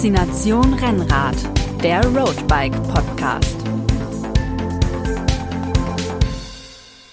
Faszination 0.00 0.72
Rennrad, 0.72 1.36
der 1.82 2.02
Roadbike 2.02 2.72
Podcast. 2.84 3.54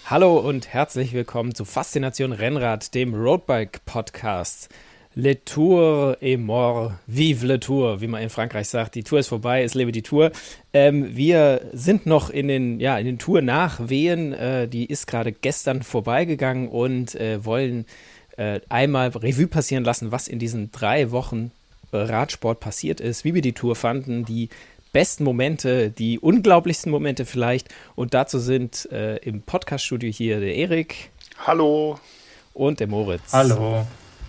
Hallo 0.05 0.37
und 0.37 0.69
herzlich 0.69 1.11
willkommen 1.11 1.53
zu 1.53 1.65
Faszination 1.65 2.31
Rennrad, 2.31 2.95
dem 2.95 3.13
Roadbike 3.13 3.83
Podcast. 3.83 4.69
Le 5.15 5.43
Tour 5.43 6.15
est 6.21 6.39
mort, 6.39 6.93
vive 7.07 7.45
le 7.45 7.59
Tour, 7.59 7.99
wie 7.99 8.07
man 8.07 8.21
in 8.21 8.29
Frankreich 8.29 8.69
sagt. 8.69 8.95
Die 8.95 9.03
Tour 9.03 9.19
ist 9.19 9.27
vorbei, 9.27 9.63
es 9.63 9.73
lebe 9.73 9.91
die 9.91 10.01
Tour. 10.01 10.31
Ähm, 10.71 11.13
wir 11.13 11.69
sind 11.73 12.05
noch 12.05 12.29
in 12.29 12.47
den, 12.47 12.79
ja, 12.79 12.97
in 12.97 13.05
den 13.05 13.19
Tour 13.19 13.41
nachwehen. 13.41 14.31
Äh, 14.31 14.69
die 14.69 14.85
ist 14.85 15.07
gerade 15.07 15.33
gestern 15.33 15.83
vorbeigegangen 15.83 16.69
und 16.69 17.15
äh, 17.15 17.43
wollen 17.43 17.85
äh, 18.37 18.61
einmal 18.69 19.09
Revue 19.09 19.47
passieren 19.47 19.83
lassen, 19.83 20.13
was 20.13 20.29
in 20.29 20.39
diesen 20.39 20.71
drei 20.71 21.11
Wochen 21.11 21.51
Radsport 21.91 22.59
passiert 22.59 22.99
ist, 22.99 23.23
wie 23.23 23.33
wir 23.33 23.41
die 23.41 23.53
Tour 23.53 23.75
fanden, 23.75 24.25
die 24.25 24.49
besten 24.91 25.23
Momente, 25.23 25.89
die 25.91 26.19
unglaublichsten 26.19 26.91
Momente 26.91 27.25
vielleicht. 27.25 27.69
Und 27.95 28.13
dazu 28.13 28.39
sind 28.39 28.89
äh, 28.91 29.17
im 29.17 29.41
Podcaststudio 29.41 30.11
hier 30.11 30.39
der 30.39 30.55
Erik. 30.55 31.11
Hallo. 31.45 31.99
Und 32.53 32.79
der 32.79 32.87
Moritz. 32.87 33.33
Hallo. 33.33 33.85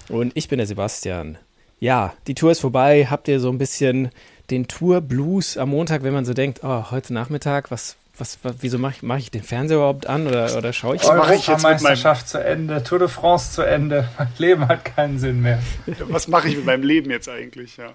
Und 0.08 0.32
ich 0.34 0.48
bin 0.48 0.58
der 0.58 0.66
Sebastian. 0.66 1.38
Ja, 1.80 2.14
die 2.26 2.34
Tour 2.34 2.50
ist 2.50 2.60
vorbei. 2.60 3.06
Habt 3.06 3.28
ihr 3.28 3.40
so 3.40 3.50
ein 3.50 3.58
bisschen 3.58 4.10
den 4.50 4.66
Tour-Blues 4.66 5.56
am 5.56 5.70
Montag, 5.70 6.02
wenn 6.02 6.12
man 6.12 6.24
so 6.24 6.34
denkt, 6.34 6.60
oh, 6.62 6.90
heute 6.90 7.14
Nachmittag, 7.14 7.70
was, 7.70 7.96
was, 8.18 8.38
was 8.42 8.56
wieso 8.60 8.78
mache 8.78 8.94
ich, 8.96 9.02
mach 9.02 9.18
ich 9.18 9.30
den 9.30 9.42
Fernseher 9.42 9.78
überhaupt 9.78 10.06
an 10.06 10.26
oder, 10.26 10.56
oder 10.56 10.72
schaue 10.72 10.96
ich? 10.96 11.02
Was 11.02 11.16
mache 11.16 11.34
ich 11.34 11.46
jetzt 11.46 11.66
mit 11.66 11.82
meinem 11.82 12.16
zu 12.26 12.42
Ende, 12.42 12.82
Tour 12.82 12.98
de 12.98 13.08
France 13.08 13.52
zu 13.52 13.62
Ende. 13.62 14.08
Mein 14.18 14.28
Leben 14.38 14.68
hat 14.68 14.84
keinen 14.84 15.18
Sinn 15.18 15.42
mehr. 15.42 15.60
Was 16.08 16.28
mache 16.28 16.48
ich 16.48 16.56
mit 16.56 16.66
meinem 16.66 16.82
Leben 16.82 17.10
jetzt 17.10 17.28
eigentlich, 17.28 17.76
ja? 17.76 17.92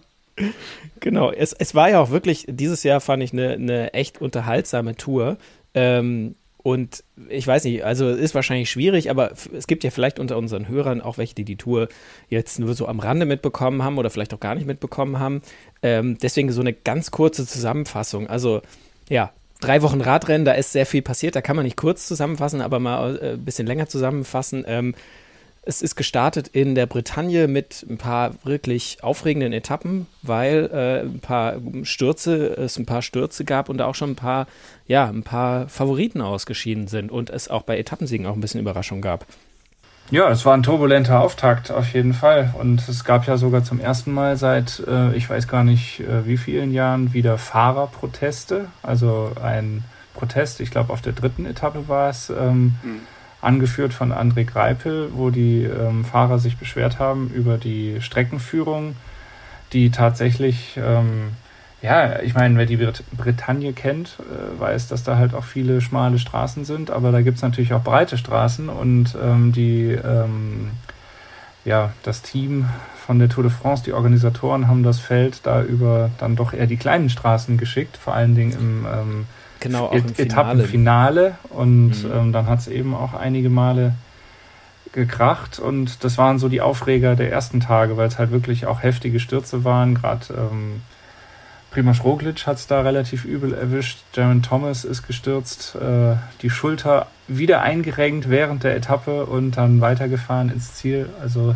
Genau, 1.00 1.32
es, 1.32 1.54
es 1.54 1.76
war 1.76 1.90
ja 1.90 2.00
auch 2.00 2.10
wirklich, 2.10 2.46
dieses 2.50 2.84
Jahr 2.84 3.02
fand 3.02 3.22
ich 3.22 3.34
eine, 3.34 3.54
eine 3.54 3.94
echt 3.94 4.20
unterhaltsame 4.20 4.96
Tour. 4.96 5.38
Ähm, 5.74 6.36
und 6.64 7.04
ich 7.28 7.46
weiß 7.46 7.66
nicht, 7.66 7.84
also 7.84 8.10
ist 8.10 8.34
wahrscheinlich 8.34 8.72
schwierig, 8.72 9.10
aber 9.10 9.34
es 9.54 9.68
gibt 9.68 9.84
ja 9.84 9.92
vielleicht 9.92 10.18
unter 10.18 10.38
unseren 10.38 10.70
Hörern 10.70 11.02
auch 11.02 11.18
welche, 11.18 11.36
die 11.36 11.44
die 11.44 11.58
Tour 11.58 11.90
jetzt 12.30 12.58
nur 12.58 12.74
so 12.74 12.88
am 12.88 13.02
Rande 13.02 13.26
mitbekommen 13.26 13.84
haben 13.84 13.98
oder 13.98 14.10
vielleicht 14.10 14.34
auch 14.34 14.40
gar 14.40 14.56
nicht 14.56 14.66
mitbekommen 14.66 15.20
haben. 15.20 15.42
Ähm, 15.82 16.18
deswegen 16.20 16.52
so 16.54 16.62
eine 16.62 16.72
ganz 16.72 17.12
kurze 17.12 17.46
Zusammenfassung. 17.46 18.28
Also 18.28 18.62
ja, 19.10 19.34
drei 19.64 19.82
Wochen 19.82 20.02
Radrennen, 20.02 20.46
da 20.46 20.54
ist 20.54 20.72
sehr 20.72 20.86
viel 20.86 21.02
passiert. 21.02 21.36
Da 21.36 21.42
kann 21.42 21.56
man 21.56 21.66
nicht 21.66 21.78
kurz 21.78 22.08
zusammenfassen, 22.08 22.62
aber 22.62 22.80
mal 22.80 23.18
äh, 23.18 23.34
ein 23.34 23.46
bisschen 23.46 23.68
länger 23.68 23.88
zusammenfassen. 23.88 24.64
Ähm, 24.68 24.96
es 25.66 25.82
ist 25.82 25.96
gestartet 25.96 26.50
in 26.50 26.76
der 26.76 26.88
Bretagne 26.88 27.48
mit 27.48 27.86
ein 27.90 27.98
paar 27.98 28.36
wirklich 28.44 28.98
aufregenden 29.02 29.54
Etappen, 29.54 30.08
weil 30.22 30.70
äh, 30.74 31.00
ein 31.06 31.20
paar 31.20 31.56
Stürze, 31.84 32.48
es 32.58 32.78
ein 32.78 32.86
paar 32.86 33.02
Stürze 33.02 33.46
gab 33.46 33.70
und 33.70 33.82
auch 33.82 33.96
schon 33.96 34.12
ein 34.12 34.16
paar, 34.16 34.48
ja, 34.88 35.08
ein 35.08 35.24
paar 35.24 35.70
Favoriten 35.70 36.22
ausgeschieden 36.22 36.88
sind 36.88 37.12
und 37.12 37.30
es 37.30 37.48
auch 37.48 37.64
bei 37.64 37.78
Etappensiegen 37.78 38.26
auch 38.26 38.34
ein 38.34 38.42
bisschen 38.42 38.60
Überraschung 38.60 39.02
gab. 39.02 39.26
Ja, 40.12 40.30
es 40.30 40.46
war 40.46 40.54
ein 40.54 40.64
turbulenter 40.64 41.22
Auftakt 41.22 41.72
auf 41.72 41.94
jeden 41.94 42.14
Fall. 42.14 42.54
Und 42.60 42.88
es 42.88 43.04
gab 43.04 43.26
ja 43.26 43.38
sogar 43.38 43.64
zum 43.64 43.80
ersten 43.80 44.12
Mal 44.12 44.38
seit, 44.38 44.84
äh, 44.88 45.14
ich 45.16 45.30
weiß 45.30 45.48
gar 45.48 45.64
nicht 45.64 46.02
äh, 46.02 46.26
wie 46.26 46.38
vielen 46.38 46.72
Jahren, 46.74 47.14
wieder 47.14 47.38
Fahrerproteste. 47.38 48.68
Also 48.84 49.32
ein 49.42 49.84
Protest, 50.14 50.60
ich 50.60 50.72
glaube 50.72 50.94
auf 50.94 51.02
der 51.02 51.14
dritten 51.14 51.46
Etappe 51.46 51.88
war 51.88 52.10
es. 52.10 52.30
Ähm, 52.30 52.76
mhm 52.84 53.02
angeführt 53.44 53.94
von 53.94 54.12
André 54.12 54.46
Greipel, 54.46 55.10
wo 55.14 55.30
die 55.30 55.64
ähm, 55.64 56.06
Fahrer 56.06 56.40
sich 56.40 56.58
beschwert 56.58 57.00
haben 57.00 57.30
über 57.30 57.58
die 57.58 57.98
Streckenführung, 58.00 58.96
die 59.74 59.92
tatsächlich, 59.92 60.78
ähm, 60.78 61.32
ja, 61.84 62.22
ich 62.22 62.34
meine, 62.34 62.58
wer 62.58 62.66
die 62.66 62.78
Brit 62.78 63.04
Bretagne 63.12 63.74
kennt, 63.74 64.18
äh, 64.20 64.60
weiß, 64.60 64.88
dass 64.88 65.04
da 65.04 65.18
halt 65.18 65.36
auch 65.36 65.44
viele 65.44 65.82
schmale 65.82 66.18
Straßen 66.18 66.64
sind, 66.64 66.90
aber 66.90 67.12
da 67.12 67.22
gibt 67.22 67.38
es 67.38 67.44
natürlich 67.44 67.74
auch 67.74 67.84
breite 67.84 68.18
Straßen 68.18 68.70
und 68.70 69.18
ähm, 69.22 69.52
die, 69.52 69.92
ähm, 69.92 70.72
ja, 71.66 71.92
das 72.04 72.22
Team 72.22 72.70
von 73.06 73.20
der 73.20 73.28
Tour 73.28 73.44
de 73.44 73.52
France, 73.52 73.84
die 73.84 73.92
Organisatoren 73.92 74.70
haben 74.70 74.84
das 74.84 75.00
Feld 75.00 75.42
da 75.44 75.62
über 75.62 76.10
dann 76.20 76.38
doch 76.38 76.54
eher 76.54 76.68
die 76.68 76.78
kleinen 76.78 77.10
Straßen 77.10 77.58
geschickt, 77.58 77.98
vor 77.98 78.14
allen 78.14 78.34
Dingen 78.34 78.54
im 78.54 78.86
ähm, 78.86 79.26
genau, 79.60 79.88
auch 79.88 79.94
im 79.94 80.06
Etappenfinale. 80.18 81.36
Und 81.50 82.06
mhm. 82.06 82.12
ähm, 82.14 82.32
dann 82.32 82.48
hat 82.48 82.60
es 82.60 82.70
eben 82.70 82.96
auch 82.96 83.14
einige 83.14 83.50
Male 83.50 83.94
gekracht 84.94 85.60
und 85.60 86.04
das 86.04 86.18
waren 86.18 86.40
so 86.40 86.48
die 86.48 86.62
Aufreger 86.62 87.16
der 87.16 87.32
ersten 87.32 87.60
Tage, 87.60 87.98
weil 87.98 88.08
es 88.08 88.20
halt 88.20 88.32
wirklich 88.32 88.68
auch 88.68 88.84
heftige 88.84 89.20
Stürze 89.20 89.66
waren. 89.66 89.96
Gerade 89.96 90.34
ähm, 90.34 90.82
Primoz 91.74 92.04
Roglic 92.04 92.46
hat 92.46 92.58
es 92.58 92.68
da 92.68 92.82
relativ 92.82 93.26
übel 93.26 93.52
erwischt. 93.54 93.98
Jaron 94.14 94.44
Thomas 94.44 94.86
ist 94.86 95.08
gestürzt, 95.08 95.76
äh, 95.76 96.16
die 96.44 96.52
Schulter 96.52 97.08
wieder 97.28 97.64
eingerenkt 97.64 98.30
während 98.30 98.64
der 98.64 98.76
Etappe 98.76 99.26
und 99.26 99.58
dann 99.58 99.82
weitergefahren 99.82 100.52
ins 100.52 100.76
Ziel. 100.76 101.10
Also 101.20 101.56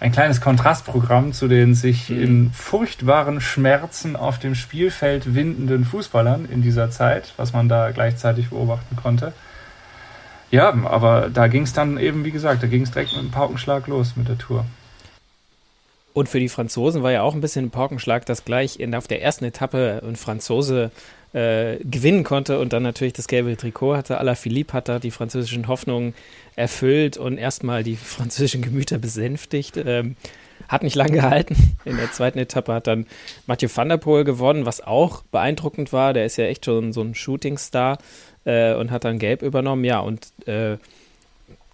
ein 0.00 0.10
kleines 0.10 0.40
Kontrastprogramm 0.40 1.32
zu 1.32 1.46
den 1.46 1.76
sich 1.76 2.10
mhm. 2.10 2.22
in 2.22 2.50
furchtbaren 2.50 3.40
Schmerzen 3.40 4.16
auf 4.16 4.40
dem 4.40 4.56
Spielfeld 4.56 5.32
windenden 5.32 5.84
Fußballern 5.84 6.46
in 6.46 6.60
dieser 6.60 6.90
Zeit, 6.90 7.32
was 7.36 7.52
man 7.52 7.68
da 7.68 7.92
gleichzeitig 7.92 8.48
beobachten 8.48 8.96
konnte. 8.96 9.32
Ja, 10.50 10.74
aber 10.86 11.30
da 11.32 11.46
ging 11.46 11.62
es 11.62 11.72
dann 11.72 11.98
eben, 11.98 12.24
wie 12.24 12.32
gesagt, 12.32 12.64
da 12.64 12.66
ging 12.66 12.82
es 12.82 12.90
direkt 12.90 13.12
mit 13.12 13.20
einem 13.20 13.30
Paukenschlag 13.30 13.86
los 13.86 14.16
mit 14.16 14.26
der 14.26 14.38
Tour. 14.38 14.64
Und 16.12 16.28
für 16.28 16.40
die 16.40 16.48
Franzosen 16.48 17.02
war 17.02 17.12
ja 17.12 17.22
auch 17.22 17.34
ein 17.34 17.40
bisschen 17.40 17.66
ein 17.66 17.70
Paukenschlag, 17.70 18.26
dass 18.26 18.44
gleich 18.44 18.80
in, 18.80 18.94
auf 18.94 19.06
der 19.06 19.22
ersten 19.22 19.44
Etappe 19.44 20.02
ein 20.04 20.16
Franzose 20.16 20.90
äh, 21.32 21.76
gewinnen 21.84 22.24
konnte 22.24 22.58
und 22.58 22.72
dann 22.72 22.82
natürlich 22.82 23.12
das 23.12 23.28
gelbe 23.28 23.56
Trikot 23.56 23.96
hatte. 23.96 24.18
Ala 24.18 24.34
Philippe 24.34 24.72
hat 24.72 24.88
da 24.88 24.98
die 24.98 25.12
französischen 25.12 25.68
Hoffnungen 25.68 26.14
erfüllt 26.56 27.16
und 27.16 27.38
erstmal 27.38 27.84
die 27.84 27.96
französischen 27.96 28.62
Gemüter 28.62 28.98
besänftigt. 28.98 29.76
Ähm, 29.76 30.16
hat 30.68 30.82
nicht 30.82 30.94
lange 30.94 31.12
gehalten. 31.12 31.76
In 31.84 31.96
der 31.96 32.12
zweiten 32.12 32.38
Etappe 32.38 32.72
hat 32.72 32.86
dann 32.86 33.06
Mathieu 33.46 33.68
van 33.74 33.88
der 33.88 33.96
Poel 33.96 34.24
gewonnen, 34.24 34.66
was 34.66 34.80
auch 34.80 35.22
beeindruckend 35.22 35.92
war. 35.92 36.12
Der 36.12 36.26
ist 36.26 36.36
ja 36.36 36.44
echt 36.44 36.64
schon 36.64 36.92
so 36.92 37.00
ein 37.02 37.14
Shootingstar 37.14 37.98
äh, 38.44 38.74
und 38.74 38.90
hat 38.90 39.04
dann 39.04 39.18
Gelb 39.18 39.42
übernommen. 39.42 39.84
Ja, 39.84 40.00
und 40.00 40.28
äh, 40.46 40.76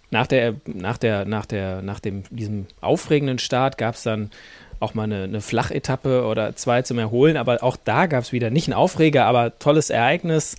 nach 0.09 0.27
der, 0.27 0.55
nach 0.65 0.97
der, 0.97 1.25
nach 1.25 1.45
der, 1.45 1.81
nach 1.81 1.99
dem, 1.99 2.23
diesem 2.29 2.67
aufregenden 2.81 3.39
Start 3.39 3.77
gab 3.77 3.95
es 3.95 4.03
dann 4.03 4.31
auch 4.79 4.93
mal 4.93 5.03
eine, 5.03 5.23
eine 5.23 5.41
Flachetappe 5.41 6.25
oder 6.25 6.55
zwei 6.55 6.81
zum 6.81 6.99
Erholen, 6.99 7.35
aber 7.35 7.63
auch 7.63 7.77
da 7.77 8.05
gab 8.05 8.23
es 8.23 8.31
wieder 8.31 8.49
nicht 8.49 8.67
einen 8.67 8.75
Aufreger, 8.75 9.25
aber 9.25 9.57
tolles 9.59 9.89
Ereignis. 9.89 10.55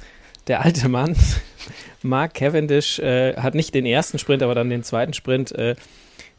Der 0.48 0.62
alte 0.62 0.88
Mann, 0.88 1.14
Mark 2.03 2.34
Cavendish, 2.34 2.98
äh, 2.98 3.37
hat 3.37 3.54
nicht 3.54 3.75
den 3.75 3.87
ersten 3.87 4.19
Sprint, 4.19 4.42
aber 4.42 4.54
dann 4.54 4.70
den 4.70 4.82
zweiten 4.82 5.12
Sprint 5.12 5.53
äh, 5.53 5.76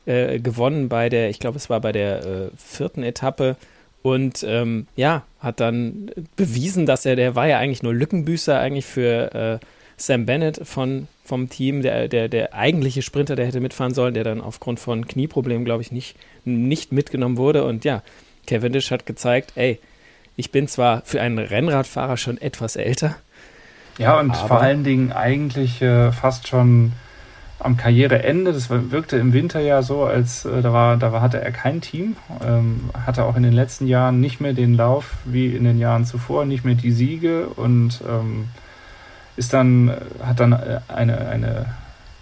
äh, 0.05 0.39
gewonnen 0.39 0.89
bei 0.89 1.09
der, 1.09 1.29
ich 1.29 1.39
glaube, 1.39 1.57
es 1.57 1.69
war 1.69 1.79
bei 1.81 1.91
der 1.91 2.25
äh, 2.25 2.49
vierten 2.57 3.03
Etappe. 3.03 3.55
Und 4.01 4.45
ähm, 4.47 4.87
ja, 4.95 5.23
hat 5.39 5.59
dann 5.59 6.09
bewiesen, 6.35 6.85
dass 6.85 7.05
er, 7.05 7.15
der 7.15 7.35
war 7.35 7.47
ja 7.47 7.59
eigentlich 7.59 7.83
nur 7.83 7.93
Lückenbüßer 7.93 8.57
eigentlich 8.57 8.85
für 8.85 9.59
äh, 9.61 9.65
Sam 9.97 10.25
Bennett 10.25 10.61
von, 10.63 11.07
vom 11.29 11.47
Team, 11.47 11.81
der, 11.81 12.07
der, 12.07 12.27
der 12.27 12.53
eigentliche 12.53 13.01
Sprinter, 13.01 13.35
der 13.35 13.45
hätte 13.45 13.61
mitfahren 13.61 13.93
sollen, 13.93 14.15
der 14.15 14.23
dann 14.23 14.41
aufgrund 14.41 14.79
von 14.79 15.07
Knieproblemen, 15.07 15.63
glaube 15.63 15.83
ich, 15.83 15.91
nicht, 15.91 16.17
nicht 16.43 16.91
mitgenommen 16.91 17.37
wurde. 17.37 17.63
Und 17.63 17.85
ja, 17.85 18.01
Cavendish 18.47 18.91
hat 18.91 19.05
gezeigt, 19.05 19.53
ey, 19.55 19.79
ich 20.35 20.51
bin 20.51 20.67
zwar 20.67 21.03
für 21.05 21.21
einen 21.21 21.37
Rennradfahrer 21.37 22.17
schon 22.17 22.39
etwas 22.39 22.75
älter. 22.75 23.15
Ja, 23.97 24.19
und 24.19 24.35
vor 24.35 24.59
allen 24.59 24.83
Dingen 24.83 25.11
eigentlich 25.11 25.81
äh, 25.81 26.11
fast 26.11 26.47
schon 26.47 26.93
am 27.59 27.77
Karriereende. 27.77 28.53
Das 28.53 28.69
wirkte 28.69 29.17
im 29.17 29.33
Winter 29.33 29.59
ja 29.59 29.81
so, 29.81 30.05
als 30.05 30.45
äh, 30.45 30.61
da 30.61 30.73
war, 30.73 30.97
da 30.97 31.21
hatte 31.21 31.41
er 31.41 31.51
kein 31.51 31.81
Team, 31.81 32.15
ähm, 32.43 32.89
hatte 33.05 33.25
auch 33.25 33.35
in 33.35 33.43
den 33.43 33.53
letzten 33.53 33.85
Jahren 33.85 34.19
nicht 34.19 34.39
mehr 34.41 34.53
den 34.53 34.75
Lauf 34.75 35.17
wie 35.25 35.47
in 35.47 35.65
den 35.65 35.77
Jahren 35.77 36.05
zuvor, 36.05 36.45
nicht 36.45 36.65
mehr 36.65 36.75
die 36.75 36.91
Siege 36.91 37.47
und 37.47 38.01
ähm, 38.07 38.47
ist 39.39 39.53
dann, 39.53 39.95
hat 40.21 40.41
dann 40.41 40.51
äh, 40.51 40.81
eine, 40.89 41.17
eine 41.17 41.65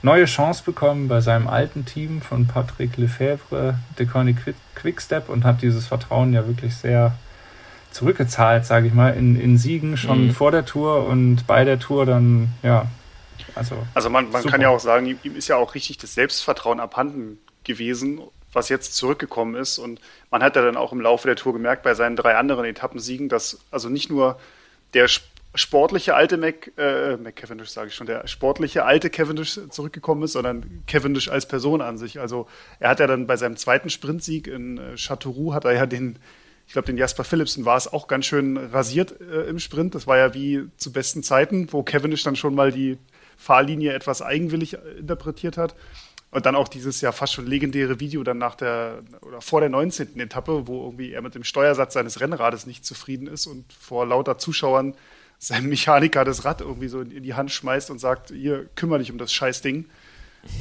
neue 0.04 0.26
Chance 0.26 0.64
bekommen 0.64 1.08
bei 1.08 1.20
seinem 1.20 1.48
alten 1.48 1.84
Team 1.84 2.22
von 2.22 2.48
Patrick 2.48 2.96
Lefebvre, 2.96 3.80
Deconi 3.98 4.36
Quickstep 4.76 5.28
und 5.28 5.44
hat 5.44 5.64
dieses 5.64 5.88
Vertrauen 5.88 6.32
ja 6.32 6.46
wirklich 6.48 6.76
sehr 6.76 7.14
zurückgezahlt, 7.90 8.66
sage 8.66 8.88
ich 8.88 8.94
mal, 8.94 9.16
in, 9.16 9.40
in 9.40 9.58
Siegen 9.58 9.98
schon 9.98 10.28
mhm. 10.28 10.32
vor 10.32 10.52
der 10.52 10.66
Tour 10.66 11.08
und 11.08 11.48
bei 11.48 11.66
der 11.66 11.80
Tour 11.80 12.06
dann, 12.06 12.50
ja. 12.62 12.86
Also, 13.56 13.76
also 13.96 14.10
man, 14.12 14.30
man 14.30 14.44
kann 14.44 14.62
ja 14.62 14.70
auch 14.70 14.80
sagen, 14.80 15.18
ihm 15.24 15.36
ist 15.36 15.48
ja 15.48 15.56
auch 15.56 15.74
richtig 15.74 15.98
das 15.98 16.14
Selbstvertrauen 16.14 16.80
abhanden 16.80 17.40
gewesen, 17.64 18.22
was 18.54 18.70
jetzt 18.70 18.96
zurückgekommen 18.96 19.56
ist. 19.56 19.80
Und 19.80 20.00
man 20.30 20.44
hat 20.44 20.56
ja 20.56 20.62
dann 20.62 20.78
auch 20.78 20.92
im 20.92 21.02
Laufe 21.02 21.28
der 21.28 21.36
Tour 21.36 21.54
gemerkt, 21.54 21.82
bei 21.82 21.96
seinen 21.96 22.16
drei 22.16 22.36
anderen 22.36 22.66
Etappensiegen, 22.66 23.30
dass 23.30 23.60
also 23.72 23.90
nicht 23.90 24.12
nur 24.12 24.40
der 24.94 25.08
sportliche 25.56 26.16
alte 26.16 26.38
Mac, 26.38 26.72
äh, 26.78 27.18
Mac 27.18 27.36
Cavendish, 27.36 27.70
sage 27.70 27.88
ich 27.88 27.96
schon, 27.96 28.08
der 28.08 28.28
sportliche 28.28 28.86
alte 28.86 29.10
Cavendish 29.10 29.60
zurückgekommen 29.70 30.24
ist, 30.24 30.34
sondern 30.34 30.84
Cavendish 30.88 31.30
als 31.30 31.48
Person 31.48 31.82
an 31.82 31.98
sich. 31.98 32.20
Also 32.20 32.48
er 32.80 32.90
hat 32.90 33.00
ja 33.00 33.08
dann 33.08 33.28
bei 33.28 33.38
seinem 33.38 33.58
zweiten 33.58 33.90
Sprintsieg 33.90 34.48
in 34.48 34.78
äh, 34.78 34.96
Châteauroux 34.96 35.54
hat 35.54 35.66
er 35.66 35.74
ja 35.74 35.86
den, 35.86 36.18
Ich 36.68 36.74
glaube, 36.74 36.86
den 36.86 36.98
Jasper 36.98 37.24
Philipsen 37.24 37.66
war 37.66 37.78
es 37.78 37.92
auch 37.92 38.08
ganz 38.08 38.26
schön 38.26 38.58
rasiert 38.58 39.20
äh, 39.22 39.48
im 39.50 39.60
Sprint. 39.60 39.96
Das 39.96 40.06
war 40.06 40.18
ja 40.18 40.34
wie 40.34 40.68
zu 40.78 40.92
besten 40.92 41.24
Zeiten, 41.24 41.72
wo 41.72 41.84
Cavendish 41.84 42.24
dann 42.24 42.36
schon 42.36 42.54
mal 42.54 42.72
die 42.72 42.98
Fahrlinie 43.38 43.94
etwas 43.94 44.22
eigenwillig 44.22 44.74
äh, 44.74 45.00
interpretiert 45.00 45.58
hat. 45.58 45.76
Und 46.30 46.46
dann 46.46 46.56
auch 46.56 46.68
dieses 46.68 47.00
ja 47.00 47.14
fast 47.14 47.34
schon 47.34 47.48
legendäre 47.48 48.02
Video 48.02 48.22
dann 48.22 48.38
nach 48.38 48.56
der 48.56 49.00
oder 49.22 49.40
vor 49.40 49.62
der 49.62 49.70
19. 49.70 50.20
Etappe, 50.20 50.68
wo 50.68 50.84
irgendwie 50.84 51.14
er 51.14 51.22
mit 51.22 51.36
dem 51.36 51.46
Steuersatz 51.46 51.94
seines 51.94 52.20
Rennrades 52.20 52.66
nicht 52.66 52.86
zufrieden 52.86 53.28
ist 53.28 53.48
und 53.48 53.72
vor 53.72 54.06
lauter 54.06 54.38
Zuschauern 54.38 54.94
seinem 55.40 55.70
Mechaniker 55.70 56.26
das 56.26 56.46
Rad 56.46 56.62
irgendwie 56.62 56.88
so 56.88 57.02
in 57.02 57.24
die 57.24 57.34
Hand 57.34 57.52
schmeißt 57.52 57.92
und 57.92 58.00
sagt, 58.00 58.32
hier, 58.32 58.66
kümmere 58.76 59.00
dich 59.00 59.12
um 59.12 59.18
das 59.18 59.32
Scheißding. 59.32 59.86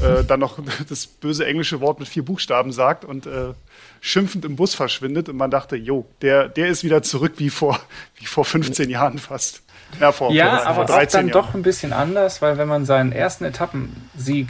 Äh, 0.02 0.24
dann 0.24 0.40
noch 0.40 0.58
das 0.88 1.06
böse 1.06 1.46
englische 1.46 1.80
Wort 1.80 1.98
mit 1.98 2.08
vier 2.08 2.24
Buchstaben 2.24 2.72
sagt 2.72 3.04
und 3.04 3.26
äh, 3.26 3.54
schimpfend 4.00 4.44
im 4.44 4.56
Bus 4.56 4.74
verschwindet. 4.74 5.28
Und 5.28 5.36
man 5.36 5.50
dachte, 5.50 5.76
jo, 5.76 6.06
der, 6.22 6.48
der 6.48 6.68
ist 6.68 6.84
wieder 6.84 7.02
zurück 7.02 7.34
wie 7.36 7.50
vor, 7.50 7.80
wie 8.16 8.26
vor 8.26 8.44
15 8.44 8.90
Jahren 8.90 9.18
fast. 9.18 9.62
Ja, 10.00 10.12
vor, 10.12 10.32
ja 10.32 10.58
vor, 10.58 10.66
aber 10.66 10.86
vor 10.88 10.96
auch 10.96 11.06
dann 11.06 11.28
Jahren. 11.28 11.30
doch 11.30 11.54
ein 11.54 11.62
bisschen 11.62 11.92
anders, 11.92 12.42
weil 12.42 12.58
wenn 12.58 12.68
man 12.68 12.84
seinen 12.84 13.12
ersten 13.12 13.44
Etappensieg 13.44 14.48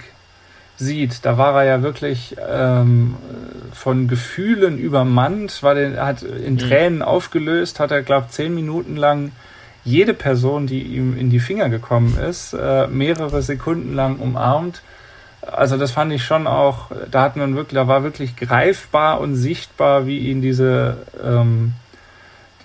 sieht, 0.79 1.25
da 1.25 1.39
war 1.39 1.63
er 1.63 1.65
ja 1.65 1.83
wirklich 1.83 2.37
ähm, 2.49 3.17
von 3.73 4.09
Gefühlen 4.09 4.79
übermannt, 4.79 5.63
war 5.63 5.75
den, 5.75 5.99
hat 5.99 6.23
in 6.23 6.55
mhm. 6.55 6.59
Tränen 6.59 6.97
mhm. 6.97 7.03
aufgelöst, 7.03 7.81
hat 7.81 7.91
er, 7.91 8.03
glaube 8.03 8.29
zehn 8.29 8.55
Minuten 8.55 8.97
lang 8.97 9.33
jede 9.87 10.13
Person, 10.13 10.67
die 10.67 10.83
ihm 10.83 11.17
in 11.17 11.31
die 11.31 11.41
Finger 11.41 11.71
gekommen 11.71 12.19
ist, 12.19 12.53
äh, 12.53 12.87
mehrere 12.89 13.41
Sekunden 13.41 13.95
lang 13.95 14.17
umarmt. 14.17 14.83
Also 15.41 15.79
das 15.79 15.93
fand 15.93 16.13
ich 16.13 16.25
schon 16.25 16.47
auch, 16.47 16.91
da 17.11 17.23
hat 17.23 17.37
man 17.37 17.55
wirklich, 17.55 17.77
da 17.77 17.87
war 17.87 18.03
wirklich 18.03 18.37
greifbar 18.37 19.21
und 19.21 19.37
sichtbar, 19.37 20.07
wie 20.07 20.19
ihn 20.19 20.43
diese 20.43 20.99
ähm, 21.25 21.73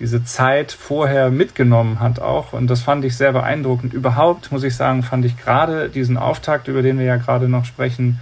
diese 0.02 0.24
Zeit 0.24 0.72
vorher 0.72 1.30
mitgenommen 1.30 2.00
hat 2.00 2.18
auch. 2.18 2.52
Und 2.52 2.66
das 2.66 2.82
fand 2.82 3.04
ich 3.04 3.16
sehr 3.16 3.32
beeindruckend. 3.32 3.94
Überhaupt, 3.94 4.50
muss 4.50 4.64
ich 4.64 4.74
sagen, 4.74 5.04
fand 5.04 5.24
ich 5.24 5.36
gerade 5.36 5.88
diesen 5.88 6.16
Auftakt, 6.16 6.66
über 6.66 6.82
den 6.82 6.98
wir 6.98 7.06
ja 7.06 7.16
gerade 7.18 7.48
noch 7.48 7.64
sprechen, 7.64 8.18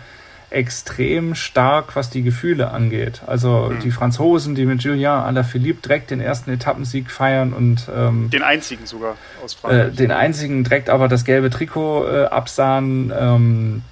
extrem 0.50 1.34
stark, 1.34 1.96
was 1.96 2.10
die 2.10 2.22
Gefühle 2.22 2.70
angeht. 2.70 3.22
Also 3.26 3.70
mhm. 3.70 3.80
die 3.80 3.90
Franzosen, 3.90 4.54
die 4.54 4.66
mit 4.66 4.82
Julien 4.82 5.10
Alaphilippe 5.10 5.82
direkt 5.82 6.10
den 6.10 6.20
ersten 6.20 6.50
Etappensieg 6.50 7.10
feiern 7.10 7.52
und 7.52 7.88
ähm, 7.94 8.30
den 8.30 8.42
einzigen 8.42 8.86
sogar 8.86 9.16
aus 9.44 9.54
Frankreich. 9.54 9.92
Äh, 9.92 9.96
den 9.96 10.10
einzigen 10.10 10.64
direkt 10.64 10.90
aber 10.90 11.08
das 11.08 11.24
gelbe 11.24 11.50
Trikot 11.50 12.06
äh, 12.08 12.24
absahen. 12.24 13.12
Ähm, 13.16 13.82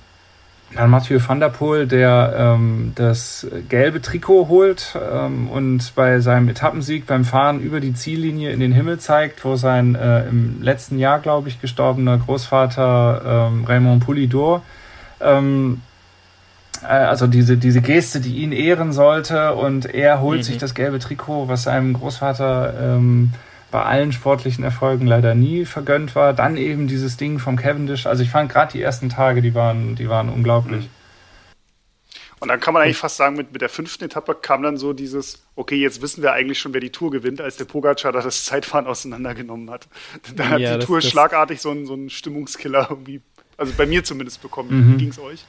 dann 0.74 0.90
Mathieu 0.90 1.18
van 1.26 1.40
der 1.40 1.48
Poel, 1.48 1.86
der 1.86 2.34
ähm, 2.36 2.92
das 2.94 3.46
gelbe 3.70 4.02
Trikot 4.02 4.48
holt 4.48 4.98
ähm, 5.12 5.48
und 5.48 5.94
bei 5.94 6.20
seinem 6.20 6.48
Etappensieg 6.48 7.06
beim 7.06 7.24
Fahren 7.24 7.60
über 7.60 7.80
die 7.80 7.94
Ziellinie 7.94 8.50
in 8.50 8.60
den 8.60 8.72
Himmel 8.72 8.98
zeigt, 8.98 9.44
wo 9.46 9.56
sein 9.56 9.94
äh, 9.94 10.28
im 10.28 10.60
letzten 10.60 10.98
Jahr, 10.98 11.20
glaube 11.20 11.48
ich, 11.48 11.60
gestorbener 11.60 12.18
Großvater 12.18 13.48
ähm, 13.50 13.64
Raymond 13.64 14.04
Poulidor, 14.04 14.62
ähm, 15.20 15.80
äh, 15.80 15.87
also 16.82 17.26
diese, 17.26 17.56
diese 17.56 17.80
Geste, 17.80 18.20
die 18.20 18.36
ihn 18.36 18.52
ehren 18.52 18.92
sollte 18.92 19.54
und 19.54 19.86
er 19.86 20.20
holt 20.20 20.38
mhm. 20.38 20.42
sich 20.42 20.58
das 20.58 20.74
gelbe 20.74 20.98
Trikot, 20.98 21.48
was 21.48 21.64
seinem 21.64 21.94
Großvater 21.94 22.74
ähm, 22.80 23.32
bei 23.70 23.82
allen 23.82 24.12
sportlichen 24.12 24.64
Erfolgen 24.64 25.06
leider 25.06 25.34
nie 25.34 25.64
vergönnt 25.64 26.14
war. 26.14 26.32
Dann 26.32 26.56
eben 26.56 26.88
dieses 26.88 27.16
Ding 27.16 27.38
vom 27.38 27.56
Cavendish. 27.56 28.06
Also 28.06 28.22
ich 28.22 28.30
fand 28.30 28.50
gerade 28.50 28.72
die 28.72 28.82
ersten 28.82 29.08
Tage, 29.08 29.42
die 29.42 29.54
waren, 29.54 29.94
die 29.94 30.08
waren 30.08 30.28
unglaublich. 30.28 30.84
Mhm. 30.84 30.98
Und 32.40 32.48
dann 32.48 32.60
kann 32.60 32.72
man 32.72 32.84
eigentlich 32.84 32.96
fast 32.96 33.16
sagen, 33.16 33.36
mit, 33.36 33.52
mit 33.52 33.62
der 33.62 33.68
fünften 33.68 34.04
Etappe 34.04 34.34
kam 34.34 34.62
dann 34.62 34.76
so 34.76 34.92
dieses, 34.92 35.42
okay, 35.56 35.74
jetzt 35.74 36.02
wissen 36.02 36.22
wir 36.22 36.32
eigentlich 36.32 36.60
schon, 36.60 36.72
wer 36.72 36.80
die 36.80 36.90
Tour 36.90 37.10
gewinnt, 37.10 37.40
als 37.40 37.56
der 37.56 37.64
Pogacar 37.64 38.12
da 38.12 38.20
das 38.20 38.44
Zeitfahren 38.44 38.86
auseinandergenommen 38.86 39.70
hat. 39.70 39.88
Dann 40.36 40.50
hat 40.50 40.60
ja, 40.60 40.72
die 40.74 40.78
das, 40.78 40.86
Tour 40.86 41.00
das 41.00 41.10
schlagartig 41.10 41.60
so 41.60 41.72
einen, 41.72 41.86
so 41.86 41.94
einen 41.94 42.10
Stimmungskiller 42.10 42.86
irgendwie, 42.90 43.22
also 43.56 43.72
bei 43.76 43.86
mir 43.86 44.04
zumindest 44.04 44.40
bekommen. 44.40 44.70
Mhm. 44.70 44.92
Wie 44.92 44.98
ging 44.98 45.08
es 45.08 45.18
euch? 45.18 45.44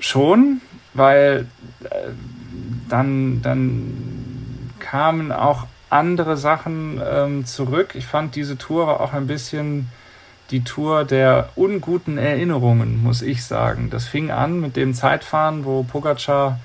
Schon, 0.00 0.60
weil 0.94 1.46
äh, 1.84 1.88
dann, 2.88 3.42
dann 3.42 4.72
kamen 4.78 5.32
auch 5.32 5.66
andere 5.90 6.36
Sachen 6.36 7.00
ähm, 7.04 7.46
zurück. 7.46 7.94
Ich 7.94 8.06
fand 8.06 8.34
diese 8.36 8.58
Tour 8.58 9.00
auch 9.00 9.12
ein 9.12 9.26
bisschen 9.26 9.88
die 10.50 10.64
Tour 10.64 11.04
der 11.04 11.50
unguten 11.56 12.16
Erinnerungen, 12.18 13.02
muss 13.02 13.22
ich 13.22 13.44
sagen. 13.44 13.90
Das 13.90 14.06
fing 14.06 14.30
an 14.30 14.60
mit 14.60 14.76
dem 14.76 14.94
Zeitfahren, 14.94 15.64
wo 15.64 15.82
Pogacar, 15.82 16.58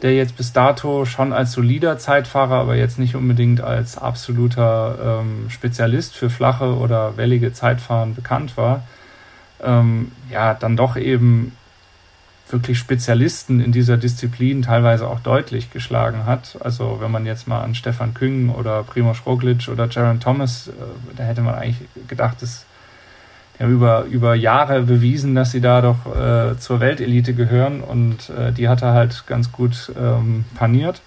der 0.00 0.14
jetzt 0.14 0.36
bis 0.36 0.52
dato 0.52 1.04
schon 1.04 1.32
als 1.32 1.52
solider 1.52 1.98
Zeitfahrer, 1.98 2.54
aber 2.54 2.74
jetzt 2.74 2.98
nicht 2.98 3.14
unbedingt 3.14 3.60
als 3.60 3.98
absoluter 3.98 5.20
ähm, 5.20 5.50
Spezialist 5.50 6.14
für 6.14 6.30
flache 6.30 6.76
oder 6.76 7.16
wellige 7.16 7.52
Zeitfahren 7.52 8.14
bekannt 8.14 8.56
war, 8.56 8.82
ähm, 9.62 10.10
ja, 10.30 10.54
dann 10.54 10.76
doch 10.76 10.96
eben 10.96 11.54
wirklich 12.52 12.78
Spezialisten 12.78 13.60
in 13.60 13.72
dieser 13.72 13.96
Disziplin 13.96 14.62
teilweise 14.62 15.08
auch 15.08 15.20
deutlich 15.20 15.70
geschlagen 15.70 16.26
hat. 16.26 16.58
Also 16.60 16.98
wenn 17.00 17.10
man 17.10 17.26
jetzt 17.26 17.48
mal 17.48 17.62
an 17.62 17.74
Stefan 17.74 18.14
Küng 18.14 18.50
oder 18.50 18.82
Primoz 18.82 19.22
Roglic 19.26 19.68
oder 19.68 19.88
Jaron 19.88 20.20
Thomas, 20.20 20.68
äh, 20.68 20.72
da 21.16 21.24
hätte 21.24 21.40
man 21.40 21.54
eigentlich 21.54 21.88
gedacht, 22.08 22.42
dass 22.42 22.66
die 23.58 23.64
haben 23.64 23.72
über, 23.72 24.04
über 24.04 24.34
Jahre 24.34 24.82
bewiesen, 24.82 25.34
dass 25.34 25.50
sie 25.50 25.60
da 25.60 25.82
doch 25.82 26.06
äh, 26.06 26.58
zur 26.58 26.80
Weltelite 26.80 27.34
gehören 27.34 27.80
und 27.80 28.30
äh, 28.30 28.52
die 28.52 28.68
hat 28.68 28.82
er 28.82 28.94
halt 28.94 29.24
ganz 29.26 29.52
gut 29.52 29.92
ähm, 30.00 30.44
paniert. 30.54 31.02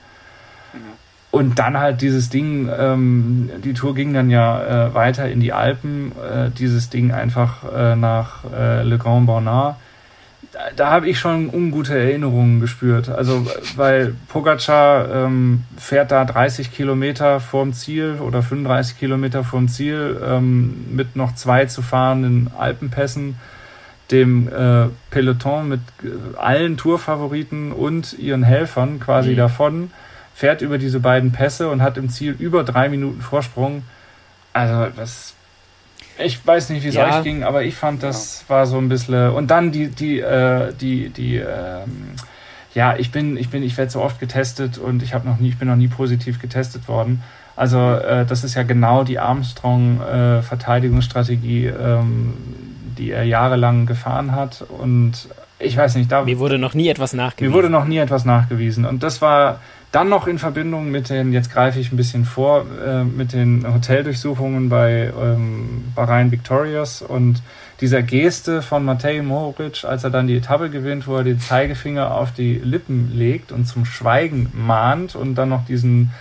Und 1.31 1.59
dann 1.59 1.77
halt 1.77 2.01
dieses 2.01 2.29
Ding, 2.29 2.69
ähm, 2.79 3.49
die 3.61 3.73
Tour 3.73 3.93
ging 3.93 4.13
dann 4.13 4.29
ja 4.29 4.87
äh, 4.87 4.93
weiter 4.93 5.27
in 5.27 5.41
die 5.41 5.51
Alpen, 5.51 6.13
äh, 6.13 6.49
dieses 6.49 6.89
Ding 6.89 7.11
einfach 7.11 7.63
äh, 7.75 7.97
nach 7.97 8.45
äh, 8.57 8.83
Le 8.83 8.97
Grand 8.97 9.25
Bonnard 9.25 9.75
da, 10.55 10.69
da 10.73 10.89
habe 10.89 11.09
ich 11.09 11.19
schon 11.19 11.49
ungute 11.49 11.97
Erinnerungen 11.97 12.61
gespürt. 12.61 13.09
Also, 13.09 13.45
weil 13.75 14.15
Pogacar 14.29 15.25
ähm, 15.25 15.63
fährt 15.77 16.11
da 16.11 16.23
30 16.23 16.73
Kilometer 16.73 17.41
vorm 17.41 17.73
Ziel 17.73 18.19
oder 18.21 18.41
35 18.41 18.97
Kilometer 18.97 19.43
vorm 19.43 19.67
Ziel 19.67 20.17
ähm, 20.25 20.85
mit 20.95 21.17
noch 21.17 21.35
zwei 21.35 21.65
zu 21.65 21.81
fahrenden 21.81 22.51
Alpenpässen, 22.57 23.35
dem 24.11 24.47
äh, 24.47 24.87
Peloton 25.09 25.67
mit 25.67 25.81
äh, 26.03 26.37
allen 26.37 26.77
Tourfavoriten 26.77 27.73
und 27.73 28.17
ihren 28.17 28.43
Helfern 28.43 29.01
quasi 29.01 29.31
mhm. 29.31 29.37
davon, 29.37 29.91
fährt 30.33 30.61
über 30.61 30.77
diese 30.77 31.01
beiden 31.01 31.33
Pässe 31.33 31.69
und 31.69 31.81
hat 31.81 31.97
im 31.97 32.09
Ziel 32.09 32.33
über 32.39 32.63
drei 32.63 32.87
Minuten 32.87 33.21
Vorsprung. 33.21 33.83
Also, 34.53 34.87
das 34.95 35.34
ich 36.17 36.45
weiß 36.45 36.69
nicht, 36.69 36.83
wie 36.83 36.89
es 36.89 36.95
ja. 36.95 37.17
euch 37.17 37.23
ging, 37.23 37.43
aber 37.43 37.63
ich 37.63 37.75
fand, 37.75 38.03
das 38.03 38.43
ja. 38.47 38.55
war 38.55 38.65
so 38.65 38.77
ein 38.77 38.89
bisschen. 38.89 39.31
Und 39.31 39.51
dann 39.51 39.71
die, 39.71 39.87
die, 39.89 40.19
äh, 40.19 40.73
die, 40.73 41.09
die, 41.09 41.37
ähm, 41.37 42.11
ja, 42.73 42.95
ich 42.97 43.11
bin, 43.11 43.37
ich 43.37 43.49
bin, 43.49 43.63
ich 43.63 43.77
werde 43.77 43.91
so 43.91 44.01
oft 44.01 44.19
getestet 44.19 44.77
und 44.77 45.01
ich 45.03 45.13
habe 45.13 45.25
noch 45.27 45.39
nie, 45.39 45.49
ich 45.49 45.57
bin 45.57 45.67
noch 45.67 45.75
nie 45.75 45.87
positiv 45.87 46.41
getestet 46.41 46.87
worden. 46.87 47.23
Also 47.55 47.79
äh, 47.79 48.25
das 48.25 48.43
ist 48.43 48.55
ja 48.55 48.63
genau 48.63 49.03
die 49.03 49.19
Armstrong-Verteidigungsstrategie, 49.19 51.67
äh, 51.67 51.99
ähm, 51.99 52.33
die 52.97 53.11
er 53.11 53.23
jahrelang 53.23 53.85
gefahren 53.85 54.31
hat. 54.33 54.65
Und 54.67 55.29
ich 55.59 55.77
weiß 55.77 55.95
nicht, 55.95 56.11
da. 56.11 56.23
Mir 56.23 56.39
wurde 56.39 56.57
noch 56.57 56.73
nie 56.73 56.89
etwas 56.89 57.13
nachgewiesen. 57.13 57.51
Mir 57.51 57.57
wurde 57.57 57.69
noch 57.69 57.85
nie 57.85 57.97
etwas 57.97 58.25
nachgewiesen. 58.25 58.85
Und 58.85 59.03
das 59.03 59.21
war 59.21 59.59
dann 59.95 60.09
noch 60.09 60.27
in 60.27 60.39
Verbindung 60.39 60.91
mit 60.91 61.09
den, 61.09 61.31
jetzt 61.31 61.53
greife 61.53 61.79
ich 61.79 61.93
ein 61.93 61.95
bisschen 61.95 62.25
vor, 62.25 62.65
äh, 62.85 63.05
mit 63.05 63.31
den 63.31 63.65
Hoteldurchsuchungen 63.65 64.67
bei 64.67 65.13
ähm, 65.17 65.93
Bahrain 65.95 66.31
Victorious 66.31 67.01
und 67.01 67.41
dieser 67.79 68.03
Geste 68.03 68.61
von 68.61 68.83
Matej 68.83 69.21
Mohoric, 69.21 69.85
als 69.85 70.03
er 70.03 70.09
dann 70.09 70.27
die 70.27 70.35
Etappe 70.35 70.69
gewinnt, 70.69 71.07
wo 71.07 71.15
er 71.15 71.23
den 71.23 71.39
Zeigefinger 71.39 72.13
auf 72.13 72.33
die 72.33 72.55
Lippen 72.55 73.13
legt 73.15 73.53
und 73.53 73.67
zum 73.67 73.85
Schweigen 73.85 74.51
mahnt 74.53 75.15
und 75.15 75.35
dann 75.35 75.47
noch 75.47 75.65
diesen 75.65 76.11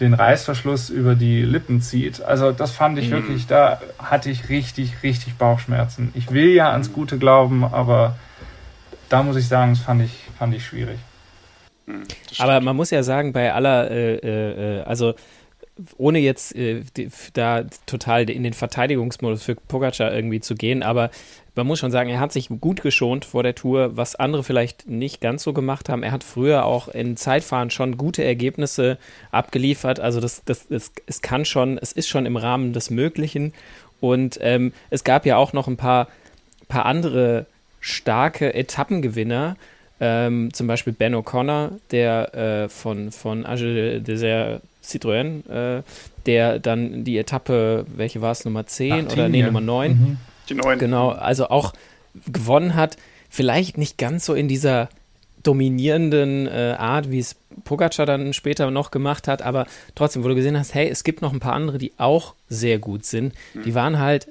den 0.00 0.14
Reißverschluss 0.14 0.90
über 0.90 1.14
die 1.14 1.42
Lippen 1.42 1.80
zieht. 1.82 2.22
Also 2.22 2.50
das 2.50 2.72
fand 2.72 2.98
ich 2.98 3.10
mhm. 3.10 3.12
wirklich, 3.12 3.46
da 3.46 3.80
hatte 3.98 4.30
ich 4.30 4.48
richtig, 4.48 5.04
richtig 5.04 5.36
Bauchschmerzen. 5.36 6.10
Ich 6.14 6.32
will 6.32 6.48
ja 6.48 6.72
ans 6.72 6.92
Gute 6.92 7.16
glauben, 7.16 7.62
aber 7.62 8.16
da 9.08 9.22
muss 9.22 9.36
ich 9.36 9.46
sagen, 9.46 9.74
das 9.74 9.82
fand 9.84 10.02
ich, 10.02 10.24
fand 10.36 10.52
ich 10.52 10.66
schwierig. 10.66 10.98
Hm, 11.90 12.02
Aber 12.38 12.60
man 12.60 12.76
muss 12.76 12.90
ja 12.90 13.02
sagen, 13.02 13.32
bei 13.32 13.52
aller, 13.52 13.90
äh, 13.90 14.16
äh, 14.16 14.78
äh, 14.78 14.82
also 14.82 15.14
ohne 15.96 16.18
jetzt 16.18 16.54
äh, 16.54 16.82
die, 16.96 17.08
da 17.32 17.64
total 17.86 18.28
in 18.28 18.42
den 18.42 18.52
Verteidigungsmodus 18.52 19.42
für 19.42 19.54
Pogacar 19.54 20.12
irgendwie 20.12 20.40
zu 20.40 20.54
gehen, 20.54 20.82
aber 20.82 21.10
man 21.54 21.66
muss 21.66 21.78
schon 21.78 21.90
sagen, 21.90 22.10
er 22.10 22.20
hat 22.20 22.32
sich 22.32 22.48
gut 22.60 22.82
geschont 22.82 23.24
vor 23.24 23.42
der 23.42 23.54
Tour, 23.54 23.96
was 23.96 24.14
andere 24.14 24.44
vielleicht 24.44 24.88
nicht 24.88 25.20
ganz 25.20 25.42
so 25.42 25.52
gemacht 25.52 25.88
haben. 25.88 26.02
Er 26.02 26.12
hat 26.12 26.24
früher 26.24 26.64
auch 26.64 26.88
in 26.88 27.16
Zeitfahren 27.16 27.70
schon 27.70 27.96
gute 27.96 28.24
Ergebnisse 28.24 28.98
abgeliefert. 29.30 30.00
Also 30.00 30.20
das, 30.20 30.42
das, 30.44 30.68
das 30.68 30.92
es 31.06 31.22
kann 31.22 31.44
schon, 31.44 31.76
es 31.76 31.92
ist 31.92 32.08
schon 32.08 32.24
im 32.24 32.36
Rahmen 32.36 32.72
des 32.72 32.90
Möglichen. 32.90 33.52
Und 34.00 34.38
ähm, 34.40 34.72
es 34.90 35.04
gab 35.04 35.26
ja 35.26 35.36
auch 35.36 35.52
noch 35.52 35.66
ein 35.66 35.76
paar, 35.76 36.08
paar 36.68 36.86
andere 36.86 37.46
starke 37.80 38.54
Etappengewinner, 38.54 39.56
Ähm, 40.00 40.52
zum 40.52 40.66
Beispiel 40.66 40.92
Ben 40.92 41.14
O'Connor, 41.14 41.72
der 41.90 42.34
äh, 42.34 42.68
von, 42.68 43.12
von 43.12 43.44
Age 43.44 44.00
Desert 44.00 44.62
Citroën, 44.82 45.48
äh, 45.50 45.82
der 46.26 46.58
dann 46.58 47.04
die 47.04 47.18
Etappe, 47.18 47.84
welche 47.94 48.20
war 48.20 48.32
es, 48.32 48.44
Nummer 48.44 48.66
10 48.66 48.92
Ach, 48.92 49.12
oder 49.12 49.28
nee, 49.28 49.42
Nummer 49.42 49.60
9? 49.60 49.90
Mhm. 49.92 50.16
Die 50.48 50.54
9. 50.54 50.78
Genau, 50.78 51.10
also 51.10 51.48
auch 51.48 51.72
gewonnen 52.26 52.74
hat. 52.74 52.96
Vielleicht 53.28 53.78
nicht 53.78 53.98
ganz 53.98 54.24
so 54.24 54.34
in 54.34 54.48
dieser 54.48 54.88
dominierenden 55.42 56.46
äh, 56.46 56.74
Art, 56.78 57.10
wie 57.10 57.18
es 57.18 57.36
Pogacar 57.64 58.06
dann 58.06 58.32
später 58.32 58.70
noch 58.70 58.90
gemacht 58.90 59.28
hat, 59.28 59.42
aber 59.42 59.66
trotzdem, 59.94 60.24
wo 60.24 60.28
du 60.28 60.34
gesehen 60.34 60.58
hast, 60.58 60.74
hey, 60.74 60.88
es 60.88 61.04
gibt 61.04 61.22
noch 61.22 61.32
ein 61.32 61.40
paar 61.40 61.54
andere, 61.54 61.78
die 61.78 61.92
auch 61.98 62.34
sehr 62.48 62.78
gut 62.78 63.04
sind. 63.04 63.34
Mhm. 63.54 63.62
Die 63.62 63.74
waren 63.74 63.98
halt, 63.98 64.28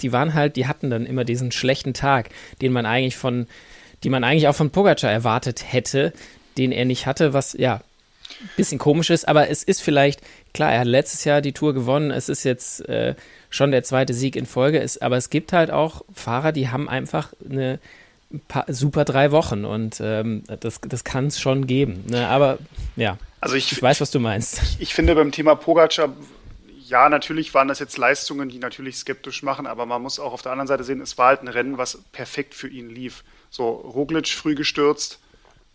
die 0.00 0.12
waren 0.12 0.34
halt, 0.34 0.56
die 0.56 0.66
hatten 0.66 0.90
dann 0.90 1.06
immer 1.06 1.24
diesen 1.24 1.50
schlechten 1.50 1.94
Tag, 1.94 2.30
den 2.60 2.72
man 2.72 2.86
eigentlich 2.86 3.16
von, 3.16 3.46
die 4.04 4.10
man 4.10 4.22
eigentlich 4.22 4.48
auch 4.48 4.54
von 4.54 4.70
Pogacar 4.70 5.10
erwartet 5.10 5.64
hätte, 5.72 6.12
den 6.58 6.72
er 6.72 6.84
nicht 6.84 7.06
hatte, 7.06 7.32
was 7.32 7.54
ja 7.54 7.80
ein 8.40 8.50
bisschen 8.56 8.78
komisch 8.78 9.10
ist, 9.10 9.26
aber 9.26 9.48
es 9.48 9.62
ist 9.62 9.82
vielleicht, 9.82 10.20
klar, 10.52 10.72
er 10.72 10.80
hat 10.80 10.86
letztes 10.86 11.24
Jahr 11.24 11.40
die 11.40 11.52
Tour 11.52 11.74
gewonnen, 11.74 12.10
es 12.10 12.28
ist 12.28 12.44
jetzt 12.44 12.88
äh, 12.88 13.14
schon 13.50 13.70
der 13.70 13.82
zweite 13.82 14.14
Sieg 14.14 14.36
in 14.36 14.46
Folge, 14.46 14.78
ist, 14.78 15.02
aber 15.02 15.16
es 15.16 15.30
gibt 15.30 15.52
halt 15.52 15.70
auch 15.70 16.02
Fahrer, 16.14 16.52
die 16.52 16.68
haben 16.68 16.88
einfach 16.88 17.32
eine 17.48 17.78
paar, 18.48 18.64
super 18.68 19.04
drei 19.04 19.30
Wochen 19.30 19.64
und 19.64 20.00
ähm, 20.00 20.42
das, 20.60 20.80
das 20.86 21.04
kann 21.04 21.26
es 21.26 21.40
schon 21.40 21.66
geben. 21.66 22.04
Ne? 22.08 22.26
Aber 22.28 22.58
ja, 22.96 23.18
also 23.40 23.56
ich, 23.56 23.70
ich 23.72 23.80
weiß, 23.80 24.00
was 24.00 24.10
du 24.10 24.20
meinst. 24.20 24.60
Ich, 24.62 24.80
ich 24.80 24.94
finde 24.94 25.14
beim 25.14 25.32
Thema 25.32 25.54
Pogacar, 25.54 26.08
ja, 26.94 27.08
natürlich 27.08 27.52
waren 27.54 27.66
das 27.66 27.80
jetzt 27.80 27.98
Leistungen, 27.98 28.48
die 28.48 28.60
natürlich 28.60 28.98
skeptisch 28.98 29.42
machen, 29.42 29.66
aber 29.66 29.84
man 29.84 30.00
muss 30.00 30.20
auch 30.20 30.32
auf 30.32 30.42
der 30.42 30.52
anderen 30.52 30.68
Seite 30.68 30.84
sehen, 30.84 31.00
es 31.00 31.18
war 31.18 31.26
halt 31.26 31.42
ein 31.42 31.48
Rennen, 31.48 31.76
was 31.76 31.98
perfekt 32.12 32.54
für 32.54 32.68
ihn 32.68 32.88
lief. 32.88 33.24
So, 33.50 33.68
Roglic 33.68 34.28
früh 34.28 34.54
gestürzt 34.54 35.18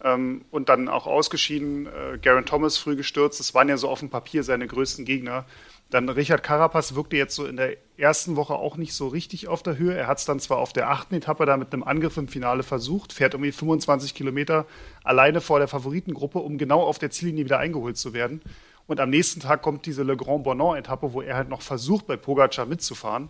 ähm, 0.01 0.45
und 0.49 0.69
dann 0.69 0.87
auch 0.87 1.07
ausgeschieden, 1.07 1.87
äh, 1.87 2.17
Garen 2.19 2.45
Thomas 2.45 2.77
früh 2.77 2.95
gestürzt, 2.95 3.41
das 3.41 3.53
waren 3.53 3.67
ja 3.67 3.75
so 3.75 3.89
auf 3.89 3.99
dem 3.99 4.09
Papier 4.09 4.45
seine 4.45 4.65
größten 4.65 5.03
Gegner. 5.03 5.43
Dann 5.89 6.07
Richard 6.07 6.41
Carapaz 6.41 6.95
wirkte 6.95 7.17
jetzt 7.17 7.35
so 7.35 7.45
in 7.45 7.57
der 7.57 7.75
ersten 7.97 8.37
Woche 8.37 8.53
auch 8.53 8.77
nicht 8.77 8.93
so 8.93 9.09
richtig 9.09 9.49
auf 9.49 9.61
der 9.61 9.77
Höhe. 9.77 9.95
Er 9.95 10.07
hat 10.07 10.19
es 10.19 10.25
dann 10.25 10.39
zwar 10.39 10.59
auf 10.59 10.71
der 10.71 10.89
achten 10.89 11.15
Etappe 11.15 11.45
da 11.45 11.57
mit 11.57 11.73
einem 11.73 11.83
Angriff 11.83 12.15
im 12.15 12.29
Finale 12.29 12.63
versucht, 12.63 13.11
fährt 13.11 13.33
irgendwie 13.33 13.51
25 13.51 14.15
Kilometer 14.15 14.65
alleine 15.03 15.41
vor 15.41 15.59
der 15.59 15.67
Favoritengruppe, 15.67 16.39
um 16.39 16.57
genau 16.57 16.81
auf 16.81 16.97
der 16.97 17.11
Ziellinie 17.11 17.43
wieder 17.43 17.59
eingeholt 17.59 17.97
zu 17.97 18.13
werden. 18.13 18.41
Und 18.89 18.99
am 18.99 19.11
nächsten 19.11 19.39
Tag 19.39 19.61
kommt 19.61 19.85
diese 19.85 20.01
Le 20.01 20.17
Grand 20.17 20.43
Bonan-Etappe, 20.43 21.13
wo 21.13 21.21
er 21.21 21.35
halt 21.35 21.47
noch 21.47 21.61
versucht, 21.61 22.07
bei 22.07 22.17
Pogacar 22.17 22.65
mitzufahren, 22.65 23.29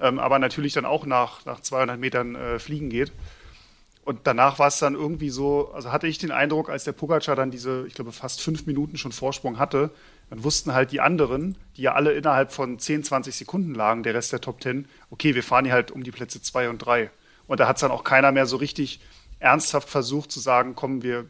ähm, 0.00 0.18
aber 0.18 0.40
natürlich 0.40 0.72
dann 0.72 0.84
auch 0.84 1.06
nach, 1.06 1.44
nach 1.44 1.60
200 1.60 1.96
Metern 1.96 2.34
äh, 2.34 2.58
fliegen 2.58 2.90
geht. 2.90 3.12
Und 4.04 4.18
danach 4.24 4.58
war 4.58 4.66
es 4.66 4.80
dann 4.80 4.94
irgendwie 4.94 5.30
so, 5.30 5.70
also 5.72 5.92
hatte 5.92 6.08
ich 6.08 6.18
den 6.18 6.32
Eindruck, 6.32 6.68
als 6.68 6.82
der 6.82 6.90
Pogacar 6.90 7.36
dann 7.36 7.52
diese, 7.52 7.86
ich 7.86 7.94
glaube, 7.94 8.10
fast 8.10 8.42
fünf 8.42 8.66
Minuten 8.66 8.96
schon 8.96 9.12
Vorsprung 9.12 9.60
hatte, 9.60 9.92
dann 10.28 10.42
wussten 10.42 10.74
halt 10.74 10.90
die 10.90 11.00
anderen, 11.00 11.56
die 11.76 11.82
ja 11.82 11.94
alle 11.94 12.12
innerhalb 12.12 12.50
von 12.50 12.80
10, 12.80 13.04
20 13.04 13.36
Sekunden 13.36 13.76
lagen, 13.76 14.02
der 14.02 14.14
Rest 14.14 14.32
der 14.32 14.40
Top 14.40 14.60
10, 14.60 14.88
okay, 15.12 15.36
wir 15.36 15.44
fahren 15.44 15.66
hier 15.66 15.74
halt 15.74 15.92
um 15.92 16.02
die 16.02 16.10
Plätze 16.10 16.42
2 16.42 16.68
und 16.68 16.78
3. 16.78 17.10
Und 17.46 17.60
da 17.60 17.68
hat 17.68 17.76
es 17.76 17.82
dann 17.82 17.92
auch 17.92 18.02
keiner 18.02 18.32
mehr 18.32 18.46
so 18.46 18.56
richtig 18.56 18.98
ernsthaft 19.38 19.88
versucht 19.88 20.32
zu 20.32 20.40
sagen, 20.40 20.74
komm, 20.74 21.04
wir 21.04 21.26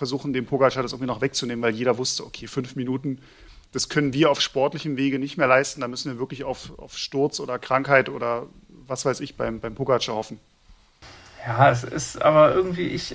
versuchen 0.00 0.32
dem 0.32 0.46
Pogacar 0.46 0.82
das 0.82 0.92
irgendwie 0.92 1.08
noch 1.08 1.20
wegzunehmen, 1.20 1.62
weil 1.62 1.74
jeder 1.74 1.98
wusste, 1.98 2.24
okay, 2.24 2.46
fünf 2.46 2.74
Minuten, 2.74 3.18
das 3.72 3.90
können 3.90 4.14
wir 4.14 4.30
auf 4.30 4.40
sportlichem 4.40 4.96
Wege 4.96 5.18
nicht 5.18 5.36
mehr 5.36 5.46
leisten, 5.46 5.82
da 5.82 5.88
müssen 5.88 6.10
wir 6.10 6.18
wirklich 6.18 6.42
auf, 6.42 6.72
auf 6.78 6.96
Sturz 6.96 7.38
oder 7.38 7.58
Krankheit 7.58 8.08
oder 8.08 8.46
was 8.86 9.04
weiß 9.04 9.20
ich 9.20 9.36
beim, 9.36 9.60
beim 9.60 9.74
Pogacar 9.74 10.14
hoffen. 10.14 10.40
Ja, 11.46 11.70
es 11.70 11.84
ist 11.84 12.22
aber 12.22 12.54
irgendwie, 12.54 12.86
ich 12.86 13.14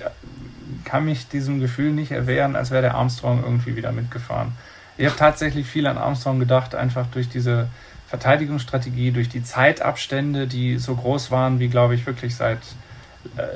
kann 0.84 1.04
mich 1.04 1.26
diesem 1.26 1.58
Gefühl 1.58 1.90
nicht 1.90 2.12
erwehren, 2.12 2.54
als 2.54 2.70
wäre 2.70 2.82
der 2.82 2.94
Armstrong 2.94 3.42
irgendwie 3.42 3.74
wieder 3.74 3.90
mitgefahren. 3.90 4.52
Ich 4.96 5.06
habe 5.06 5.16
tatsächlich 5.16 5.66
viel 5.66 5.88
an 5.88 5.98
Armstrong 5.98 6.38
gedacht, 6.38 6.76
einfach 6.76 7.08
durch 7.08 7.28
diese 7.28 7.68
Verteidigungsstrategie, 8.06 9.10
durch 9.10 9.28
die 9.28 9.42
Zeitabstände, 9.42 10.46
die 10.46 10.78
so 10.78 10.94
groß 10.94 11.32
waren, 11.32 11.58
wie 11.58 11.66
glaube 11.66 11.96
ich 11.96 12.06
wirklich 12.06 12.36
seit 12.36 12.60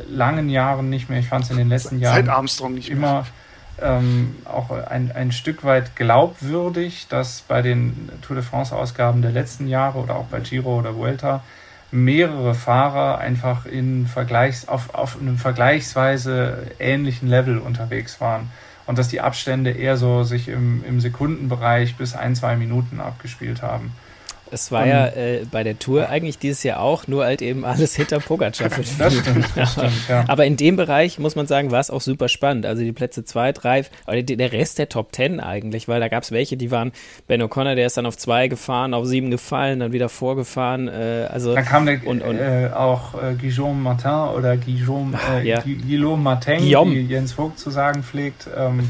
langen 0.08 0.48
Jahren 0.48 0.90
nicht 0.90 1.08
mehr. 1.08 1.20
Ich 1.20 1.28
fand 1.28 1.44
es 1.44 1.50
in 1.50 1.56
den 1.56 1.68
letzten 1.68 1.98
Jahren 1.98 2.26
seit 2.26 2.28
Armstrong 2.28 2.74
nicht 2.74 2.90
immer 2.90 3.26
ähm, 3.80 4.36
auch 4.44 4.70
ein, 4.70 5.12
ein 5.12 5.32
Stück 5.32 5.64
weit 5.64 5.96
glaubwürdig, 5.96 7.06
dass 7.08 7.42
bei 7.42 7.62
den 7.62 8.10
Tour 8.22 8.36
de 8.36 8.44
France 8.44 8.74
Ausgaben 8.74 9.22
der 9.22 9.32
letzten 9.32 9.68
Jahre 9.68 9.98
oder 9.98 10.16
auch 10.16 10.26
bei 10.26 10.40
Giro 10.40 10.78
oder 10.78 10.96
Vuelta 10.96 11.42
mehrere 11.92 12.54
Fahrer 12.54 13.18
einfach 13.18 13.66
in 13.66 14.06
Vergleichs, 14.06 14.68
auf, 14.68 14.94
auf 14.94 15.18
einem 15.20 15.38
vergleichsweise 15.38 16.66
ähnlichen 16.78 17.28
Level 17.28 17.58
unterwegs 17.58 18.20
waren. 18.20 18.50
Und 18.86 18.98
dass 18.98 19.08
die 19.08 19.20
Abstände 19.20 19.70
eher 19.70 19.96
so 19.96 20.24
sich 20.24 20.48
im, 20.48 20.84
im 20.84 21.00
Sekundenbereich 21.00 21.96
bis 21.96 22.14
ein, 22.14 22.34
zwei 22.34 22.56
Minuten 22.56 23.00
abgespielt 23.00 23.62
haben. 23.62 23.92
Es 24.52 24.72
war 24.72 24.86
ja 24.86 25.06
äh, 25.08 25.44
bei 25.50 25.62
der 25.62 25.78
Tour 25.78 26.08
eigentlich 26.08 26.38
dieses 26.38 26.62
Jahr 26.62 26.80
auch, 26.80 27.06
nur 27.06 27.24
halt 27.24 27.42
eben 27.42 27.64
alles 27.64 27.94
hinter 27.96 28.18
Pogacar. 28.18 28.68
das 28.68 28.88
stimmt, 28.88 29.44
das 29.54 29.72
stimmt, 29.72 30.08
ja. 30.08 30.24
Aber 30.28 30.44
in 30.46 30.56
dem 30.56 30.76
Bereich, 30.76 31.18
muss 31.18 31.36
man 31.36 31.46
sagen, 31.46 31.70
war 31.70 31.80
es 31.80 31.90
auch 31.90 32.00
super 32.00 32.28
spannend. 32.28 32.66
Also 32.66 32.82
die 32.82 32.92
Plätze 32.92 33.24
2, 33.24 33.52
3, 33.52 33.84
aber 34.06 34.22
der 34.22 34.52
Rest 34.52 34.78
der 34.78 34.88
Top 34.88 35.14
10 35.14 35.40
eigentlich, 35.40 35.88
weil 35.88 36.00
da 36.00 36.08
gab 36.08 36.22
es 36.22 36.32
welche, 36.32 36.56
die 36.56 36.70
waren, 36.70 36.92
Ben 37.26 37.42
O'Connor, 37.42 37.74
der 37.74 37.86
ist 37.86 37.96
dann 37.96 38.06
auf 38.06 38.16
2 38.16 38.48
gefahren, 38.48 38.94
auf 38.94 39.06
7 39.06 39.30
gefallen, 39.30 39.80
dann 39.80 39.92
wieder 39.92 40.08
vorgefahren. 40.08 40.88
Äh, 40.88 41.28
also, 41.30 41.54
dann 41.54 41.64
kam 41.64 41.86
der, 41.86 42.06
und, 42.06 42.22
und, 42.22 42.38
äh, 42.38 42.70
auch 42.74 43.14
äh, 43.14 43.34
Guillaume 43.34 43.80
Martin 43.80 44.36
oder 44.36 44.56
Guillaume, 44.56 45.18
äh, 45.36 45.46
ja. 45.46 45.60
Guillaume 45.60 46.22
Martin, 46.22 46.58
Guillaume. 46.58 46.94
wie 46.94 47.02
Jens 47.02 47.32
Vogt 47.32 47.58
zu 47.58 47.70
sagen 47.70 48.02
pflegt. 48.02 48.48
Ähm, 48.56 48.88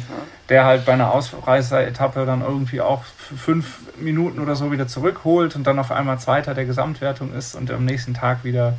der 0.51 0.65
halt 0.65 0.85
bei 0.85 0.93
einer 0.93 1.13
Ausreißer-Etappe 1.15 2.27
dann 2.27 2.43
irgendwie 2.43 2.81
auch 2.81 3.05
fünf 3.05 3.79
Minuten 3.97 4.41
oder 4.41 4.57
so 4.57 4.73
wieder 4.73 4.89
zurückholt 4.89 5.55
und 5.55 5.65
dann 5.65 5.79
auf 5.79 5.93
einmal 5.93 6.19
Zweiter 6.19 6.55
der 6.55 6.65
Gesamtwertung 6.65 7.33
ist 7.33 7.55
und 7.55 7.71
am 7.71 7.85
nächsten 7.85 8.15
Tag 8.15 8.43
wieder 8.43 8.77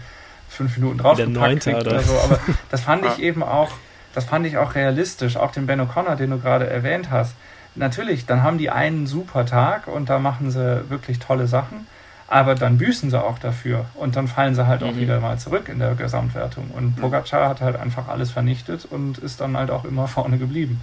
fünf 0.50 0.76
Minuten 0.78 0.98
draufgepackt 0.98 1.62
kriegt 1.62 1.82
oder? 1.82 1.92
oder 1.92 2.02
so. 2.02 2.20
Aber 2.20 2.40
das 2.70 2.82
fand 2.82 3.06
ich 3.06 3.20
eben 3.20 3.42
auch, 3.42 3.72
das 4.14 4.26
fand 4.26 4.46
ich 4.46 4.58
auch 4.58 4.76
realistisch. 4.76 5.38
Auch 5.38 5.52
den 5.52 5.66
Ben 5.66 5.80
O'Connor, 5.80 6.16
den 6.16 6.32
du 6.32 6.40
gerade 6.40 6.70
erwähnt 6.70 7.10
hast. 7.10 7.36
Natürlich, 7.76 8.26
dann 8.26 8.44
haben 8.44 8.58
die 8.58 8.70
einen 8.70 9.08
super 9.08 9.46
Tag 9.46 9.88
und 9.88 10.10
da 10.10 10.20
machen 10.20 10.52
sie 10.52 10.90
wirklich 10.90 11.20
tolle 11.20 11.48
Sachen. 11.48 11.88
Aber 12.28 12.56
dann 12.56 12.78
büßen 12.78 13.10
sie 13.10 13.22
auch 13.22 13.40
dafür 13.40 13.86
und 13.96 14.18
dann 14.18 14.28
fallen 14.28 14.56
sie 14.56 14.68
halt 14.68 14.82
mhm. 14.82 14.88
auch 14.88 14.96
wieder 14.98 15.20
mal 15.22 15.38
zurück 15.38 15.70
in 15.70 15.80
der 15.80 15.96
Gesamtwertung. 15.96 16.72
Und 16.72 16.98
Pogacar 16.98 17.48
hat 17.48 17.62
halt 17.62 17.78
einfach 17.78 18.10
alles 18.10 18.32
vernichtet 18.32 18.86
und 18.86 19.20
ist 19.20 19.40
dann 19.40 19.56
halt 19.56 19.72
auch 19.72 19.86
immer 19.86 20.08
vorne 20.10 20.38
geblieben 20.38 20.82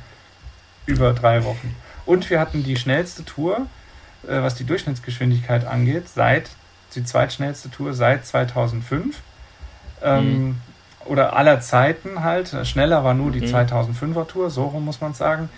über 0.89 1.13
drei 1.13 1.45
Wochen. 1.45 1.77
Und 2.07 2.29
wir 2.31 2.41
hatten 2.41 2.65
die 2.65 2.77
schnellste 2.77 3.25
Tour, 3.25 3.67
äh, 4.27 4.43
was 4.43 4.55
die 4.55 4.65
Durchschnittsgeschwindigkeit 4.65 5.67
angeht, 5.67 6.09
seit 6.09 6.51
die 6.95 7.05
zweitschnellste 7.05 7.71
Tour 7.71 7.93
seit 7.93 8.27
2005. 8.27 9.21
Ähm, 10.03 10.25
mhm. 10.25 10.61
Oder 11.05 11.37
aller 11.37 11.61
Zeiten 11.61 12.23
halt. 12.25 12.55
Schneller 12.67 13.05
war 13.05 13.15
nur 13.15 13.31
die 13.31 13.41
mhm. 13.41 13.55
2005er 13.55 14.27
Tour, 14.27 14.51
so 14.51 14.65
rum 14.65 14.85
muss 14.85 15.01
man 15.01 15.15
sagen. 15.15 15.49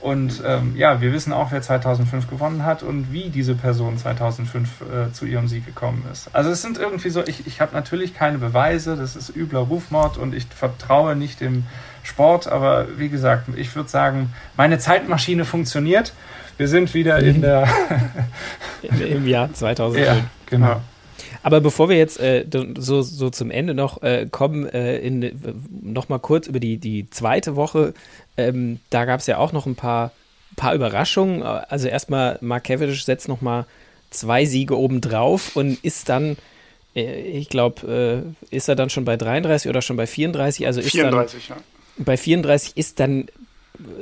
Und 0.00 0.42
ähm, 0.46 0.74
ja, 0.76 1.02
wir 1.02 1.12
wissen 1.12 1.32
auch, 1.32 1.52
wer 1.52 1.60
2005 1.60 2.28
gewonnen 2.28 2.64
hat 2.64 2.82
und 2.82 3.12
wie 3.12 3.28
diese 3.28 3.54
Person 3.54 3.98
2005 3.98 4.68
äh, 4.80 5.12
zu 5.12 5.26
ihrem 5.26 5.46
Sieg 5.46 5.66
gekommen 5.66 6.04
ist. 6.10 6.34
Also 6.34 6.50
es 6.50 6.62
sind 6.62 6.78
irgendwie 6.78 7.10
so, 7.10 7.22
ich, 7.26 7.46
ich 7.46 7.60
habe 7.60 7.74
natürlich 7.74 8.14
keine 8.14 8.38
Beweise, 8.38 8.96
das 8.96 9.14
ist 9.14 9.36
übler 9.36 9.60
Rufmord 9.60 10.16
und 10.16 10.34
ich 10.34 10.46
vertraue 10.46 11.16
nicht 11.16 11.42
dem 11.42 11.64
Sport, 12.02 12.48
aber 12.48 12.86
wie 12.96 13.10
gesagt, 13.10 13.48
ich 13.56 13.76
würde 13.76 13.90
sagen, 13.90 14.32
meine 14.56 14.78
Zeitmaschine 14.78 15.44
funktioniert. 15.44 16.14
Wir 16.56 16.68
sind 16.68 16.94
wieder 16.94 17.18
in 17.18 17.38
mhm. 17.38 17.42
der 17.42 17.68
im 18.82 19.26
Jahr 19.26 19.52
2005. 19.52 20.06
Ja, 20.06 20.24
genau. 20.46 20.80
Aber 21.42 21.60
bevor 21.60 21.88
wir 21.88 21.96
jetzt 21.96 22.20
äh, 22.20 22.44
so, 22.78 23.02
so 23.02 23.30
zum 23.30 23.50
Ende 23.50 23.74
noch 23.74 24.02
äh, 24.02 24.26
kommen, 24.30 24.66
äh, 24.68 24.98
in, 24.98 25.22
äh, 25.22 25.32
noch 25.70 26.08
mal 26.08 26.18
kurz 26.18 26.46
über 26.46 26.60
die, 26.60 26.76
die 26.76 27.08
zweite 27.10 27.56
Woche. 27.56 27.94
Ähm, 28.36 28.80
da 28.90 29.04
gab 29.04 29.20
es 29.20 29.26
ja 29.26 29.38
auch 29.38 29.52
noch 29.52 29.66
ein 29.66 29.74
paar, 29.74 30.12
paar 30.56 30.74
Überraschungen. 30.74 31.42
Also 31.42 31.88
erstmal 31.88 32.38
Mark 32.40 32.64
Cavendish 32.64 33.04
setzt 33.04 33.28
noch 33.28 33.40
mal 33.40 33.66
zwei 34.10 34.44
Siege 34.44 34.76
obendrauf 34.76 35.56
und 35.56 35.82
ist 35.84 36.08
dann 36.08 36.36
äh, 36.94 37.22
ich 37.22 37.48
glaube, 37.48 38.34
äh, 38.50 38.54
ist 38.54 38.68
er 38.68 38.76
dann 38.76 38.90
schon 38.90 39.04
bei 39.04 39.16
33 39.16 39.68
oder 39.68 39.82
schon 39.82 39.96
bei 39.96 40.06
34? 40.06 40.66
Also 40.66 40.80
ist 40.80 40.90
34, 40.90 41.48
dann, 41.48 41.58
ja 41.58 41.62
bei 42.04 42.16
34 42.16 42.76
ist 42.76 43.00
dann 43.00 43.26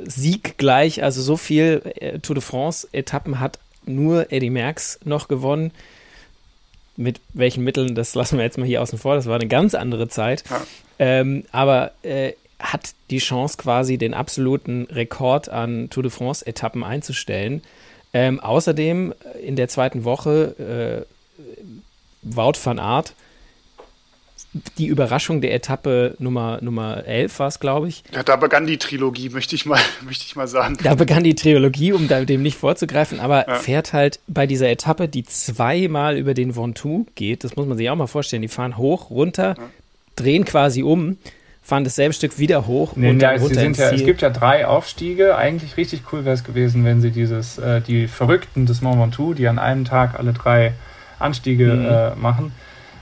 Sieg 0.07 0.59
gleich, 0.59 1.04
also 1.04 1.23
so 1.23 1.37
viel 1.37 1.83
Tour 2.23 2.35
de 2.35 2.42
France-Etappen 2.42 3.38
hat 3.38 3.59
nur 3.87 4.33
Eddie 4.33 4.50
Merckx 4.50 5.00
noch 5.04 5.28
gewonnen. 5.28 5.73
Mit 6.99 7.21
welchen 7.33 7.62
Mitteln, 7.62 7.95
das 7.95 8.14
lassen 8.14 8.38
wir 8.38 8.45
jetzt 8.45 8.59
mal 8.59 8.67
hier 8.67 8.83
außen 8.83 8.99
vor, 8.99 9.14
das 9.14 9.26
war 9.26 9.37
eine 9.37 9.49
ganz 9.49 9.75
andere 9.75 10.09
Zeit. 10.09 10.45
Ja. 10.50 10.67
Ähm, 10.99 11.45
aber 11.52 11.93
äh, 12.02 12.33
hat 12.59 12.90
die 13.11 13.19
Chance 13.19 13.57
quasi 13.57 13.99
den 13.99 14.14
absoluten 14.14 14.88
Rekord 14.90 15.49
an 15.49 15.90
Tour 15.90 16.02
de 16.02 16.11
France-Etappen 16.11 16.83
einzustellen. 16.83 17.62
Ähm, 18.12 18.40
außerdem 18.40 19.12
äh, 19.12 19.38
in 19.38 19.57
der 19.57 19.69
zweiten 19.69 20.05
Woche 20.05 21.07
äh, 21.07 21.45
Wout 22.23 22.59
van 22.62 22.78
Aert 22.78 23.14
die 24.78 24.87
Überraschung 24.87 25.40
der 25.40 25.55
Etappe 25.55 26.14
Nummer, 26.19 26.59
Nummer 26.62 27.05
11 27.05 27.38
war 27.38 27.49
es, 27.49 27.61
glaube 27.61 27.88
ich. 27.88 28.02
Ja, 28.14 28.23
da 28.23 28.37
begann 28.37 28.67
die 28.67 28.78
Trilogie, 28.78 29.28
möchte 29.28 29.55
ich 29.55 29.67
mal, 29.67 29.78
möchte 30.05 30.25
ich 30.26 30.37
mal 30.37 30.49
sagen. 30.49 30.76
Da 30.83 30.95
begann 30.95 31.25
die 31.25 31.35
Trilogie, 31.35 31.93
um 31.93 32.09
da 32.09 32.25
dem 32.25 32.43
nicht 32.43 32.57
vorzugreifen, 32.57 33.21
aber 33.21 33.47
ja. 33.47 33.55
fährt 33.57 33.93
halt 33.93 34.21
bei 34.26 34.47
dieser 34.47 34.69
Etappe, 34.71 35.09
die 35.09 35.25
zweimal 35.25 36.17
über 36.17 36.35
den 36.35 36.57
Ventoux 36.57 37.07
geht, 37.14 37.45
das 37.45 37.57
muss 37.57 37.67
man 37.67 37.76
sich 37.76 37.90
auch 37.90 37.97
mal 37.97 38.07
vorstellen, 38.07 38.43
die 38.43 38.49
fahren 38.49 38.76
hoch, 38.76 39.11
runter, 39.11 39.55
ja. 39.59 39.64
drehen 40.17 40.45
quasi 40.45 40.83
um, 40.83 41.19
fahren 41.62 41.85
dasselbe 41.85 42.14
Stück 42.14 42.38
wieder 42.38 42.67
hoch 42.67 42.97
nee, 42.97 43.11
und 43.11 43.19
dann 43.19 43.38
runter 43.38 43.62
ja, 43.62 43.90
Es 43.90 44.05
gibt 44.05 44.23
ja 44.23 44.31
drei 44.31 44.67
Aufstiege, 44.67 45.37
eigentlich 45.37 45.76
richtig 45.76 46.02
cool 46.12 46.25
wäre 46.25 46.35
es 46.35 46.43
gewesen, 46.43 46.85
wenn 46.85 47.02
sie 47.02 47.11
dieses, 47.11 47.59
äh, 47.59 47.83
die 47.83 48.09
Verrückten 48.09 48.64
des 48.64 48.81
Mont 48.81 48.99
Ventoux, 48.99 49.35
die 49.35 49.47
an 49.47 49.59
einem 49.59 49.85
Tag 49.85 50.19
alle 50.19 50.33
drei 50.33 50.73
Anstiege 51.19 51.75
mhm. 51.75 51.85
äh, 51.85 52.14
machen, 52.14 52.52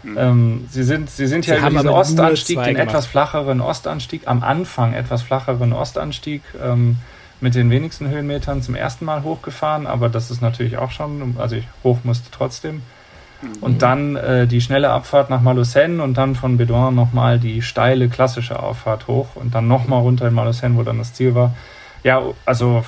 Mhm. 0.07 0.19
Ähm, 0.19 0.65
sie 0.71 0.85
sind, 0.85 1.11
sie 1.11 1.27
sind 1.27 1.45
sie 1.45 1.51
ja 1.51 1.59
über 1.59 1.71
diesen 1.71 1.89
Ostanstieg, 1.89 2.63
den 2.63 2.75
gemacht. 2.75 2.89
etwas 2.89 3.07
flacheren 3.07 3.61
Ostanstieg, 3.61 4.23
am 4.27 4.43
Anfang 4.43 4.95
etwas 4.95 5.23
flacheren 5.23 5.73
Ostanstieg 5.73 6.43
ähm, 6.63 6.97
mit 7.41 7.55
den 7.55 7.71
wenigsten 7.71 8.09
Höhenmetern 8.09 8.63
zum 8.63 8.77
ersten 8.77 9.05
Mal 9.05 9.23
hochgefahren, 9.25 9.87
aber 9.87 10.09
das 10.09 10.31
ist 10.31 10.41
natürlich 10.41 10.79
auch 10.79 10.91
schon, 10.91 11.37
also 11.39 11.57
ich 11.57 11.67
hoch 11.83 11.99
musste 12.05 12.31
trotzdem. 12.31 12.83
Mhm. 13.43 13.63
Und 13.63 13.83
dann 13.83 14.17
äh, 14.17 14.47
die 14.47 14.61
schnelle 14.61 14.91
Abfahrt 14.91 15.29
nach 15.29 15.43
Malusen 15.43 16.01
und 16.01 16.17
dann 16.17 16.37
von 16.37 16.57
Bedouin 16.57 16.95
nochmal 16.95 17.39
die 17.39 17.61
steile 17.61 18.09
klassische 18.09 18.63
Auffahrt 18.63 19.09
hoch 19.09 19.29
und 19.35 19.55
dann 19.55 19.67
nochmal 19.67 20.01
runter 20.01 20.29
in 20.29 20.35
Malusen, 20.35 20.77
wo 20.77 20.83
dann 20.83 20.99
das 20.99 21.13
Ziel 21.15 21.35
war. 21.35 21.55
Ja, 22.05 22.23
also 22.45 22.85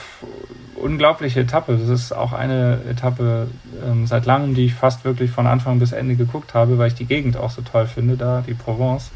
unglaubliche 0.82 1.40
Etappe. 1.40 1.76
Das 1.76 1.88
ist 1.88 2.12
auch 2.12 2.32
eine 2.32 2.80
Etappe 2.88 3.48
ähm, 3.84 4.06
seit 4.06 4.26
langem, 4.26 4.54
die 4.54 4.66
ich 4.66 4.74
fast 4.74 5.04
wirklich 5.04 5.30
von 5.30 5.46
Anfang 5.46 5.78
bis 5.78 5.92
Ende 5.92 6.16
geguckt 6.16 6.54
habe, 6.54 6.78
weil 6.78 6.88
ich 6.88 6.94
die 6.94 7.06
Gegend 7.06 7.36
auch 7.36 7.50
so 7.50 7.62
toll 7.62 7.86
finde, 7.86 8.16
da 8.16 8.42
die 8.46 8.54
Provence. 8.54 9.10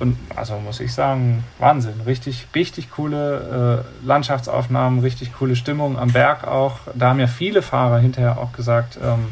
Und 0.00 0.16
also 0.34 0.58
muss 0.58 0.80
ich 0.80 0.92
sagen, 0.92 1.44
Wahnsinn. 1.58 2.00
Richtig, 2.06 2.48
richtig 2.54 2.90
coole 2.90 3.84
äh, 4.02 4.06
Landschaftsaufnahmen, 4.06 5.00
richtig 5.00 5.32
coole 5.32 5.54
Stimmung 5.54 5.98
am 5.98 6.12
Berg 6.12 6.46
auch. 6.46 6.80
Da 6.94 7.10
haben 7.10 7.20
ja 7.20 7.28
viele 7.28 7.62
Fahrer 7.62 7.98
hinterher 7.98 8.38
auch 8.38 8.52
gesagt, 8.52 8.98
ähm, 9.02 9.26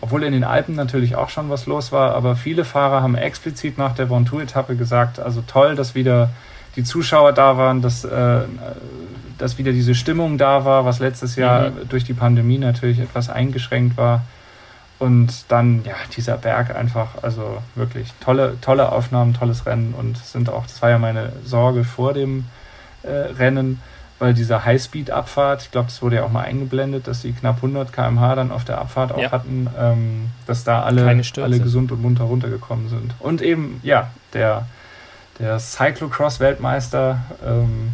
obwohl 0.00 0.24
in 0.24 0.32
den 0.32 0.44
Alpen 0.44 0.74
natürlich 0.74 1.14
auch 1.14 1.28
schon 1.28 1.48
was 1.48 1.66
los 1.66 1.92
war, 1.92 2.14
aber 2.14 2.34
viele 2.36 2.64
Fahrer 2.64 3.02
haben 3.02 3.14
explizit 3.14 3.78
nach 3.78 3.94
der 3.94 4.10
Ventoux-Etappe 4.10 4.76
gesagt, 4.76 5.20
also 5.20 5.44
toll, 5.46 5.76
dass 5.76 5.94
wieder 5.94 6.30
die 6.74 6.84
Zuschauer 6.84 7.32
da 7.32 7.56
waren, 7.56 7.82
dass, 7.82 8.04
äh, 8.04 8.40
dass 9.42 9.58
wieder 9.58 9.72
diese 9.72 9.94
Stimmung 9.94 10.38
da 10.38 10.64
war, 10.64 10.84
was 10.84 10.98
letztes 10.98 11.36
Jahr 11.36 11.70
mhm. 11.70 11.88
durch 11.88 12.04
die 12.04 12.14
Pandemie 12.14 12.58
natürlich 12.58 12.98
etwas 12.98 13.28
eingeschränkt 13.28 13.96
war. 13.96 14.22
Und 14.98 15.46
dann, 15.48 15.82
ja, 15.84 15.94
dieser 16.16 16.36
Berg 16.36 16.74
einfach, 16.74 17.22
also 17.22 17.58
wirklich 17.74 18.12
tolle, 18.20 18.56
tolle 18.60 18.92
Aufnahmen, 18.92 19.34
tolles 19.34 19.66
Rennen 19.66 19.94
und 19.98 20.16
sind 20.16 20.48
auch, 20.48 20.64
das 20.64 20.80
war 20.80 20.90
ja 20.90 20.98
meine 20.98 21.32
Sorge 21.44 21.82
vor 21.82 22.12
dem 22.14 22.44
äh, 23.02 23.10
Rennen, 23.10 23.80
weil 24.20 24.32
diese 24.32 24.64
Highspeed-Abfahrt, 24.64 25.62
ich 25.62 25.70
glaube, 25.72 25.86
das 25.88 26.00
wurde 26.02 26.16
ja 26.16 26.24
auch 26.24 26.30
mal 26.30 26.44
eingeblendet, 26.44 27.08
dass 27.08 27.22
sie 27.22 27.32
knapp 27.32 27.56
100 27.56 27.92
km/h 27.92 28.36
dann 28.36 28.52
auf 28.52 28.64
der 28.64 28.78
Abfahrt 28.78 29.10
auch 29.10 29.18
ja. 29.18 29.32
hatten, 29.32 29.66
ähm, 29.76 30.30
dass 30.46 30.62
da 30.62 30.82
alle, 30.82 31.04
alle 31.04 31.58
gesund 31.58 31.90
und 31.90 32.00
munter 32.00 32.24
runtergekommen 32.24 32.88
sind. 32.88 33.14
Und 33.18 33.42
eben, 33.42 33.80
ja, 33.82 34.10
der 34.34 34.66
der 35.38 35.58
Cyclocross-Weltmeister 35.58 37.18
ähm, 37.44 37.92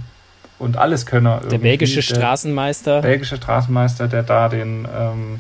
und 0.59 0.77
Alleskönner. 0.77 1.43
Der 1.51 1.59
belgische 1.59 2.03
Straßenmeister. 2.03 3.03
belgische 3.03 3.37
Straßenmeister, 3.37 4.09
der 4.09 4.23
da 4.23 4.49
den, 4.49 4.87
ähm, 4.97 5.39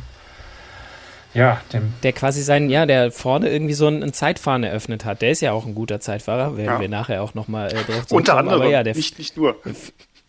ja, 1.34 1.60
dem. 1.72 1.92
Der 2.02 2.12
quasi 2.12 2.42
seinen, 2.42 2.70
ja, 2.70 2.86
der 2.86 3.10
vorne 3.12 3.48
irgendwie 3.50 3.74
so 3.74 3.86
einen, 3.86 4.12
Zeitfahren 4.12 4.64
eröffnet 4.64 5.04
hat. 5.04 5.22
Der 5.22 5.30
ist 5.30 5.40
ja 5.40 5.52
auch 5.52 5.66
ein 5.66 5.74
guter 5.74 6.00
Zeitfahrer, 6.00 6.56
werden 6.56 6.66
ja. 6.66 6.80
wir 6.80 6.88
nachher 6.88 7.22
auch 7.22 7.34
nochmal 7.34 7.68
äh, 7.68 7.84
drauf 7.84 8.10
Unter 8.10 8.36
anderem, 8.36 8.70
ja, 8.70 8.82
der, 8.82 8.94
nicht, 8.94 9.18
nicht 9.18 9.36
nur. 9.36 9.56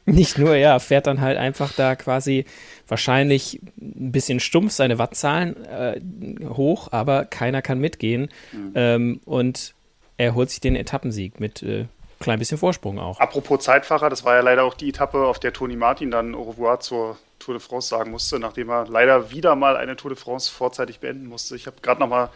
Nicht 0.05 0.37
nur, 0.39 0.55
ja, 0.55 0.79
fährt 0.79 1.05
dann 1.05 1.21
halt 1.21 1.37
einfach 1.37 1.71
da 1.73 1.95
quasi 1.95 2.45
wahrscheinlich 2.87 3.59
ein 3.79 4.11
bisschen 4.11 4.39
stumpf 4.39 4.71
seine 4.71 4.97
Wattzahlen 4.97 5.55
äh, 5.65 6.01
hoch, 6.47 6.89
aber 6.91 7.25
keiner 7.25 7.61
kann 7.61 7.79
mitgehen. 7.79 8.29
Mhm. 8.51 8.71
Ähm, 8.73 9.21
und 9.25 9.75
er 10.17 10.33
holt 10.35 10.49
sich 10.49 10.61
den 10.61 10.75
Etappensieg 10.75 11.39
mit 11.39 11.61
äh, 11.61 11.85
klein 12.19 12.39
bisschen 12.39 12.57
Vorsprung 12.57 12.99
auch. 12.99 13.19
Apropos 13.19 13.63
Zeitfahrer, 13.63 14.09
das 14.09 14.23
war 14.23 14.35
ja 14.35 14.41
leider 14.41 14.63
auch 14.63 14.73
die 14.73 14.89
Etappe, 14.89 15.25
auf 15.25 15.39
der 15.39 15.53
Toni 15.53 15.75
Martin 15.75 16.11
dann 16.11 16.35
au 16.35 16.43
revoir 16.43 16.79
zur 16.79 17.17
Tour 17.39 17.55
de 17.55 17.61
France 17.61 17.87
sagen 17.87 18.11
musste, 18.11 18.39
nachdem 18.39 18.69
er 18.69 18.87
leider 18.87 19.31
wieder 19.31 19.55
mal 19.55 19.77
eine 19.77 19.95
Tour 19.95 20.11
de 20.11 20.19
France 20.19 20.51
vorzeitig 20.51 20.99
beenden 20.99 21.27
musste. 21.27 21.55
Ich 21.55 21.67
habe 21.67 21.77
gerade 21.81 22.01
noch 22.01 22.09
mal 22.09 22.29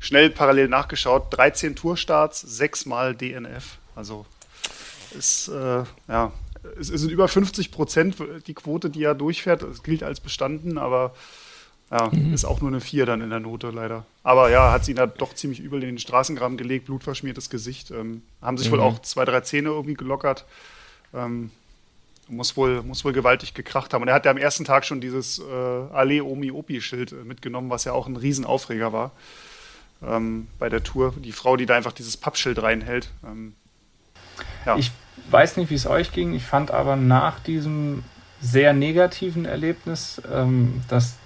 schnell 0.00 0.30
parallel 0.30 0.68
nachgeschaut. 0.68 1.26
13 1.30 1.76
Tourstarts, 1.76 2.40
6 2.40 2.86
mal 2.86 3.14
DNF. 3.14 3.78
Also 3.94 4.26
ist, 5.16 5.48
äh, 5.48 5.84
ja, 6.08 6.32
es 6.78 6.88
sind 6.88 7.10
über 7.10 7.28
50 7.28 7.70
Prozent 7.70 8.16
die 8.46 8.54
Quote, 8.54 8.90
die 8.90 9.04
er 9.04 9.14
durchfährt. 9.14 9.62
Das 9.62 9.82
gilt 9.82 10.02
als 10.02 10.20
bestanden, 10.20 10.78
aber 10.78 11.14
ja, 11.90 12.10
mhm. 12.12 12.34
ist 12.34 12.44
auch 12.44 12.60
nur 12.60 12.70
eine 12.70 12.80
4 12.80 13.06
dann 13.06 13.20
in 13.20 13.30
der 13.30 13.40
Note 13.40 13.70
leider. 13.70 14.04
Aber 14.22 14.50
ja, 14.50 14.72
hat 14.72 14.84
sie 14.84 14.94
da 14.94 15.06
doch 15.06 15.34
ziemlich 15.34 15.60
übel 15.60 15.82
in 15.82 15.90
den 15.90 15.98
Straßengraben 15.98 16.56
gelegt, 16.56 16.86
blutverschmiertes 16.86 17.48
Gesicht. 17.48 17.90
Ähm, 17.92 18.22
haben 18.42 18.58
sich 18.58 18.68
mhm. 18.68 18.72
wohl 18.72 18.80
auch 18.80 19.00
zwei, 19.02 19.24
drei 19.24 19.40
Zähne 19.42 19.68
irgendwie 19.68 19.94
gelockert. 19.94 20.44
Ähm, 21.14 21.50
muss 22.28 22.56
wohl, 22.56 22.82
muss 22.82 23.04
wohl 23.04 23.12
gewaltig 23.12 23.54
gekracht 23.54 23.94
haben. 23.94 24.02
Und 24.02 24.08
er 24.08 24.14
hat 24.14 24.24
ja 24.24 24.32
am 24.32 24.36
ersten 24.36 24.64
Tag 24.64 24.84
schon 24.84 25.00
dieses 25.00 25.38
äh, 25.38 25.42
Ale 25.44 26.24
Omi 26.24 26.50
Opi-Schild 26.50 27.12
äh, 27.12 27.16
mitgenommen, 27.16 27.70
was 27.70 27.84
ja 27.84 27.92
auch 27.92 28.08
ein 28.08 28.16
Riesenaufreger 28.16 28.92
war 28.92 29.12
ähm, 30.02 30.48
bei 30.58 30.68
der 30.68 30.82
Tour. 30.82 31.14
Die 31.16 31.30
Frau, 31.32 31.56
die 31.56 31.66
da 31.66 31.76
einfach 31.76 31.92
dieses 31.92 32.16
Pappschild 32.16 32.60
reinhält. 32.60 33.10
Ähm, 33.24 33.54
ja. 34.64 34.76
Ich 34.76 34.90
weiß 35.30 35.56
nicht, 35.56 35.70
wie 35.70 35.74
es 35.74 35.86
euch 35.86 36.12
ging. 36.12 36.34
Ich 36.34 36.44
fand 36.44 36.72
aber 36.72 36.96
nach 36.96 37.38
diesem 37.38 38.02
sehr 38.40 38.72
negativen 38.72 39.44
Erlebnis, 39.44 40.20
ähm, 40.32 40.82
dass 40.88 41.16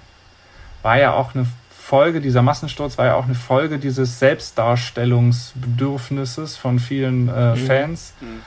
war 0.83 0.99
ja 0.99 1.15
auch 1.15 1.35
eine 1.35 1.47
Folge, 1.91 2.21
dieser 2.21 2.43
Massensturz 2.43 2.99
war 2.99 3.07
ja 3.07 3.17
auch 3.17 3.25
eine 3.25 3.35
Folge 3.35 3.79
dieses 3.79 4.21
Selbstdarstellungsbedürfnisses 4.21 6.57
von 6.57 6.79
vielen 6.79 7.29
äh, 7.29 7.57
mhm. 7.57 7.59
Fans. 7.67 8.15
Mhm. 8.21 8.43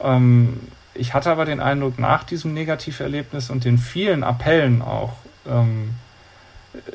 Ähm, 0.00 0.60
ich 0.94 1.12
hatte 1.12 1.28
aber 1.30 1.44
den 1.44 1.58
Eindruck, 1.58 1.98
nach 1.98 2.22
diesem 2.22 2.54
Negativerlebnis 2.54 3.50
und 3.50 3.64
den 3.64 3.78
vielen 3.78 4.22
Appellen 4.22 4.80
auch, 4.80 5.14
ähm, 5.44 5.96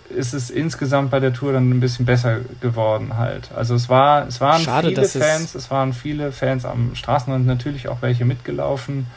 ist 0.09 0.33
es 0.33 0.49
insgesamt 0.49 1.11
bei 1.11 1.19
der 1.19 1.33
Tour 1.33 1.51
dann 1.53 1.69
ein 1.69 1.81
bisschen 1.81 2.05
besser 2.05 2.39
geworden 2.61 3.17
halt. 3.17 3.49
Also 3.53 3.75
es 3.75 3.89
war, 3.89 4.25
es 4.27 4.39
waren 4.39 4.61
Schade, 4.61 4.87
viele 4.87 5.03
Fans, 5.05 5.55
es 5.55 5.69
waren 5.69 5.91
viele 5.93 6.31
Fans 6.31 6.63
am 6.65 6.95
Straßenrand, 6.95 7.45
natürlich 7.45 7.89
auch 7.89 8.01
welche 8.01 8.25
mitgelaufen, 8.25 9.07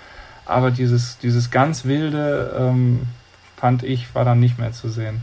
aber 0.47 0.71
dieses, 0.71 1.19
dieses 1.19 1.51
ganz 1.51 1.85
wilde, 1.85 2.55
ähm, 2.59 3.03
fand 3.57 3.83
ich, 3.85 4.15
war 4.15 4.25
dann 4.25 4.41
nicht 4.41 4.59
mehr 4.59 4.73
zu 4.73 4.89
sehen. 4.89 5.23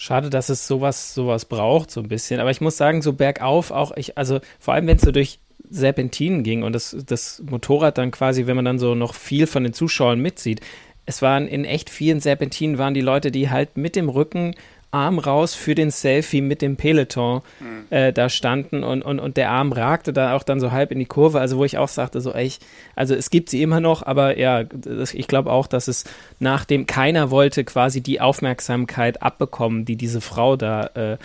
Schade, 0.00 0.30
dass 0.30 0.48
es 0.48 0.66
sowas, 0.68 1.12
sowas 1.12 1.44
braucht, 1.44 1.90
so 1.90 2.00
ein 2.00 2.08
bisschen. 2.08 2.38
Aber 2.38 2.50
ich 2.50 2.60
muss 2.60 2.76
sagen, 2.76 3.02
so 3.02 3.12
bergauf 3.14 3.72
auch, 3.72 3.96
ich, 3.96 4.16
also 4.16 4.40
vor 4.60 4.74
allem, 4.74 4.86
wenn 4.86 4.96
es 4.96 5.02
so 5.02 5.10
durch 5.10 5.40
Serpentinen 5.70 6.44
ging 6.44 6.62
und 6.62 6.72
das, 6.72 6.96
das 7.06 7.42
Motorrad 7.44 7.98
dann 7.98 8.12
quasi, 8.12 8.46
wenn 8.46 8.56
man 8.56 8.64
dann 8.64 8.78
so 8.78 8.94
noch 8.94 9.14
viel 9.14 9.46
von 9.48 9.64
den 9.64 9.72
Zuschauern 9.72 10.20
mitzieht, 10.20 10.60
es 11.04 11.20
waren 11.20 11.48
in 11.48 11.64
echt 11.64 11.90
vielen 11.90 12.20
Serpentinen 12.20 12.78
waren 12.78 12.94
die 12.94 13.00
Leute, 13.00 13.30
die 13.30 13.50
halt 13.50 13.76
mit 13.76 13.96
dem 13.96 14.08
Rücken 14.08 14.54
Arm 14.90 15.18
raus 15.18 15.54
für 15.54 15.74
den 15.74 15.90
Selfie 15.90 16.40
mit 16.40 16.62
dem 16.62 16.76
Peloton 16.76 17.42
mhm. 17.60 17.86
äh, 17.90 18.12
da 18.12 18.28
standen 18.28 18.82
und, 18.84 19.02
und, 19.02 19.20
und 19.20 19.36
der 19.36 19.50
Arm 19.50 19.72
ragte 19.72 20.12
da 20.12 20.34
auch 20.34 20.42
dann 20.42 20.60
so 20.60 20.72
halb 20.72 20.92
in 20.92 20.98
die 20.98 21.06
Kurve, 21.06 21.40
also 21.40 21.58
wo 21.58 21.64
ich 21.64 21.76
auch 21.76 21.88
sagte, 21.88 22.20
so, 22.20 22.32
ey, 22.32 22.52
also 22.96 23.14
es 23.14 23.30
gibt 23.30 23.50
sie 23.50 23.62
immer 23.62 23.80
noch, 23.80 24.02
aber 24.02 24.38
ja, 24.38 24.64
das, 24.64 25.12
ich 25.12 25.28
glaube 25.28 25.52
auch, 25.52 25.66
dass 25.66 25.88
es 25.88 26.04
nachdem 26.38 26.86
keiner 26.86 27.30
wollte 27.30 27.64
quasi 27.64 28.00
die 28.00 28.20
Aufmerksamkeit 28.20 29.22
abbekommen, 29.22 29.84
die 29.84 29.96
diese 29.96 30.22
Frau 30.22 30.56
da 30.56 30.86
äh, 30.94 31.18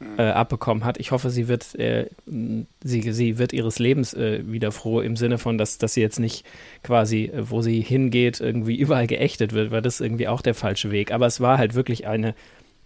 mhm. 0.00 0.18
äh, 0.18 0.22
abbekommen 0.22 0.84
hat. 0.84 0.98
Ich 0.98 1.12
hoffe, 1.12 1.30
sie 1.30 1.46
wird, 1.48 1.74
äh, 1.78 2.06
sie, 2.26 3.12
sie 3.12 3.38
wird 3.38 3.52
ihres 3.52 3.78
Lebens 3.78 4.14
äh, 4.14 4.42
wieder 4.46 4.72
froh 4.72 5.00
im 5.00 5.16
Sinne 5.16 5.38
von, 5.38 5.58
dass, 5.58 5.78
dass 5.78 5.94
sie 5.94 6.00
jetzt 6.00 6.18
nicht 6.18 6.44
quasi, 6.82 7.24
äh, 7.24 7.50
wo 7.50 7.62
sie 7.62 7.80
hingeht, 7.80 8.40
irgendwie 8.40 8.76
überall 8.78 9.06
geächtet 9.06 9.52
wird, 9.52 9.70
weil 9.70 9.82
das 9.82 10.00
irgendwie 10.00 10.28
auch 10.28 10.42
der 10.42 10.54
falsche 10.54 10.90
Weg. 10.90 11.12
Aber 11.12 11.26
es 11.26 11.40
war 11.40 11.58
halt 11.58 11.74
wirklich 11.74 12.06
eine 12.06 12.34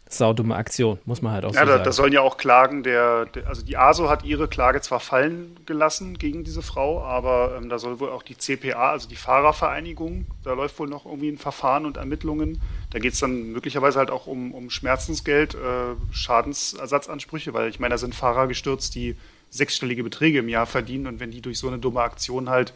saudumme 0.08 0.54
Aktion, 0.54 0.98
muss 1.04 1.22
man 1.22 1.32
halt 1.32 1.44
auch 1.44 1.54
ja, 1.54 1.60
so 1.60 1.66
da, 1.66 1.72
sagen. 1.72 1.84
Da 1.84 1.92
sollen 1.92 2.12
ja 2.12 2.20
auch 2.20 2.36
Klagen, 2.36 2.82
der, 2.82 3.26
der, 3.26 3.46
also 3.46 3.64
die 3.64 3.76
ASO 3.76 4.08
hat 4.08 4.24
ihre 4.24 4.48
Klage 4.48 4.80
zwar 4.80 5.00
fallen 5.00 5.56
gelassen 5.66 6.18
gegen 6.18 6.44
diese 6.44 6.62
Frau, 6.62 7.02
aber 7.02 7.56
ähm, 7.56 7.68
da 7.68 7.78
soll 7.78 8.00
wohl 8.00 8.10
auch 8.10 8.22
die 8.22 8.36
CPA, 8.36 8.90
also 8.90 9.08
die 9.08 9.16
Fahrervereinigung, 9.16 10.26
da 10.44 10.52
läuft 10.52 10.78
wohl 10.78 10.88
noch 10.88 11.06
irgendwie 11.06 11.30
ein 11.30 11.38
Verfahren 11.38 11.86
und 11.86 11.96
Ermittlungen. 11.96 12.60
Da 12.90 12.98
geht 12.98 13.14
es 13.14 13.20
dann 13.20 13.52
möglicherweise 13.52 13.98
halt 13.98 14.10
auch 14.10 14.26
um, 14.26 14.52
um 14.52 14.70
Schmerzensgeld, 14.70 15.54
äh, 15.54 15.58
Schadensersatzansprüche, 16.12 17.54
weil 17.54 17.68
ich 17.68 17.80
meine, 17.80 17.94
da 17.94 17.98
sind 17.98 18.14
Fahrer 18.14 18.46
gestürzt, 18.46 18.94
die 18.94 19.16
sechsstellige 19.50 20.04
Beträge 20.04 20.40
im 20.40 20.48
Jahr 20.48 20.66
verdienen 20.66 21.06
und 21.06 21.20
wenn 21.20 21.30
die 21.30 21.40
durch 21.40 21.58
so 21.58 21.68
eine 21.68 21.78
dumme 21.78 22.00
Aktion 22.00 22.50
halt 22.50 22.72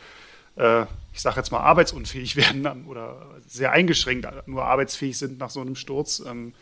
äh, 0.56 0.82
ich 1.12 1.22
sage 1.22 1.36
jetzt 1.36 1.50
mal, 1.50 1.60
arbeitsunfähig 1.60 2.36
werden 2.36 2.86
oder 2.86 3.16
sehr 3.46 3.72
eingeschränkt 3.72 4.26
nur 4.46 4.64
arbeitsfähig 4.64 5.16
sind 5.16 5.38
nach 5.38 5.50
so 5.50 5.60
einem 5.60 5.76
Sturz, 5.76 6.22
ähm, 6.26 6.52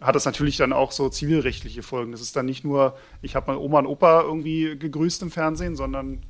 hat 0.00 0.14
das 0.14 0.24
natürlich 0.24 0.56
dann 0.56 0.72
auch 0.72 0.92
so 0.92 1.08
zivilrechtliche 1.08 1.82
Folgen. 1.82 2.12
Das 2.12 2.20
ist 2.20 2.34
dann 2.36 2.46
nicht 2.46 2.64
nur, 2.64 2.96
ich 3.22 3.36
habe 3.36 3.52
mal 3.52 3.58
Oma 3.58 3.80
und 3.80 3.86
Opa 3.86 4.22
irgendwie 4.22 4.76
gegrüßt 4.78 5.22
im 5.22 5.30
Fernsehen, 5.30 5.76
sondern 5.76 6.22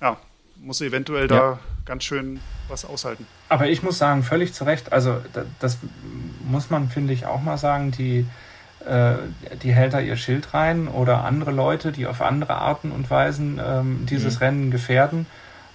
ja, 0.00 0.18
muss 0.56 0.80
eventuell 0.80 1.30
ja. 1.30 1.36
da 1.36 1.58
ganz 1.84 2.04
schön 2.04 2.40
was 2.68 2.84
aushalten. 2.84 3.26
Aber 3.48 3.68
ich 3.68 3.82
muss 3.82 3.98
sagen, 3.98 4.22
völlig 4.22 4.52
zu 4.52 4.64
Recht, 4.64 4.92
also 4.92 5.16
das 5.58 5.78
muss 6.48 6.70
man, 6.70 6.88
finde 6.88 7.12
ich, 7.12 7.26
auch 7.26 7.40
mal 7.40 7.56
sagen, 7.56 7.90
die, 7.90 8.26
äh, 8.86 9.14
die 9.62 9.72
hält 9.72 9.94
da 9.94 10.00
ihr 10.00 10.16
Schild 10.16 10.52
rein 10.52 10.88
oder 10.88 11.24
andere 11.24 11.52
Leute, 11.52 11.92
die 11.92 12.06
auf 12.06 12.20
andere 12.20 12.56
Arten 12.56 12.92
und 12.92 13.10
Weisen 13.10 13.60
ähm, 13.64 14.06
dieses 14.08 14.36
mhm. 14.36 14.38
Rennen 14.38 14.70
gefährden, 14.70 15.26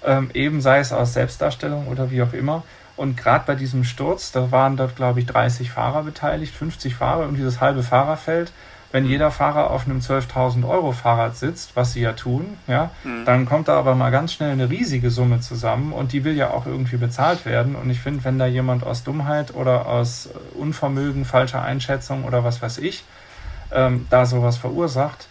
ähm, 0.04 0.30
eben 0.34 0.62
sei 0.62 0.80
es 0.80 0.94
aus 0.94 1.14
Selbstdarstellung 1.14 1.88
oder 1.88 2.12
wie 2.12 2.22
auch 2.22 2.34
immer. 2.34 2.64
Und 2.96 3.18
gerade 3.18 3.46
bei 3.46 3.56
diesem 3.56 3.84
Sturz, 3.84 4.32
da 4.32 4.52
waren 4.52 4.78
dort, 4.78 4.96
glaube 4.96 5.20
ich, 5.20 5.26
30 5.26 5.72
Fahrer 5.72 6.04
beteiligt, 6.04 6.56
50 6.56 6.96
Fahrer 6.96 7.28
und 7.28 7.36
dieses 7.36 7.60
halbe 7.60 7.84
Fahrerfeld 7.84 8.52
wenn 8.96 9.06
jeder 9.06 9.30
Fahrer 9.30 9.72
auf 9.72 9.86
einem 9.86 10.00
12.000 10.00 10.66
Euro 10.66 10.94
Fahrrad 10.94 11.36
sitzt, 11.36 11.76
was 11.76 11.92
sie 11.92 12.00
ja 12.00 12.14
tun, 12.14 12.58
ja, 12.66 12.92
mhm. 13.04 13.26
dann 13.26 13.46
kommt 13.46 13.68
da 13.68 13.78
aber 13.78 13.94
mal 13.94 14.10
ganz 14.10 14.32
schnell 14.32 14.52
eine 14.52 14.70
riesige 14.70 15.12
Summe 15.12 15.42
zusammen 15.42 15.92
und 15.92 16.14
die 16.14 16.24
will 16.24 16.34
ja 16.34 16.52
auch 16.52 16.66
irgendwie 16.66 16.96
bezahlt 16.96 17.46
werden. 17.46 17.76
Und 17.76 17.90
ich 17.90 18.00
finde, 18.00 18.24
wenn 18.24 18.40
da 18.40 18.46
jemand 18.46 18.86
aus 18.86 19.04
Dummheit 19.04 19.54
oder 19.54 19.88
aus 19.88 20.30
Unvermögen, 20.54 21.26
falscher 21.26 21.62
Einschätzung 21.62 22.24
oder 22.24 22.46
was 22.46 22.62
weiß 22.62 22.78
ich, 22.78 23.04
ähm, 23.74 24.08
da 24.10 24.26
sowas 24.26 24.56
verursacht, 24.56 25.28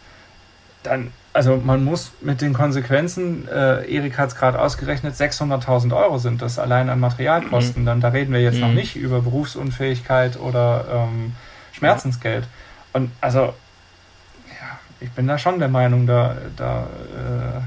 dann, 0.82 1.10
also 1.34 1.56
man 1.56 1.84
muss 1.84 2.12
mit 2.20 2.40
den 2.40 2.54
Konsequenzen, 2.54 3.48
äh, 3.48 3.92
Erik 3.92 4.16
hat 4.18 4.28
es 4.30 4.36
gerade 4.36 4.60
ausgerechnet, 4.60 5.16
600.000 5.16 5.94
Euro 5.94 6.18
sind 6.18 6.40
das 6.40 6.60
allein 6.60 6.88
an 6.88 7.00
Materialkosten. 7.00 7.82
Mhm. 7.82 7.86
Dann, 7.86 8.00
da 8.00 8.08
reden 8.08 8.32
wir 8.32 8.40
jetzt 8.40 8.54
mhm. 8.54 8.60
noch 8.60 8.72
nicht 8.72 8.94
über 8.94 9.20
Berufsunfähigkeit 9.20 10.38
oder 10.38 11.08
ähm, 11.10 11.32
Schmerzensgeld. 11.72 12.46
Und 12.92 13.10
also, 13.20 13.40
ja, 13.40 14.78
ich 15.00 15.10
bin 15.10 15.26
da 15.26 15.36
schon 15.36 15.58
der 15.58 15.68
Meinung, 15.68 16.06
da, 16.06 16.36
da 16.56 16.82
äh, 16.82 17.60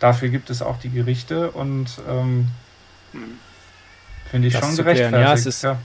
dafür 0.00 0.28
gibt 0.28 0.50
es 0.50 0.60
auch 0.60 0.78
die 0.78 0.90
Gerichte 0.90 1.52
und 1.52 2.00
ähm, 2.10 2.48
finde 4.28 4.48
ich 4.48 4.54
das 4.54 4.66
schon 4.66 4.76
gerechtfertigt. 4.76 5.22
Ja, 5.22 5.34
es 5.34 5.46
ist, 5.46 5.62
ja. 5.62 5.78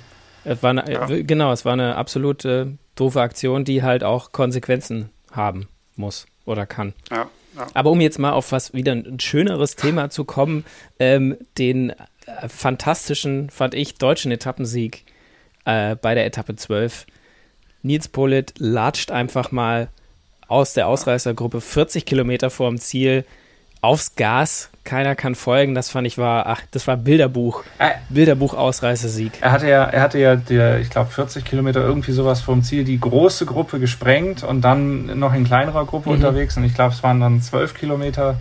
Es 0.45 0.63
war 0.63 0.71
eine, 0.71 0.91
ja. 0.91 1.06
Genau, 1.06 1.52
es 1.52 1.63
war 1.63 1.73
eine 1.73 1.95
absolut 1.95 2.43
äh, 2.43 2.65
doofe 2.95 3.21
Aktion, 3.21 3.65
die 3.65 3.84
halt 3.84 4.04
auch 4.04 4.32
Konsequenzen 4.32 5.12
haben 5.32 5.67
muss 5.95 6.26
oder 6.45 6.65
kann. 6.65 6.93
Ja, 7.12 7.29
ja. 7.56 7.67
Aber 7.73 7.91
um 7.91 8.01
jetzt 8.01 8.19
mal 8.19 8.32
auf 8.32 8.51
was 8.51 8.73
wieder 8.73 8.93
ein 8.93 9.19
schöneres 9.19 9.75
Thema 9.75 10.10
zu 10.10 10.25
kommen, 10.25 10.65
ähm, 10.99 11.38
den 11.58 11.91
äh, 11.91 12.47
fantastischen, 12.47 13.49
fand 13.49 13.73
ich, 13.73 13.95
deutschen 13.95 14.32
Etappensieg 14.32 15.06
äh, 15.65 15.95
bei 15.95 16.15
der 16.15 16.25
Etappe 16.25 16.56
12 16.56 17.06
Nils 17.84 18.08
Polit 18.08 18.53
latscht 18.58 19.12
einfach 19.12 19.51
mal 19.51 19.89
aus 20.47 20.73
der 20.73 20.88
Ausreißergruppe 20.88 21.62
40 21.62 22.06
Kilometer 22.06 22.49
vorm 22.49 22.77
Ziel 22.77 23.25
aufs 23.84 24.15
Gas. 24.15 24.69
Keiner 24.84 25.15
kann 25.15 25.36
folgen. 25.36 25.76
Das 25.76 25.89
fand 25.89 26.08
ich 26.08 26.17
war, 26.17 26.48
ach, 26.48 26.62
das 26.72 26.88
war 26.88 26.98
Bilderbuch. 26.98 27.63
Äh, 27.80 27.91
Bilderbuch 28.10 28.54
Ausreißersieg. 28.54 29.34
Er 29.41 29.52
hatte 29.52 29.69
ja, 29.69 29.84
er 29.84 30.02
hatte 30.02 30.19
ja, 30.19 30.36
der, 30.36 30.80
ich 30.80 30.89
glaube, 30.89 31.12
40 31.12 31.46
Kilometer 31.46 31.82
irgendwie 31.82 32.12
sowas 32.12 32.41
vorm 32.41 32.63
Ziel, 32.63 32.84
die 32.84 33.00
große 33.00 33.46
Gruppe 33.46 33.80
gesprengt 33.80 34.43
und 34.43 34.62
dann 34.62 35.19
noch 35.19 35.34
in 35.34 35.46
kleinerer 35.46 35.86
Gruppe 35.86 36.10
mhm. 36.10 36.15
unterwegs. 36.15 36.58
Und 36.58 36.63
ich 36.63 36.74
glaube, 36.74 36.93
es 36.93 37.04
waren 37.04 37.19
dann 37.19 37.41
12 37.41 37.74
Kilometer, 37.76 38.36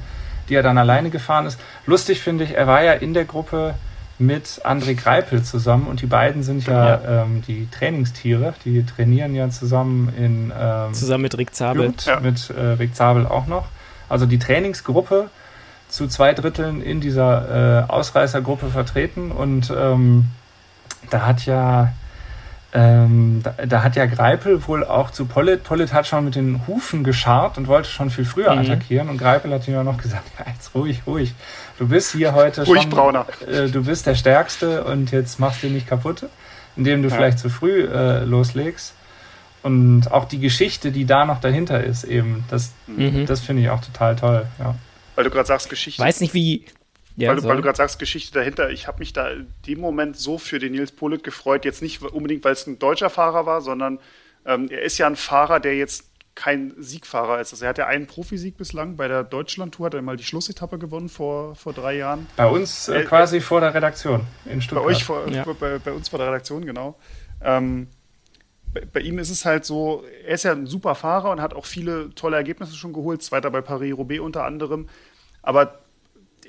die 0.48 0.54
er 0.54 0.62
dann 0.62 0.78
alleine 0.78 1.10
gefahren 1.10 1.46
ist. 1.46 1.60
Lustig 1.86 2.20
finde 2.20 2.44
ich, 2.44 2.54
er 2.54 2.66
war 2.66 2.82
ja 2.82 2.92
in 2.92 3.14
der 3.14 3.24
Gruppe 3.24 3.74
mit 4.18 4.60
André 4.64 4.94
Greipel 4.94 5.42
zusammen 5.42 5.86
und 5.86 6.00
die 6.00 6.06
beiden 6.06 6.42
sind 6.42 6.66
ja, 6.66 7.00
ja. 7.02 7.22
Ähm, 7.22 7.42
die 7.46 7.68
Trainingstiere, 7.70 8.54
die 8.64 8.84
trainieren 8.84 9.34
ja 9.34 9.50
zusammen 9.50 10.12
in 10.16 10.52
ähm, 10.56 10.94
zusammen 10.94 11.22
mit 11.22 11.36
Rick 11.36 11.54
Zabel, 11.54 11.92
ja. 12.04 12.20
mit 12.20 12.50
äh, 12.50 12.60
Rick 12.60 12.94
Zabel 12.94 13.26
auch 13.26 13.46
noch. 13.46 13.66
Also 14.12 14.26
die 14.26 14.38
Trainingsgruppe 14.38 15.30
zu 15.88 16.06
zwei 16.06 16.34
Dritteln 16.34 16.82
in 16.82 17.00
dieser 17.00 17.86
äh, 17.88 17.90
Ausreißergruppe 17.90 18.68
vertreten 18.68 19.32
und 19.32 19.72
ähm, 19.74 20.26
da 21.10 21.26
hat 21.26 21.46
ja 21.46 21.92
ähm, 22.74 23.40
da, 23.42 23.54
da, 23.66 23.82
hat 23.82 23.96
ja 23.96 24.06
Greipel 24.06 24.66
wohl 24.66 24.84
auch 24.84 25.10
zu 25.10 25.26
Pollitt. 25.26 25.64
Pollitt 25.64 25.92
hat 25.92 26.06
schon 26.06 26.24
mit 26.24 26.34
den 26.34 26.66
Hufen 26.66 27.04
gescharrt 27.04 27.58
und 27.58 27.68
wollte 27.68 27.88
schon 27.88 28.08
viel 28.10 28.24
früher 28.24 28.52
mhm. 28.52 28.60
attackieren. 28.60 29.10
Und 29.10 29.18
Greipel 29.18 29.52
hat 29.52 29.68
ihm 29.68 29.74
ja 29.74 29.84
noch 29.84 29.98
gesagt, 29.98 30.24
ja, 30.38 30.46
jetzt 30.50 30.74
ruhig, 30.74 31.02
ruhig. 31.06 31.34
Du 31.78 31.88
bist 31.88 32.12
hier 32.12 32.34
heute 32.34 32.64
ruhig 32.64 32.82
schon, 32.82 32.90
Brauner. 32.90 33.26
Äh, 33.46 33.68
du 33.68 33.84
bist 33.84 34.06
der 34.06 34.14
Stärkste 34.14 34.84
und 34.84 35.10
jetzt 35.10 35.38
machst 35.38 35.62
du 35.62 35.68
nicht 35.68 35.86
kaputt, 35.86 36.26
indem 36.76 37.02
du 37.02 37.08
ja. 37.08 37.14
vielleicht 37.14 37.38
zu 37.38 37.50
früh 37.50 37.86
äh, 37.86 38.24
loslegst. 38.24 38.94
Und 39.62 40.10
auch 40.10 40.24
die 40.24 40.40
Geschichte, 40.40 40.90
die 40.90 41.04
da 41.04 41.24
noch 41.24 41.40
dahinter 41.40 41.82
ist, 41.84 42.04
eben, 42.04 42.44
das, 42.50 42.72
mhm. 42.86 43.26
das 43.26 43.40
finde 43.40 43.62
ich 43.62 43.70
auch 43.70 43.80
total 43.80 44.16
toll. 44.16 44.46
Ja. 44.58 44.74
Weil 45.14 45.24
du 45.24 45.30
gerade 45.30 45.46
sagst, 45.46 45.70
Geschichte. 45.70 46.02
Weiß 46.02 46.20
nicht, 46.20 46.34
wie, 46.34 46.64
ja, 47.16 47.28
weil, 47.28 47.36
du, 47.36 47.42
du 47.42 47.62
gerade 47.62 47.76
sagst, 47.76 47.98
Geschichte 47.98 48.32
dahinter. 48.32 48.70
Ich 48.70 48.86
habe 48.86 48.98
mich 48.98 49.12
da 49.12 49.28
in 49.28 49.46
dem 49.66 49.80
Moment 49.80 50.16
so 50.16 50.38
für 50.38 50.58
den 50.58 50.72
Nils 50.72 50.92
Polit 50.92 51.22
gefreut. 51.22 51.64
Jetzt 51.64 51.82
nicht 51.82 52.02
unbedingt, 52.02 52.44
weil 52.44 52.52
es 52.52 52.66
ein 52.66 52.78
deutscher 52.78 53.10
Fahrer 53.10 53.46
war, 53.46 53.60
sondern 53.60 53.98
ähm, 54.46 54.68
er 54.70 54.82
ist 54.82 54.98
ja 54.98 55.06
ein 55.06 55.16
Fahrer, 55.16 55.60
der 55.60 55.76
jetzt 55.76 56.06
kein 56.34 56.72
Siegfahrer 56.78 57.40
ist. 57.40 57.52
Also 57.52 57.66
er 57.66 57.70
hat 57.70 57.78
ja 57.78 57.86
einen 57.86 58.06
Profisieg 58.06 58.56
bislang. 58.56 58.96
Bei 58.96 59.06
der 59.06 59.22
Deutschlandtour 59.22 59.86
hat 59.86 59.94
er 59.94 60.00
mal 60.00 60.16
die 60.16 60.24
Schlussetappe 60.24 60.78
gewonnen 60.78 61.10
vor, 61.10 61.54
vor 61.54 61.74
drei 61.74 61.96
Jahren. 61.96 62.26
Bei 62.36 62.46
uns 62.46 62.88
äh, 62.88 63.02
quasi 63.04 63.36
äh, 63.36 63.40
vor 63.40 63.60
der 63.60 63.74
Redaktion 63.74 64.26
in 64.46 64.62
Stuttgart. 64.62 64.86
Bei 64.86 64.90
euch, 64.90 65.04
vor, 65.04 65.28
ja. 65.28 65.44
bei, 65.44 65.78
bei, 65.78 65.92
uns 65.92 66.08
vor 66.08 66.18
der 66.18 66.28
Redaktion, 66.28 66.64
genau. 66.64 66.96
Ähm, 67.42 67.88
bei, 68.92 69.00
ihm 69.00 69.18
ist 69.18 69.30
es 69.30 69.44
halt 69.44 69.64
so, 69.64 70.04
er 70.26 70.34
ist 70.34 70.44
ja 70.44 70.52
ein 70.52 70.66
super 70.66 70.94
Fahrer 70.94 71.30
und 71.30 71.40
hat 71.40 71.54
auch 71.54 71.66
viele 71.66 72.14
tolle 72.14 72.36
Ergebnisse 72.36 72.74
schon 72.74 72.92
geholt. 72.92 73.22
Zweiter 73.22 73.50
bei 73.50 73.60
Paris-Roubaix 73.60 74.20
unter 74.20 74.44
anderem. 74.44 74.88
Aber 75.42 75.80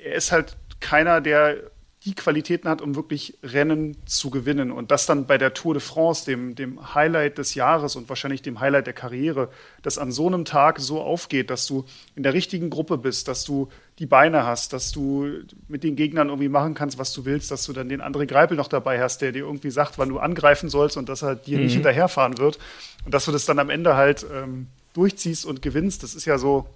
er 0.02 0.14
ist 0.14 0.32
halt 0.32 0.56
keiner, 0.80 1.20
der 1.20 1.70
die 2.04 2.14
Qualitäten 2.14 2.68
hat, 2.68 2.82
um 2.82 2.96
wirklich 2.96 3.38
Rennen 3.42 3.96
zu 4.04 4.28
gewinnen. 4.28 4.70
Und 4.70 4.90
das 4.90 5.06
dann 5.06 5.26
bei 5.26 5.38
der 5.38 5.54
Tour 5.54 5.72
de 5.72 5.82
France, 5.82 6.26
dem, 6.26 6.54
dem 6.54 6.94
Highlight 6.94 7.38
des 7.38 7.54
Jahres 7.54 7.96
und 7.96 8.10
wahrscheinlich 8.10 8.42
dem 8.42 8.60
Highlight 8.60 8.86
der 8.86 8.92
Karriere, 8.92 9.48
das 9.80 9.96
an 9.96 10.12
so 10.12 10.26
einem 10.26 10.44
Tag 10.44 10.80
so 10.80 11.00
aufgeht, 11.00 11.48
dass 11.48 11.66
du 11.66 11.86
in 12.14 12.22
der 12.22 12.34
richtigen 12.34 12.68
Gruppe 12.68 12.98
bist, 12.98 13.26
dass 13.26 13.44
du 13.44 13.68
die 13.98 14.04
Beine 14.06 14.44
hast, 14.44 14.74
dass 14.74 14.92
du 14.92 15.30
mit 15.68 15.82
den 15.82 15.96
Gegnern 15.96 16.28
irgendwie 16.28 16.50
machen 16.50 16.74
kannst, 16.74 16.98
was 16.98 17.12
du 17.14 17.24
willst, 17.24 17.50
dass 17.50 17.64
du 17.64 17.72
dann 17.72 17.88
den 17.88 18.02
André 18.02 18.26
Greipel 18.26 18.56
noch 18.56 18.68
dabei 18.68 19.00
hast, 19.00 19.22
der 19.22 19.32
dir 19.32 19.44
irgendwie 19.44 19.70
sagt, 19.70 19.96
wann 19.96 20.10
du 20.10 20.18
angreifen 20.18 20.68
sollst 20.68 20.98
und 20.98 21.08
dass 21.08 21.22
er 21.22 21.36
dir 21.36 21.56
mhm. 21.56 21.64
nicht 21.64 21.74
hinterherfahren 21.74 22.36
wird. 22.36 22.58
Und 23.06 23.14
dass 23.14 23.24
du 23.24 23.32
das 23.32 23.46
dann 23.46 23.58
am 23.58 23.70
Ende 23.70 23.96
halt 23.96 24.26
ähm, 24.30 24.66
durchziehst 24.92 25.46
und 25.46 25.62
gewinnst. 25.62 26.02
Das 26.02 26.14
ist 26.14 26.26
ja 26.26 26.36
so 26.36 26.66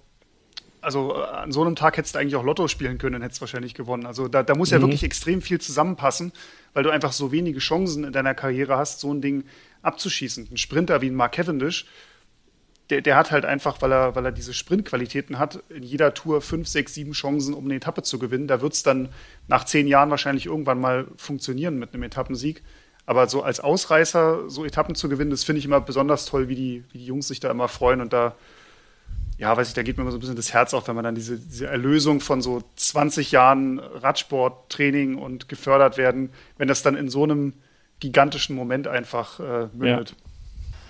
also 0.81 1.15
äh, 1.15 1.21
an 1.21 1.51
so 1.51 1.61
einem 1.61 1.75
Tag 1.75 1.97
hättest 1.97 2.15
du 2.15 2.19
eigentlich 2.19 2.35
auch 2.35 2.43
Lotto 2.43 2.67
spielen 2.67 2.97
können, 2.97 3.13
dann 3.13 3.21
hättest 3.21 3.39
du 3.39 3.41
wahrscheinlich 3.41 3.73
gewonnen. 3.73 4.05
Also 4.05 4.27
da, 4.27 4.43
da 4.43 4.55
muss 4.55 4.69
ja 4.69 4.77
mhm. 4.77 4.83
wirklich 4.83 5.03
extrem 5.03 5.41
viel 5.41 5.59
zusammenpassen, 5.59 6.31
weil 6.73 6.83
du 6.83 6.89
einfach 6.89 7.11
so 7.11 7.31
wenige 7.31 7.59
Chancen 7.59 8.03
in 8.03 8.13
deiner 8.13 8.33
Karriere 8.33 8.77
hast, 8.77 8.99
so 8.99 9.13
ein 9.13 9.21
Ding 9.21 9.43
abzuschießen. 9.81 10.49
Ein 10.51 10.57
Sprinter 10.57 11.01
wie 11.01 11.07
ein 11.07 11.15
Mark 11.15 11.33
Cavendish, 11.33 11.85
der, 12.89 13.01
der 13.01 13.15
hat 13.15 13.31
halt 13.31 13.45
einfach, 13.45 13.81
weil 13.81 13.91
er, 13.91 14.15
weil 14.15 14.25
er 14.25 14.31
diese 14.31 14.53
Sprintqualitäten 14.53 15.37
hat, 15.37 15.63
in 15.69 15.83
jeder 15.83 16.13
Tour 16.13 16.41
fünf, 16.41 16.67
sechs, 16.67 16.95
sieben 16.95 17.11
Chancen, 17.11 17.53
um 17.53 17.65
eine 17.65 17.75
Etappe 17.75 18.01
zu 18.01 18.17
gewinnen. 18.17 18.47
Da 18.47 18.61
wird 18.61 18.73
es 18.73 18.83
dann 18.83 19.09
nach 19.47 19.65
zehn 19.65 19.87
Jahren 19.87 20.09
wahrscheinlich 20.09 20.47
irgendwann 20.47 20.79
mal 20.79 21.07
funktionieren 21.17 21.77
mit 21.77 21.93
einem 21.93 22.03
Etappensieg. 22.03 22.63
Aber 23.05 23.27
so 23.27 23.43
als 23.43 23.59
Ausreißer 23.59 24.49
so 24.49 24.65
Etappen 24.65 24.95
zu 24.95 25.09
gewinnen, 25.09 25.31
das 25.31 25.43
finde 25.43 25.59
ich 25.59 25.65
immer 25.65 25.81
besonders 25.81 26.25
toll, 26.25 26.47
wie 26.47 26.55
die, 26.55 26.83
wie 26.91 26.99
die 26.99 27.05
Jungs 27.05 27.27
sich 27.27 27.39
da 27.39 27.49
immer 27.49 27.67
freuen 27.67 28.01
und 28.01 28.13
da 28.13 28.35
ja, 29.39 29.55
weiß 29.55 29.69
ich, 29.69 29.73
da 29.73 29.83
geht 29.83 29.97
mir 29.97 30.03
immer 30.03 30.11
so 30.11 30.17
ein 30.17 30.19
bisschen 30.19 30.35
das 30.35 30.53
Herz 30.53 30.73
auf, 30.73 30.89
wenn 30.89 30.95
man 30.95 31.05
dann 31.05 31.15
diese, 31.15 31.39
diese 31.39 31.67
Erlösung 31.67 32.19
von 32.19 32.41
so 32.41 32.61
20 32.75 33.31
Jahren 33.31 33.79
Radsporttraining 33.79 35.15
und 35.15 35.47
gefördert 35.47 35.97
werden, 35.97 36.31
wenn 36.57 36.67
das 36.67 36.83
dann 36.83 36.97
in 36.97 37.09
so 37.09 37.23
einem 37.23 37.53
gigantischen 38.01 38.55
Moment 38.55 38.89
einfach 38.89 39.39
äh, 39.39 39.67
mündet. 39.73 40.09
Ja. 40.09 40.15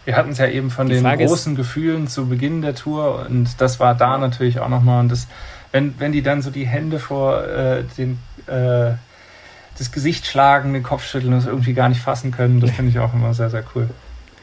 Wir 0.06 0.16
hatten 0.16 0.32
es 0.32 0.40
ja 0.40 0.48
eben 0.48 0.72
von 0.72 0.90
den 0.90 1.04
großen 1.04 1.56
Gefühlen 1.56 2.08
zu 2.08 2.28
Beginn 2.28 2.64
der 2.64 2.74
Tour 2.74 3.28
und 3.30 3.62
das 3.62 3.80
war 3.80 3.94
da 3.94 4.18
natürlich 4.18 4.60
auch 4.60 4.70
nochmal. 4.70 5.02
Und 5.02 5.12
das, 5.12 5.28
wenn, 5.72 6.00
wenn 6.00 6.12
die 6.12 6.24
dann 6.24 6.42
so 6.42 6.50
die 6.50 6.66
Hände 6.66 6.98
vor 6.98 7.44
äh, 7.44 7.84
den, 8.00 8.18
äh, 8.48 8.94
das 9.78 9.92
Gesicht 9.92 10.26
schlagen, 10.26 10.74
den 10.74 10.82
Kopf 10.82 11.06
schütteln 11.06 11.34
und 11.34 11.40
es 11.40 11.46
irgendwie 11.46 11.74
gar 11.74 11.90
nicht 11.90 12.02
fassen 12.02 12.32
können, 12.32 12.62
das 12.62 12.72
finde 12.72 12.90
ich 12.90 12.98
auch 12.98 13.14
immer 13.14 13.36
sehr, 13.36 13.52
sehr 13.52 13.64
cool. 13.76 13.92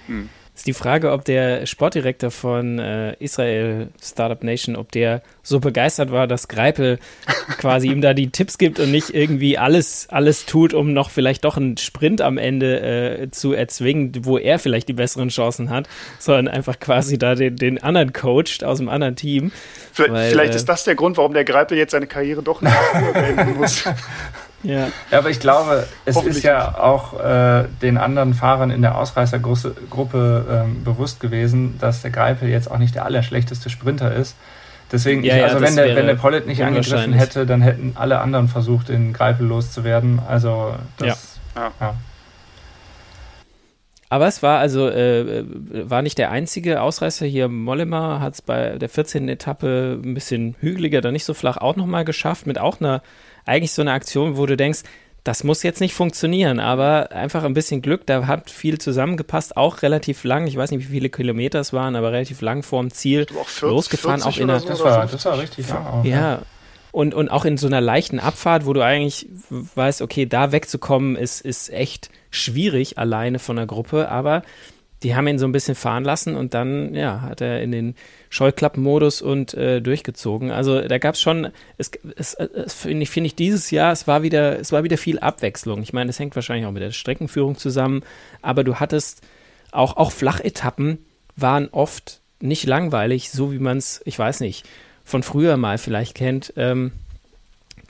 Hm. 0.07 0.29
Ist 0.57 0.67
die 0.67 0.73
Frage, 0.73 1.13
ob 1.13 1.27
der 1.27 1.67
Sportdirektor 1.67 2.31
von 2.31 2.79
äh, 2.79 3.15
Israel 3.19 3.91
Startup 4.03 4.43
Nation, 4.43 4.75
ob 4.75 4.91
der 4.91 5.21
so 5.43 5.61
begeistert 5.61 6.11
war, 6.11 6.27
dass 6.27 6.49
Greipel 6.49 6.99
quasi 7.59 7.89
ihm 7.89 8.01
da 8.01 8.15
die 8.15 8.31
Tipps 8.31 8.57
gibt 8.57 8.81
und 8.81 8.91
nicht 8.91 9.11
irgendwie 9.11 9.59
alles, 9.59 10.09
alles 10.09 10.47
tut, 10.47 10.73
um 10.73 10.95
noch 10.95 11.11
vielleicht 11.11 11.45
doch 11.45 11.59
einen 11.59 11.77
Sprint 11.77 12.23
am 12.23 12.39
Ende 12.39 12.81
äh, 12.81 13.31
zu 13.31 13.53
erzwingen, 13.53 14.13
wo 14.23 14.39
er 14.39 14.59
vielleicht 14.59 14.89
die 14.89 14.95
besseren 14.95 15.29
Chancen 15.29 15.69
hat, 15.69 15.91
sondern 16.19 16.49
einfach 16.49 16.81
quasi 16.81 17.19
da 17.19 17.35
den, 17.35 17.57
den 17.57 17.83
anderen 17.83 18.15
coacht 18.15 18.65
aus 18.65 18.79
dem 18.79 18.89
anderen 18.89 19.15
Team. 19.15 19.53
Vielleicht, 19.93 20.13
weil, 20.15 20.31
vielleicht 20.31 20.55
äh, 20.55 20.57
ist 20.57 20.69
das 20.71 20.85
der 20.85 20.95
Grund, 20.95 21.19
warum 21.19 21.35
der 21.35 21.45
Greipel 21.45 21.77
jetzt 21.77 21.91
seine 21.91 22.07
Karriere 22.07 22.43
doch 22.43 22.63
nicht 22.63 22.75
beenden 23.13 23.59
muss. 23.59 23.85
Ja. 24.67 24.89
aber 25.11 25.31
ich 25.31 25.41
glaube, 25.41 25.87
es 26.05 26.17
ist 26.17 26.43
ja 26.43 26.79
auch 26.79 27.19
äh, 27.21 27.65
den 27.83 27.99
anderen 27.99 28.35
Fahrern 28.35 28.71
in 28.71 28.83
der 28.83 28.99
Ausreißergruppe 28.99 30.47
ähm, 30.51 30.85
bewusst 30.85 31.21
gewesen, 31.21 31.79
dass 31.81 32.03
der 32.03 32.11
Greipel 32.11 32.49
jetzt 32.49 32.71
auch 32.71 32.79
nicht 32.79 32.95
der 32.95 33.05
allerschlechteste 33.05 33.71
Sprinter 33.71 34.15
ist. 34.15 34.37
Deswegen, 34.93 35.25
ja, 35.25 35.37
ich, 35.37 35.43
also 35.43 35.57
ja, 35.57 35.63
wenn, 35.63 35.77
der, 35.77 35.97
wenn 35.97 36.07
der 36.07 36.15
Pollitt 36.15 36.47
nicht 36.47 36.63
angegriffen 36.63 37.13
hätte, 37.13 37.45
dann 37.45 37.61
hätten 37.61 37.93
alle 37.97 38.21
anderen 38.21 38.49
versucht, 38.49 38.89
den 38.89 39.13
Greipel 39.13 39.47
loszuwerden. 39.47 40.21
Also 40.29 40.77
das, 40.97 41.39
ja. 41.81 41.95
Aber 44.17 44.29
es 44.29 44.43
war 44.43 44.61
also, 44.61 44.89
äh, 44.89 45.45
war 45.47 46.01
nicht 46.01 46.17
der 46.17 46.31
einzige 46.31 46.81
Ausreißer 46.81 47.27
hier. 47.27 47.49
Mollema 47.49 48.19
hat 48.19 48.33
es 48.33 48.41
bei 48.41 48.79
der 48.79 48.89
14. 48.89 49.29
Etappe 49.29 50.01
ein 50.03 50.15
bisschen 50.15 50.57
hügeliger, 50.59 51.03
dann 51.03 51.13
nicht 51.13 51.27
so 51.27 51.35
flach 51.35 51.59
auch 51.59 51.77
nochmal 51.77 52.07
geschafft, 52.07 52.47
mit 52.47 52.59
auch 52.59 52.81
einer, 52.81 53.03
eigentlich 53.45 53.73
so 53.73 53.83
einer 53.83 53.93
Aktion, 53.93 54.39
wo 54.39 54.47
du 54.47 54.57
denkst, 54.57 54.85
das 55.23 55.45
muss 55.45 55.63
jetzt 55.63 55.83
nicht 55.83 55.93
funktionieren, 55.93 56.61
aber 56.61 57.13
einfach 57.13 57.45
ein 57.45 57.53
bisschen 57.53 57.83
Glück, 57.83 58.07
da 58.07 58.27
hat 58.27 58.49
viel 58.49 58.79
zusammengepasst, 58.79 59.59
auch 59.59 59.83
relativ 59.83 60.25
lang, 60.25 60.47
ich 60.47 60.57
weiß 60.57 60.71
nicht, 60.71 60.89
wie 60.89 60.93
viele 60.93 61.11
Kilometer 61.11 61.61
es 61.61 61.75
waren, 61.75 61.95
aber 61.95 62.11
relativ 62.11 62.41
lang 62.41 62.63
vorm 62.63 62.91
Ziel 62.91 63.27
auch 63.39 63.47
40, 63.47 63.63
losgefahren, 63.69 64.23
auch 64.23 64.39
in 64.39 64.49
der. 64.49 64.61
So 64.61 64.69
das, 64.69 64.81
war, 64.83 65.07
das 65.07 65.25
war 65.27 65.39
richtig 65.39 65.69
lang 65.69 65.87
auch, 65.87 66.05
Ja, 66.07 66.17
ja. 66.17 66.43
Und, 66.97 67.13
und 67.13 67.29
auch 67.29 67.45
in 67.45 67.59
so 67.59 67.67
einer 67.67 67.83
leichten 67.83 68.19
Abfahrt, 68.19 68.65
wo 68.65 68.73
du 68.73 68.81
eigentlich 68.81 69.29
weißt, 69.51 70.01
okay, 70.01 70.25
da 70.25 70.51
wegzukommen 70.51 71.15
ist, 71.15 71.43
ist 71.43 71.69
echt 71.69 72.09
schwierig 72.31 72.97
alleine 72.97 73.39
von 73.39 73.57
der 73.57 73.67
Gruppe, 73.67 74.09
aber 74.09 74.41
die 75.03 75.15
haben 75.15 75.29
ihn 75.29 75.39
so 75.39 75.45
ein 75.45 75.53
bisschen 75.53 75.75
fahren 75.75 76.05
lassen 76.05 76.37
und 76.37 76.55
dann, 76.55 76.95
ja, 76.95 77.21
hat 77.21 77.43
er 77.43 77.61
in 77.61 77.71
den 77.71 77.97
Scheuklappenmodus 78.31 79.21
und 79.21 79.53
äh, 79.53 79.83
durchgezogen. 79.83 80.51
Also 80.51 80.81
da 80.89 80.97
gab 80.97 81.17
es 81.17 81.21
schon, 81.21 81.49
es, 81.77 81.91
es, 82.17 82.33
es 82.33 82.73
finde 82.73 83.03
ich, 83.03 83.11
find 83.11 83.27
ich 83.27 83.35
dieses 83.35 83.71
Jahr, 83.71 83.93
es 83.93 84.07
war 84.07 84.23
wieder, 84.23 84.59
es 84.59 84.73
war 84.73 84.83
wieder 84.83 84.97
viel 84.97 85.19
Abwechslung. 85.19 85.83
Ich 85.83 85.93
meine, 85.93 86.09
es 86.09 86.19
hängt 86.19 86.35
wahrscheinlich 86.35 86.65
auch 86.65 86.73
mit 86.73 86.83
der 86.83 86.93
Streckenführung 86.93 87.59
zusammen, 87.59 88.05
aber 88.41 88.65
du 88.65 88.77
hattest 88.77 89.21
auch, 89.71 89.99
auch 89.99 90.13
Flachetappen 90.13 91.05
waren 91.37 91.69
oft 91.73 92.23
nicht 92.41 92.65
langweilig, 92.65 93.31
so 93.31 93.53
wie 93.53 93.59
man 93.59 93.77
es, 93.77 94.01
ich 94.07 94.19
weiß 94.19 94.41
nicht, 94.41 94.67
von 95.07 95.23
früher 95.23 95.57
mal 95.57 95.79
vielleicht 95.79 96.15
kennt. 96.15 96.53
Ähm, 96.57 96.93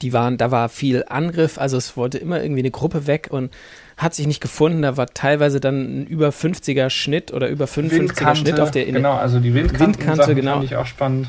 die 0.02 0.12
waren, 0.12 0.37
da 0.37 0.50
war 0.50 0.68
viel 0.68 1.05
Angriff, 1.09 1.59
also 1.59 1.79
es 1.79 1.96
wollte 1.96 2.18
immer 2.18 2.42
irgendwie 2.42 2.61
eine 2.61 2.70
Gruppe 2.70 3.07
weg 3.07 3.29
und 3.31 3.50
hat 3.96 4.14
sich 4.14 4.26
nicht 4.26 4.42
gefunden. 4.42 4.83
Da 4.83 4.98
war 4.98 5.07
teilweise 5.07 5.59
dann 5.59 6.02
ein 6.02 6.07
über 6.07 6.29
50er 6.29 6.90
Schnitt 6.90 7.33
oder 7.33 7.48
über 7.48 7.64
55er 7.64 8.37
Schnitt 8.37 8.61
auf 8.61 8.70
der 8.70 8.85
Genau, 8.85 9.14
also 9.14 9.40
die 9.40 9.55
Windkante, 9.55 9.98
Windkante 9.98 10.35
genau. 10.35 10.52
fand 10.55 10.64
ich 10.64 10.76
auch 10.76 10.87
spannend. 10.87 11.29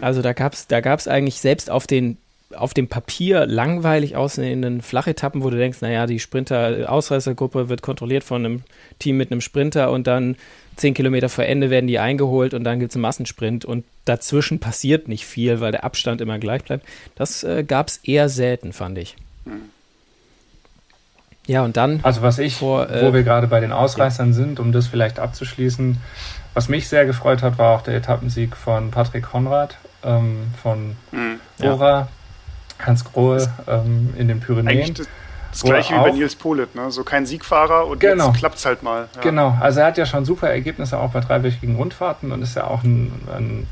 Also 0.00 0.22
da 0.22 0.32
gab 0.32 0.52
es 0.52 0.68
da 0.68 0.80
gab's 0.80 1.08
eigentlich 1.08 1.40
selbst 1.40 1.70
auf 1.70 1.88
den 1.88 2.18
auf 2.54 2.74
dem 2.74 2.88
Papier 2.88 3.46
langweilig 3.46 4.16
aussehenden 4.16 4.82
Flachetappen, 4.82 5.42
wo 5.42 5.50
du 5.50 5.56
denkst, 5.56 5.80
naja, 5.82 6.06
die 6.06 6.18
Sprinter-Ausreißergruppe 6.18 7.68
wird 7.68 7.82
kontrolliert 7.82 8.24
von 8.24 8.44
einem 8.44 8.62
Team 8.98 9.16
mit 9.16 9.30
einem 9.30 9.40
Sprinter 9.40 9.90
und 9.90 10.06
dann 10.06 10.36
zehn 10.76 10.94
Kilometer 10.94 11.28
vor 11.28 11.44
Ende 11.44 11.70
werden 11.70 11.86
die 11.86 11.98
eingeholt 11.98 12.54
und 12.54 12.64
dann 12.64 12.80
gibt 12.80 12.92
es 12.92 12.96
einen 12.96 13.02
Massensprint 13.02 13.64
und 13.64 13.84
dazwischen 14.04 14.60
passiert 14.60 15.08
nicht 15.08 15.26
viel, 15.26 15.60
weil 15.60 15.72
der 15.72 15.84
Abstand 15.84 16.20
immer 16.20 16.38
gleich 16.38 16.64
bleibt. 16.64 16.86
Das 17.14 17.44
äh, 17.44 17.64
gab 17.64 17.88
es 17.88 17.98
eher 17.98 18.28
selten, 18.28 18.72
fand 18.72 18.98
ich. 18.98 19.16
Mhm. 19.44 19.70
Ja, 21.46 21.64
und 21.64 21.76
dann. 21.76 22.00
Also, 22.02 22.22
was 22.22 22.38
ich, 22.38 22.56
vor, 22.56 22.88
äh, 22.88 23.02
wo 23.02 23.12
wir 23.12 23.22
gerade 23.22 23.48
bei 23.48 23.60
den 23.60 23.72
Ausreißern 23.72 24.28
ja. 24.28 24.34
sind, 24.34 24.60
um 24.60 24.72
das 24.72 24.86
vielleicht 24.86 25.18
abzuschließen, 25.18 25.98
was 26.54 26.68
mich 26.68 26.88
sehr 26.88 27.06
gefreut 27.06 27.42
hat, 27.42 27.58
war 27.58 27.76
auch 27.76 27.82
der 27.82 27.96
Etappensieg 27.96 28.56
von 28.56 28.90
Patrick 28.90 29.24
Konrad, 29.24 29.76
ähm, 30.04 30.48
von 30.62 30.96
mhm. 31.10 31.40
Bora, 31.58 32.00
ja. 32.00 32.08
Hans 32.86 33.04
Grohe 33.04 33.52
ähm, 33.66 34.14
in 34.16 34.28
den 34.28 34.40
Pyrenäen. 34.40 34.94
Das, 35.50 35.62
gleiche 35.62 35.94
wie 35.94 35.98
bei 35.98 36.10
Nils 36.12 36.36
Polit, 36.36 36.74
ne? 36.74 36.90
so 36.90 37.02
kein 37.02 37.26
Siegfahrer 37.26 37.86
und 37.86 38.00
genau. 38.00 38.28
jetzt 38.28 38.38
klappt 38.38 38.58
es 38.58 38.66
halt 38.66 38.82
mal. 38.82 39.08
Ja. 39.16 39.20
Genau, 39.20 39.56
also 39.60 39.80
er 39.80 39.86
hat 39.86 39.98
ja 39.98 40.06
schon 40.06 40.24
super 40.24 40.48
Ergebnisse 40.48 40.98
auch 40.98 41.10
bei 41.10 41.20
dreiwöchigen 41.20 41.76
Rundfahrten 41.76 42.30
und 42.30 42.42
ist 42.42 42.56
ja 42.56 42.66
auch 42.66 42.84
ein, 42.84 43.12
ein 43.34 43.66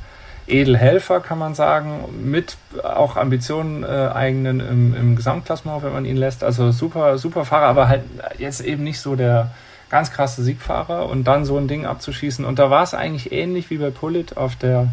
Edelhelfer, 0.49 1.21
kann 1.21 1.39
man 1.39 1.55
sagen, 1.55 2.05
mit 2.23 2.57
auch 2.83 3.17
Ambitionen 3.17 3.85
äh, 3.85 3.87
eigenen 3.87 4.61
im, 4.61 4.95
im 4.95 5.17
Gesamtklassement, 5.17 5.83
wenn 5.83 5.93
man 5.93 6.05
ihn 6.05 6.17
lässt. 6.17 6.43
Also 6.43 6.73
super, 6.73 7.19
super 7.19 7.45
Fahrer, 7.45 7.67
aber 7.67 7.89
halt 7.89 8.03
jetzt 8.39 8.61
eben 8.61 8.83
nicht 8.83 9.01
so 9.01 9.15
der 9.15 9.51
ganz 9.91 10.11
krasse 10.11 10.43
Siegfahrer 10.43 11.09
und 11.09 11.25
dann 11.25 11.45
so 11.45 11.57
ein 11.57 11.69
Ding 11.69 11.87
abzuschießen. 11.87 12.45
Und 12.45 12.59
da 12.59 12.71
war 12.71 12.83
es 12.83 12.95
eigentlich 12.95 13.33
ähnlich 13.33 13.71
wie 13.71 13.79
bei 13.79 13.91
Pullit 13.91 14.37
auf 14.37 14.57
der 14.57 14.89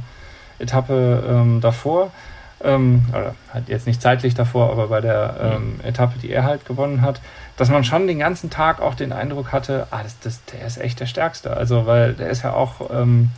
Etappe 0.60 1.24
ähm, 1.28 1.62
davor. 1.62 2.12
Ähm, 2.64 3.06
oder 3.10 3.36
halt 3.54 3.68
jetzt 3.68 3.86
nicht 3.86 4.02
zeitlich 4.02 4.34
davor, 4.34 4.72
aber 4.72 4.88
bei 4.88 5.02
der 5.02 5.58
ähm, 5.58 5.80
Etappe, 5.84 6.20
die 6.20 6.32
er 6.32 6.44
halt 6.44 6.66
gewonnen 6.66 7.02
hat, 7.02 7.22
dass 7.58 7.70
man 7.70 7.84
schon 7.84 8.08
den 8.08 8.20
ganzen 8.20 8.50
Tag 8.50 8.82
auch 8.82 8.96
den 8.96 9.12
Eindruck 9.12 9.52
hatte, 9.52 9.88
ah, 9.92 10.04
das, 10.04 10.20
das, 10.20 10.46
der 10.46 10.66
ist 10.66 10.78
echt 10.78 11.00
der 11.00 11.06
Stärkste. 11.06 11.56
Also, 11.56 11.86
weil 11.86 12.14
der 12.14 12.30
ist 12.30 12.44
ja 12.44 12.54
auch 12.54 12.90
ähm, 12.92 13.30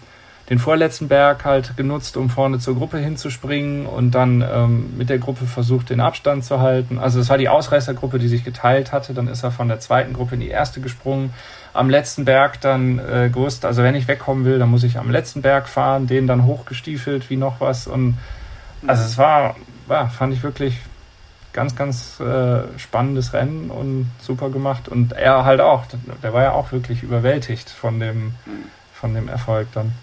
den 0.49 0.59
vorletzten 0.59 1.07
Berg 1.07 1.43
halt 1.43 1.75
genutzt, 1.75 2.15
um 2.15 2.29
vorne 2.29 2.59
zur 2.59 2.75
Gruppe 2.75 2.97
hinzuspringen 2.97 3.85
und 3.85 4.11
dann 4.11 4.41
ähm, 4.41 4.97
mit 4.97 5.09
der 5.09 5.17
Gruppe 5.17 5.45
versucht, 5.45 5.89
den 5.89 5.99
Abstand 5.99 6.45
zu 6.45 6.61
halten. 6.61 6.99
Also 6.99 7.19
es 7.19 7.29
war 7.29 7.37
die 7.37 7.49
Ausreißergruppe, 7.49 8.17
die 8.17 8.29
sich 8.29 8.45
geteilt 8.45 8.93
hatte. 8.93 9.13
Dann 9.13 9.27
ist 9.27 9.43
er 9.43 9.51
von 9.51 9.67
der 9.67 9.81
zweiten 9.81 10.13
Gruppe 10.13 10.35
in 10.35 10.41
die 10.41 10.47
erste 10.47 10.79
gesprungen. 10.79 11.33
Am 11.73 11.89
letzten 11.89 12.23
Berg 12.23 12.61
dann 12.61 12.97
äh, 12.97 13.29
gewusst, 13.29 13.65
also 13.65 13.83
wenn 13.83 13.93
ich 13.93 14.07
wegkommen 14.07 14.45
will, 14.45 14.57
dann 14.57 14.69
muss 14.69 14.83
ich 14.83 14.97
am 14.97 15.11
letzten 15.11 15.41
Berg 15.41 15.67
fahren, 15.67 16.07
den 16.07 16.27
dann 16.27 16.45
hochgestiefelt 16.45 17.29
wie 17.29 17.37
noch 17.37 17.59
was. 17.59 17.85
Und 17.85 18.17
also 18.85 19.03
es 19.03 19.17
war, 19.17 19.55
ja, 19.89 20.07
fand 20.07 20.33
ich 20.33 20.43
wirklich 20.43 20.77
ganz, 21.53 21.75
ganz 21.75 22.19
äh, 22.19 22.61
spannendes 22.77 23.33
Rennen 23.33 23.71
und 23.71 24.11
super 24.19 24.49
gemacht. 24.49 24.87
Und 24.87 25.13
er 25.13 25.43
halt 25.43 25.59
auch, 25.59 25.85
der 26.21 26.33
war 26.33 26.43
ja 26.43 26.51
auch 26.51 26.71
wirklich 26.71 27.01
überwältigt 27.01 27.69
von 27.69 27.99
dem, 27.99 28.33
von 28.93 29.13
dem 29.15 29.27
Erfolg 29.27 29.67
dann. 29.73 29.93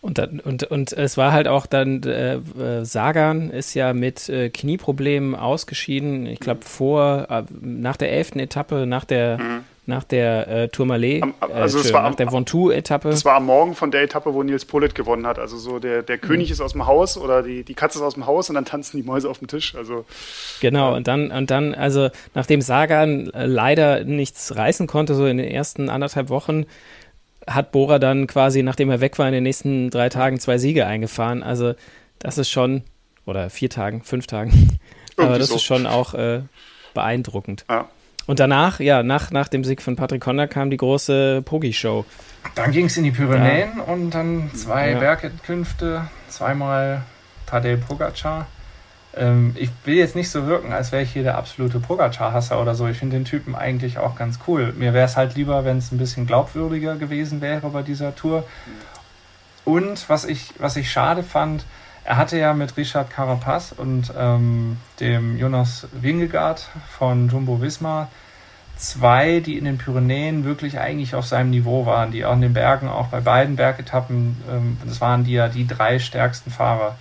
Und, 0.00 0.16
dann, 0.16 0.40
und, 0.40 0.64
und 0.64 0.92
es 0.94 1.18
war 1.18 1.32
halt 1.32 1.46
auch 1.46 1.66
dann, 1.66 2.02
äh, 2.04 2.36
äh, 2.36 2.84
Sagan 2.86 3.50
ist 3.50 3.74
ja 3.74 3.92
mit 3.92 4.30
äh, 4.30 4.48
Knieproblemen 4.48 5.34
ausgeschieden. 5.34 6.24
Ich 6.24 6.40
glaube, 6.40 6.62
vor, 6.62 7.26
äh, 7.28 7.42
nach 7.60 7.98
der 7.98 8.10
elften 8.10 8.38
Etappe, 8.38 8.86
nach 8.86 9.04
der, 9.04 9.38
mhm. 9.38 9.64
Nach 9.90 10.04
der 10.04 10.48
äh, 10.48 10.68
Tourmalet, 10.68 11.22
am, 11.22 11.34
äh, 11.42 11.52
also 11.52 11.78
äh, 11.80 11.92
war 11.92 12.02
nach 12.08 12.14
der 12.14 12.32
Ventoux-Etappe. 12.32 13.10
Das 13.10 13.26
war 13.26 13.34
am 13.34 13.44
Morgen 13.44 13.74
von 13.74 13.90
der 13.90 14.02
Etappe, 14.02 14.32
wo 14.32 14.42
Nils 14.42 14.64
Pollitt 14.64 14.94
gewonnen 14.94 15.26
hat. 15.26 15.38
Also 15.38 15.58
so 15.58 15.78
der, 15.78 16.02
der 16.02 16.16
König 16.16 16.48
mhm. 16.48 16.52
ist 16.54 16.60
aus 16.62 16.72
dem 16.72 16.86
Haus 16.86 17.18
oder 17.18 17.42
die, 17.42 17.62
die 17.62 17.74
Katze 17.74 17.98
ist 17.98 18.04
aus 18.04 18.14
dem 18.14 18.26
Haus 18.26 18.48
und 18.48 18.54
dann 18.54 18.64
tanzen 18.64 18.96
die 18.96 19.02
Mäuse 19.02 19.28
auf 19.28 19.38
dem 19.38 19.48
Tisch. 19.48 19.74
Also, 19.74 20.06
genau, 20.60 20.96
und 20.96 21.06
dann, 21.06 21.30
und 21.30 21.50
dann, 21.50 21.74
also 21.74 22.08
nachdem 22.34 22.62
Sagan 22.62 23.30
leider 23.34 24.04
nichts 24.04 24.56
reißen 24.56 24.86
konnte, 24.86 25.14
so 25.14 25.26
in 25.26 25.36
den 25.36 25.50
ersten 25.50 25.90
anderthalb 25.90 26.30
Wochen, 26.30 26.64
hat 27.46 27.72
Bora 27.72 27.98
dann 27.98 28.26
quasi, 28.26 28.62
nachdem 28.62 28.90
er 28.90 29.00
weg 29.00 29.18
war, 29.18 29.26
in 29.26 29.34
den 29.34 29.42
nächsten 29.42 29.90
drei 29.90 30.08
Tagen 30.08 30.40
zwei 30.40 30.56
Siege 30.56 30.86
eingefahren. 30.86 31.42
Also 31.42 31.74
das 32.18 32.38
ist 32.38 32.48
schon, 32.48 32.82
oder 33.26 33.50
vier 33.50 33.70
Tagen, 33.70 34.02
fünf 34.02 34.26
Tagen. 34.26 34.78
Aber 35.16 35.38
das 35.38 35.48
so. 35.48 35.56
ist 35.56 35.62
schon 35.62 35.86
auch 35.86 36.14
äh, 36.14 36.42
beeindruckend. 36.94 37.64
Ja. 37.68 37.88
Und 38.26 38.38
danach, 38.38 38.80
ja, 38.80 39.02
nach, 39.02 39.30
nach 39.30 39.48
dem 39.48 39.64
Sieg 39.64 39.82
von 39.82 39.96
Patrick 39.96 40.24
Honda 40.26 40.46
kam 40.46 40.70
die 40.70 40.76
große 40.76 41.42
Pogi-Show. 41.44 42.04
Dann 42.54 42.72
ging 42.72 42.86
es 42.86 42.96
in 42.96 43.04
die 43.04 43.10
Pyrenäen 43.10 43.70
ja. 43.76 43.82
und 43.84 44.10
dann 44.10 44.50
zwei 44.54 44.92
ja. 44.92 44.98
Bergkünfte, 44.98 46.08
zweimal 46.28 47.02
Tadej 47.46 47.76
Pogacar. 47.76 48.46
Ähm, 49.16 49.54
ich 49.56 49.70
will 49.84 49.96
jetzt 49.96 50.14
nicht 50.14 50.30
so 50.30 50.46
wirken, 50.46 50.72
als 50.72 50.92
wäre 50.92 51.02
ich 51.02 51.12
hier 51.12 51.24
der 51.24 51.36
absolute 51.36 51.80
Pogacar-Hasser 51.80 52.60
oder 52.60 52.74
so. 52.74 52.86
Ich 52.86 52.98
finde 52.98 53.16
den 53.16 53.24
Typen 53.24 53.54
eigentlich 53.54 53.98
auch 53.98 54.14
ganz 54.14 54.38
cool. 54.46 54.72
Mir 54.76 54.94
wäre 54.94 55.06
es 55.06 55.16
halt 55.16 55.34
lieber, 55.34 55.64
wenn 55.64 55.78
es 55.78 55.90
ein 55.90 55.98
bisschen 55.98 56.26
glaubwürdiger 56.26 56.96
gewesen 56.96 57.40
wäre 57.40 57.68
bei 57.70 57.82
dieser 57.82 58.14
Tour. 58.14 58.44
Und 59.64 60.08
was 60.08 60.24
ich, 60.24 60.54
was 60.58 60.76
ich 60.76 60.90
schade 60.90 61.22
fand, 61.22 61.64
er 62.10 62.16
hatte 62.16 62.38
ja 62.38 62.54
mit 62.54 62.76
Richard 62.76 63.08
Carapaz 63.08 63.70
und 63.70 64.12
ähm, 64.18 64.78
dem 64.98 65.38
Jonas 65.38 65.86
Wingegaard 65.92 66.68
von 66.98 67.28
Jumbo 67.28 67.62
Visma 67.62 68.08
zwei, 68.76 69.38
die 69.38 69.56
in 69.56 69.64
den 69.64 69.78
Pyrenäen 69.78 70.42
wirklich 70.42 70.80
eigentlich 70.80 71.14
auf 71.14 71.24
seinem 71.24 71.50
Niveau 71.50 71.86
waren, 71.86 72.10
die 72.10 72.24
auch 72.24 72.32
in 72.32 72.40
den 72.40 72.52
Bergen, 72.52 72.88
auch 72.88 73.06
bei 73.06 73.20
beiden 73.20 73.54
Bergetappen, 73.54 74.42
ähm, 74.50 74.76
das 74.84 75.00
waren 75.00 75.22
die 75.22 75.34
ja 75.34 75.46
die 75.46 75.68
drei 75.68 76.00
stärksten 76.00 76.50
Fahrer. 76.50 76.96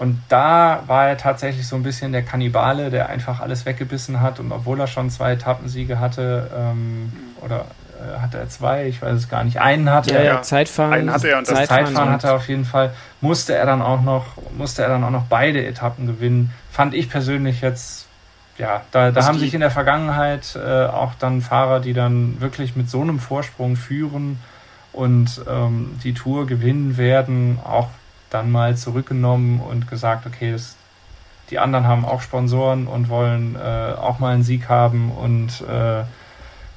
Und 0.00 0.20
da 0.28 0.82
war 0.88 1.06
er 1.06 1.16
tatsächlich 1.16 1.68
so 1.68 1.76
ein 1.76 1.84
bisschen 1.84 2.10
der 2.10 2.22
Kannibale, 2.22 2.90
der 2.90 3.10
einfach 3.10 3.38
alles 3.38 3.64
weggebissen 3.64 4.20
hat. 4.20 4.40
Und 4.40 4.50
obwohl 4.50 4.80
er 4.80 4.88
schon 4.88 5.08
zwei 5.10 5.34
Etappensiege 5.34 6.00
hatte, 6.00 6.50
ähm, 6.52 7.12
oder 7.42 7.60
äh, 7.60 7.89
hatte 8.20 8.38
er 8.38 8.48
zwei, 8.48 8.86
ich 8.86 9.00
weiß 9.02 9.16
es 9.16 9.28
gar 9.28 9.44
nicht, 9.44 9.60
einen 9.60 9.90
hatte 9.90 10.12
ja, 10.12 10.18
er. 10.18 10.24
Ja, 10.24 10.42
Zeitfahren. 10.42 10.92
Einen 10.92 11.12
hatte 11.12 11.28
er 11.28 11.38
und 11.38 11.48
das 11.48 11.56
Zeitfahren, 11.56 11.86
Zeitfahren 11.86 12.10
hatte 12.10 12.26
er 12.28 12.34
auf 12.34 12.48
jeden 12.48 12.64
Fall. 12.64 12.92
Musste 13.20 13.54
er 13.54 13.66
dann 13.66 13.82
auch 13.82 14.02
noch, 14.02 14.26
musste 14.56 14.82
er 14.82 14.88
dann 14.88 15.04
auch 15.04 15.10
noch 15.10 15.24
beide 15.28 15.64
Etappen 15.64 16.06
gewinnen. 16.06 16.52
Fand 16.70 16.94
ich 16.94 17.10
persönlich 17.10 17.60
jetzt, 17.60 18.06
ja, 18.58 18.82
da, 18.90 19.10
da 19.10 19.26
haben 19.26 19.38
sich 19.38 19.54
in 19.54 19.60
der 19.60 19.70
Vergangenheit 19.70 20.56
äh, 20.56 20.86
auch 20.86 21.14
dann 21.18 21.42
Fahrer, 21.42 21.80
die 21.80 21.92
dann 21.92 22.40
wirklich 22.40 22.76
mit 22.76 22.90
so 22.90 23.00
einem 23.00 23.18
Vorsprung 23.18 23.76
führen 23.76 24.38
und 24.92 25.42
ähm, 25.48 25.98
die 26.02 26.14
Tour 26.14 26.46
gewinnen 26.46 26.96
werden, 26.96 27.58
auch 27.64 27.88
dann 28.30 28.50
mal 28.50 28.76
zurückgenommen 28.76 29.60
und 29.60 29.88
gesagt, 29.88 30.26
okay, 30.26 30.52
das, 30.52 30.76
die 31.50 31.58
anderen 31.58 31.86
haben 31.86 32.04
auch 32.04 32.22
Sponsoren 32.22 32.86
und 32.86 33.08
wollen 33.08 33.56
äh, 33.56 33.94
auch 33.98 34.18
mal 34.18 34.34
einen 34.34 34.42
Sieg 34.42 34.68
haben 34.68 35.10
und 35.10 35.62
äh, 35.62 36.04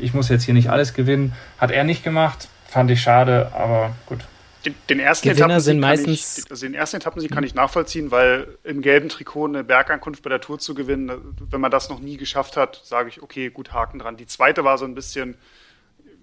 ich 0.04 0.14
muss 0.14 0.30
jetzt 0.30 0.44
hier 0.44 0.54
nicht 0.54 0.70
alles 0.70 0.94
gewinnen. 0.94 1.34
Hat 1.58 1.72
er 1.72 1.84
nicht 1.84 2.04
gemacht, 2.04 2.48
fand 2.68 2.92
ich 2.92 3.02
schade, 3.02 3.52
aber 3.54 3.96
gut. 4.06 4.20
Den, 4.66 4.76
den 4.90 5.00
ersten 5.00 5.28
Gewinner 5.28 5.60
sind 5.60 5.80
meistens. 5.80 6.38
Ich, 6.38 6.52
also 6.52 6.66
den 6.66 6.74
ersten 6.74 6.98
Etappensieg 6.98 7.32
kann 7.32 7.44
ich 7.44 7.54
nachvollziehen, 7.54 8.12
weil 8.12 8.48
im 8.64 8.82
gelben 8.82 9.10
Trikot 9.10 9.48
eine 9.48 9.64
Bergankunft 9.64 10.24
bei 10.24 10.30
der 10.30 10.40
Tour 10.40 10.58
zu 10.58 10.74
gewinnen, 10.74 11.12
wenn 11.50 11.60
man 11.60 11.70
das 11.70 11.90
noch 11.90 12.00
nie 12.00 12.16
geschafft 12.16 12.56
hat, 12.56 12.82
sage 12.84 13.10
ich, 13.10 13.22
okay, 13.22 13.50
gut, 13.50 13.74
Haken 13.74 14.00
dran. 14.00 14.16
Die 14.16 14.26
zweite 14.26 14.64
war 14.64 14.78
so 14.78 14.86
ein 14.86 14.96
bisschen, 14.96 15.36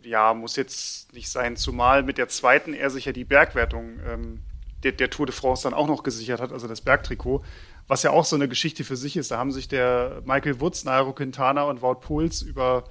ja, 0.02 0.32
muss 0.32 0.56
jetzt 0.56 1.12
nicht 1.12 1.30
sein, 1.30 1.56
zumal 1.56 2.02
mit 2.02 2.16
der 2.16 2.28
zweiten 2.28 2.72
er 2.72 2.88
sich 2.88 3.04
ja 3.04 3.12
die 3.12 3.24
Bergwertung 3.24 4.00
ähm, 4.10 4.40
der, 4.84 4.92
der, 4.92 5.10
Tour 5.10 5.26
de 5.26 5.34
France 5.34 5.64
dann 5.64 5.74
auch 5.74 5.86
noch 5.86 6.02
gesichert 6.02 6.40
hat, 6.40 6.52
also 6.52 6.66
das 6.66 6.80
Bergtrikot, 6.80 7.44
was 7.88 8.02
ja 8.02 8.10
auch 8.10 8.24
so 8.24 8.36
eine 8.36 8.48
Geschichte 8.48 8.84
für 8.84 8.96
sich 8.96 9.18
ist. 9.18 9.30
Da 9.30 9.36
haben 9.36 9.52
sich 9.52 9.68
der 9.68 10.22
Michael 10.24 10.60
Wutz, 10.60 10.84
Nairo 10.84 11.12
Quintana 11.12 11.64
und 11.64 11.82
Wout 11.82 11.96
Puls 11.96 12.40
über 12.40 12.84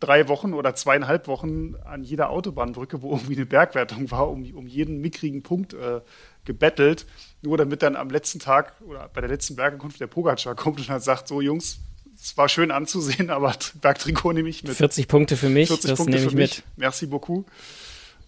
drei 0.00 0.28
Wochen 0.28 0.54
oder 0.54 0.74
zweieinhalb 0.74 1.26
Wochen 1.26 1.74
an 1.84 2.04
jeder 2.04 2.30
Autobahnbrücke, 2.30 3.02
wo 3.02 3.12
irgendwie 3.12 3.36
eine 3.36 3.46
Bergwertung 3.46 4.10
war, 4.10 4.30
um, 4.30 4.44
um 4.54 4.66
jeden 4.66 5.00
mickrigen 5.00 5.42
Punkt 5.42 5.74
äh, 5.74 6.00
gebettelt, 6.44 7.06
nur 7.42 7.58
damit 7.58 7.82
dann 7.82 7.96
am 7.96 8.10
letzten 8.10 8.38
Tag 8.38 8.74
oder 8.86 9.08
bei 9.12 9.20
der 9.20 9.30
letzten 9.30 9.56
Bergankunft 9.56 10.00
der 10.00 10.06
Pogacar 10.06 10.54
kommt 10.54 10.78
und 10.78 10.88
dann 10.88 11.00
sagt, 11.00 11.28
so 11.28 11.40
Jungs, 11.40 11.78
es 12.20 12.36
war 12.36 12.48
schön 12.48 12.70
anzusehen, 12.70 13.30
aber 13.30 13.54
Bergtrikot 13.80 14.32
nehme 14.32 14.48
ich 14.48 14.62
mit. 14.64 14.74
40 14.74 15.08
Punkte 15.08 15.36
für 15.36 15.48
mich, 15.48 15.68
40 15.68 15.90
das 15.90 15.96
Punkte 15.98 16.16
nehme 16.16 16.28
ich 16.28 16.34
mit. 16.34 16.50
Mich. 16.50 16.62
Merci 16.76 17.06
beaucoup. 17.06 17.46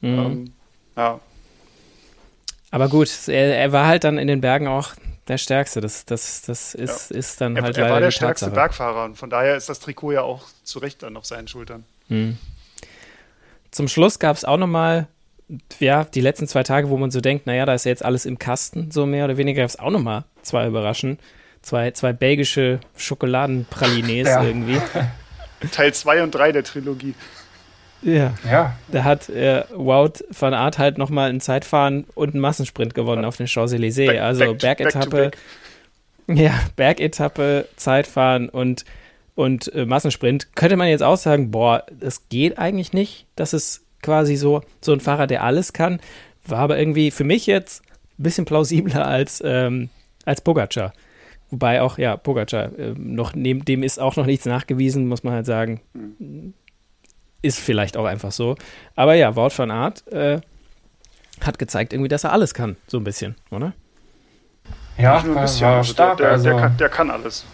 Mhm. 0.01 0.19
Ähm, 0.19 0.53
ja. 0.97 1.21
Aber 2.71 2.89
gut, 2.89 3.11
er, 3.27 3.57
er, 3.57 3.73
war 3.73 3.87
halt 3.87 4.05
dann 4.05 4.17
in 4.17 4.29
den 4.29 4.41
Bergen 4.41 4.69
auch 4.69 4.93
der 5.31 5.39
Stärkste. 5.39 5.81
Das, 5.81 6.05
das, 6.05 6.43
das 6.43 6.75
ist, 6.75 7.11
ja. 7.11 7.17
ist 7.17 7.41
dann 7.41 7.57
er, 7.57 7.63
halt 7.63 7.79
Er 7.79 7.91
war 7.91 8.01
der 8.01 8.11
stärkste 8.11 8.47
Tatsache. 8.47 8.55
Bergfahrer 8.55 9.05
und 9.05 9.17
von 9.17 9.31
daher 9.31 9.57
ist 9.57 9.69
das 9.69 9.81
Trikot 9.81 10.13
ja 10.13 10.23
auch 10.23 10.45
zu 10.63 10.79
Recht 10.79 11.03
dann 11.03 11.17
auf 11.17 11.25
seinen 11.25 11.49
Schultern. 11.49 11.85
Mhm. 12.09 12.37
Zum 13.71 13.89
Schluss 13.89 14.19
gab 14.19 14.37
es 14.37 14.45
auch 14.45 14.57
nochmal, 14.57 15.07
ja, 15.79 16.05
die 16.05 16.21
letzten 16.21 16.49
zwei 16.49 16.65
Tage, 16.65 16.91
wo 16.91 16.97
man 16.97 17.11
so 17.11 17.21
denkt, 17.21 17.47
naja, 17.47 17.65
da 17.65 17.75
ist 17.75 17.85
ja 17.85 17.91
jetzt 17.91 18.05
alles 18.05 18.27
im 18.27 18.39
Kasten, 18.39 18.91
so 18.91 19.07
mehr 19.07 19.25
oder 19.25 19.37
weniger, 19.37 19.63
gab 19.63 19.71
es 19.71 19.79
auch 19.79 19.91
nochmal 19.91 20.25
zwei 20.43 20.67
Überraschen. 20.67 21.19
Zwei, 21.63 21.91
zwei 21.91 22.15
belgische 22.15 22.81
Schokoladenpralines 22.97 24.29
ja. 24.29 24.43
irgendwie. 24.43 24.81
Teil 25.73 25.93
2 25.93 26.23
und 26.23 26.35
3 26.35 26.53
der 26.53 26.65
Trilogie. 26.65 27.15
Ja. 28.03 28.35
ja. 28.49 28.77
Da 28.91 29.05
hat 29.05 29.29
äh, 29.29 29.65
Wout 29.75 30.25
van 30.31 30.55
Aert 30.55 30.79
halt 30.79 30.99
nochmal 30.99 31.31
ein 31.31 31.41
Zeitfahren 31.41 32.05
und 32.15 32.31
einen 32.31 32.41
Massensprint 32.41 32.95
gewonnen 32.95 33.23
ja. 33.23 33.29
auf 33.29 33.37
den 33.37 33.47
Champs-Élysées. 33.47 34.19
Also 34.19 34.55
Bergetappe. 34.55 35.31
Ja, 36.27 36.55
Bergetappe, 36.77 37.67
Zeitfahren 37.77 38.49
und, 38.49 38.85
und 39.35 39.73
äh, 39.75 39.85
Massensprint. 39.85 40.55
Könnte 40.55 40.77
man 40.77 40.89
jetzt 40.89 41.03
auch 41.03 41.17
sagen, 41.17 41.51
boah, 41.51 41.85
das 41.91 42.29
geht 42.29 42.59
eigentlich 42.59 42.93
nicht. 42.93 43.27
Das 43.37 43.53
ist 43.53 43.85
quasi 44.03 44.37
so, 44.37 44.63
so 44.81 44.93
ein 44.93 45.01
Fahrer, 45.01 45.27
der 45.27 45.43
alles 45.43 45.73
kann. 45.73 46.01
War 46.47 46.61
aber 46.61 46.79
irgendwie 46.79 47.11
für 47.11 47.25
mich 47.25 47.47
jetzt 47.47 47.83
ein 48.19 48.23
bisschen 48.23 48.45
plausibler 48.45 49.07
als, 49.07 49.43
ähm, 49.45 49.91
als 50.25 50.41
Pogacar. 50.41 50.93
Wobei 51.51 51.83
auch, 51.83 51.99
ja, 51.99 52.17
Pogacar, 52.17 52.79
äh, 52.79 52.95
noch, 52.97 53.35
neben 53.35 53.65
dem 53.65 53.83
ist 53.83 53.99
auch 53.99 54.15
noch 54.15 54.27
nichts 54.27 54.47
nachgewiesen, 54.47 55.09
muss 55.09 55.25
man 55.25 55.35
halt 55.35 55.47
sagen. 55.47 55.81
Mhm 55.93 56.55
ist 57.43 57.59
vielleicht 57.59 57.97
auch 57.97 58.05
einfach 58.05 58.33
so. 58.33 58.57
Aber 58.97 59.15
ja, 59.15 59.35
Wort 59.37 59.53
von 59.53 59.71
Art 59.71 60.07
äh, 60.13 60.41
hat 61.45 61.59
gezeigt 61.59 61.93
irgendwie, 61.93 62.09
dass 62.09 62.25
er 62.25 62.33
alles 62.33 62.55
kann, 62.55 62.77
so 62.87 62.99
ein 62.99 63.05
bisschen, 63.05 63.37
oder? 63.51 63.73
Ja, 64.99 65.23
nur 65.23 65.37
ein 65.37 65.43
bisschen. 65.43 65.67
War 65.67 65.79
also 65.79 65.93
stark, 65.93 66.17
der, 66.19 66.27
der, 66.27 66.33
also. 66.33 66.45
der, 66.51 66.59
kann, 66.59 66.77
der 66.77 66.89
kann 66.89 67.11
alles. 67.11 67.45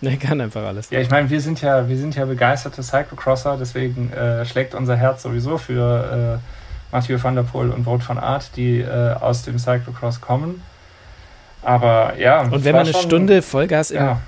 Der 0.00 0.16
kann 0.16 0.40
einfach 0.40 0.64
alles. 0.64 0.90
Ja, 0.90 1.00
ich 1.00 1.10
meine, 1.10 1.28
wir 1.28 1.40
sind 1.40 1.60
ja, 1.60 1.88
wir 1.88 1.96
sind 1.96 2.16
ja 2.16 2.24
begeisterte 2.24 2.82
Cyclocrosser, 2.82 3.56
deswegen 3.58 4.12
äh, 4.12 4.44
schlägt 4.46 4.74
unser 4.74 4.96
Herz 4.96 5.22
sowieso 5.22 5.58
für 5.58 6.40
äh, 6.40 6.94
Mathieu 6.94 7.22
van 7.22 7.34
der 7.34 7.42
Poel 7.42 7.70
und 7.70 7.84
Wout 7.86 8.00
von 8.00 8.18
Art, 8.18 8.56
die 8.56 8.80
äh, 8.80 9.14
aus 9.14 9.42
dem 9.42 9.58
Cyclocross 9.58 10.20
kommen. 10.20 10.62
Aber 11.62 12.14
ja. 12.18 12.42
Und 12.42 12.64
wenn 12.64 12.74
man 12.74 12.86
eine 12.86 12.94
Stunde 12.94 13.42
Vollgas 13.42 13.90
im, 13.90 14.02
ja. 14.02 14.20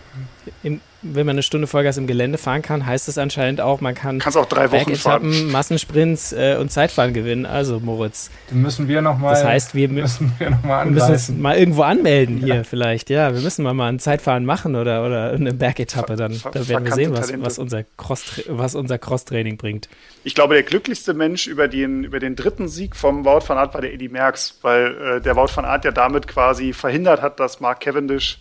im, 0.62 0.80
wenn 1.02 1.26
man 1.26 1.34
eine 1.34 1.42
Stunde 1.42 1.66
Vollgas 1.66 1.96
im 1.96 2.06
Gelände 2.06 2.38
fahren 2.38 2.62
kann, 2.62 2.86
heißt 2.86 3.08
es 3.08 3.18
anscheinend 3.18 3.60
auch, 3.60 3.80
man 3.80 3.94
kann 3.94 4.18
Kannst 4.18 4.38
auch 4.38 4.46
drei 4.46 4.70
Wochen 4.70 4.94
fahren. 4.94 5.50
Massensprints 5.50 6.32
äh, 6.32 6.56
und 6.60 6.70
Zeitfahren 6.70 7.12
gewinnen. 7.12 7.44
Also 7.44 7.80
Moritz. 7.80 8.30
Dann 8.48 8.62
müssen 8.62 8.88
wir 8.88 9.02
noch 9.02 9.18
mal. 9.18 9.30
Das 9.30 9.44
heißt, 9.44 9.74
wir 9.74 9.88
müssen 9.88 10.32
wir 10.38 10.50
noch 10.50 10.62
mal 10.62 10.84
wir 10.84 10.92
müssen 10.92 11.12
uns 11.12 11.28
mal 11.30 11.58
irgendwo 11.58 11.82
anmelden 11.82 12.38
ja. 12.38 12.54
hier 12.54 12.64
vielleicht. 12.64 13.10
Ja, 13.10 13.34
wir 13.34 13.40
müssen 13.40 13.62
mal, 13.62 13.74
mal 13.74 13.88
ein 13.88 13.98
Zeitfahren 13.98 14.44
machen 14.44 14.76
oder, 14.76 15.04
oder 15.04 15.32
eine 15.32 15.52
Bergetappe. 15.52 16.16
Dann, 16.16 16.40
dann 16.52 16.68
werden 16.68 16.84
wir 16.84 16.92
sehen, 16.92 17.12
was, 17.12 17.32
was 17.40 17.58
unser 17.58 17.84
Cross 17.96 18.42
was 18.48 18.74
unser 18.74 18.98
Crosstraining 18.98 19.56
bringt. 19.56 19.88
Ich 20.24 20.34
glaube, 20.34 20.54
der 20.54 20.62
glücklichste 20.62 21.14
Mensch 21.14 21.46
über 21.46 21.68
den 21.68 22.04
über 22.04 22.20
den 22.20 22.36
dritten 22.36 22.68
Sieg 22.68 22.94
vom 22.94 23.24
Wout 23.24 23.48
van 23.48 23.58
Aert 23.58 23.74
war 23.74 23.80
der 23.80 23.92
Eddie 23.92 24.08
Merckx, 24.08 24.58
weil 24.62 25.16
äh, 25.16 25.20
der 25.20 25.36
Wout 25.36 25.50
van 25.54 25.64
Aert 25.64 25.84
ja 25.84 25.90
damit 25.90 26.28
quasi 26.28 26.72
verhindert 26.72 27.22
hat, 27.22 27.40
dass 27.40 27.60
Mark 27.60 27.80
Cavendish 27.80 28.38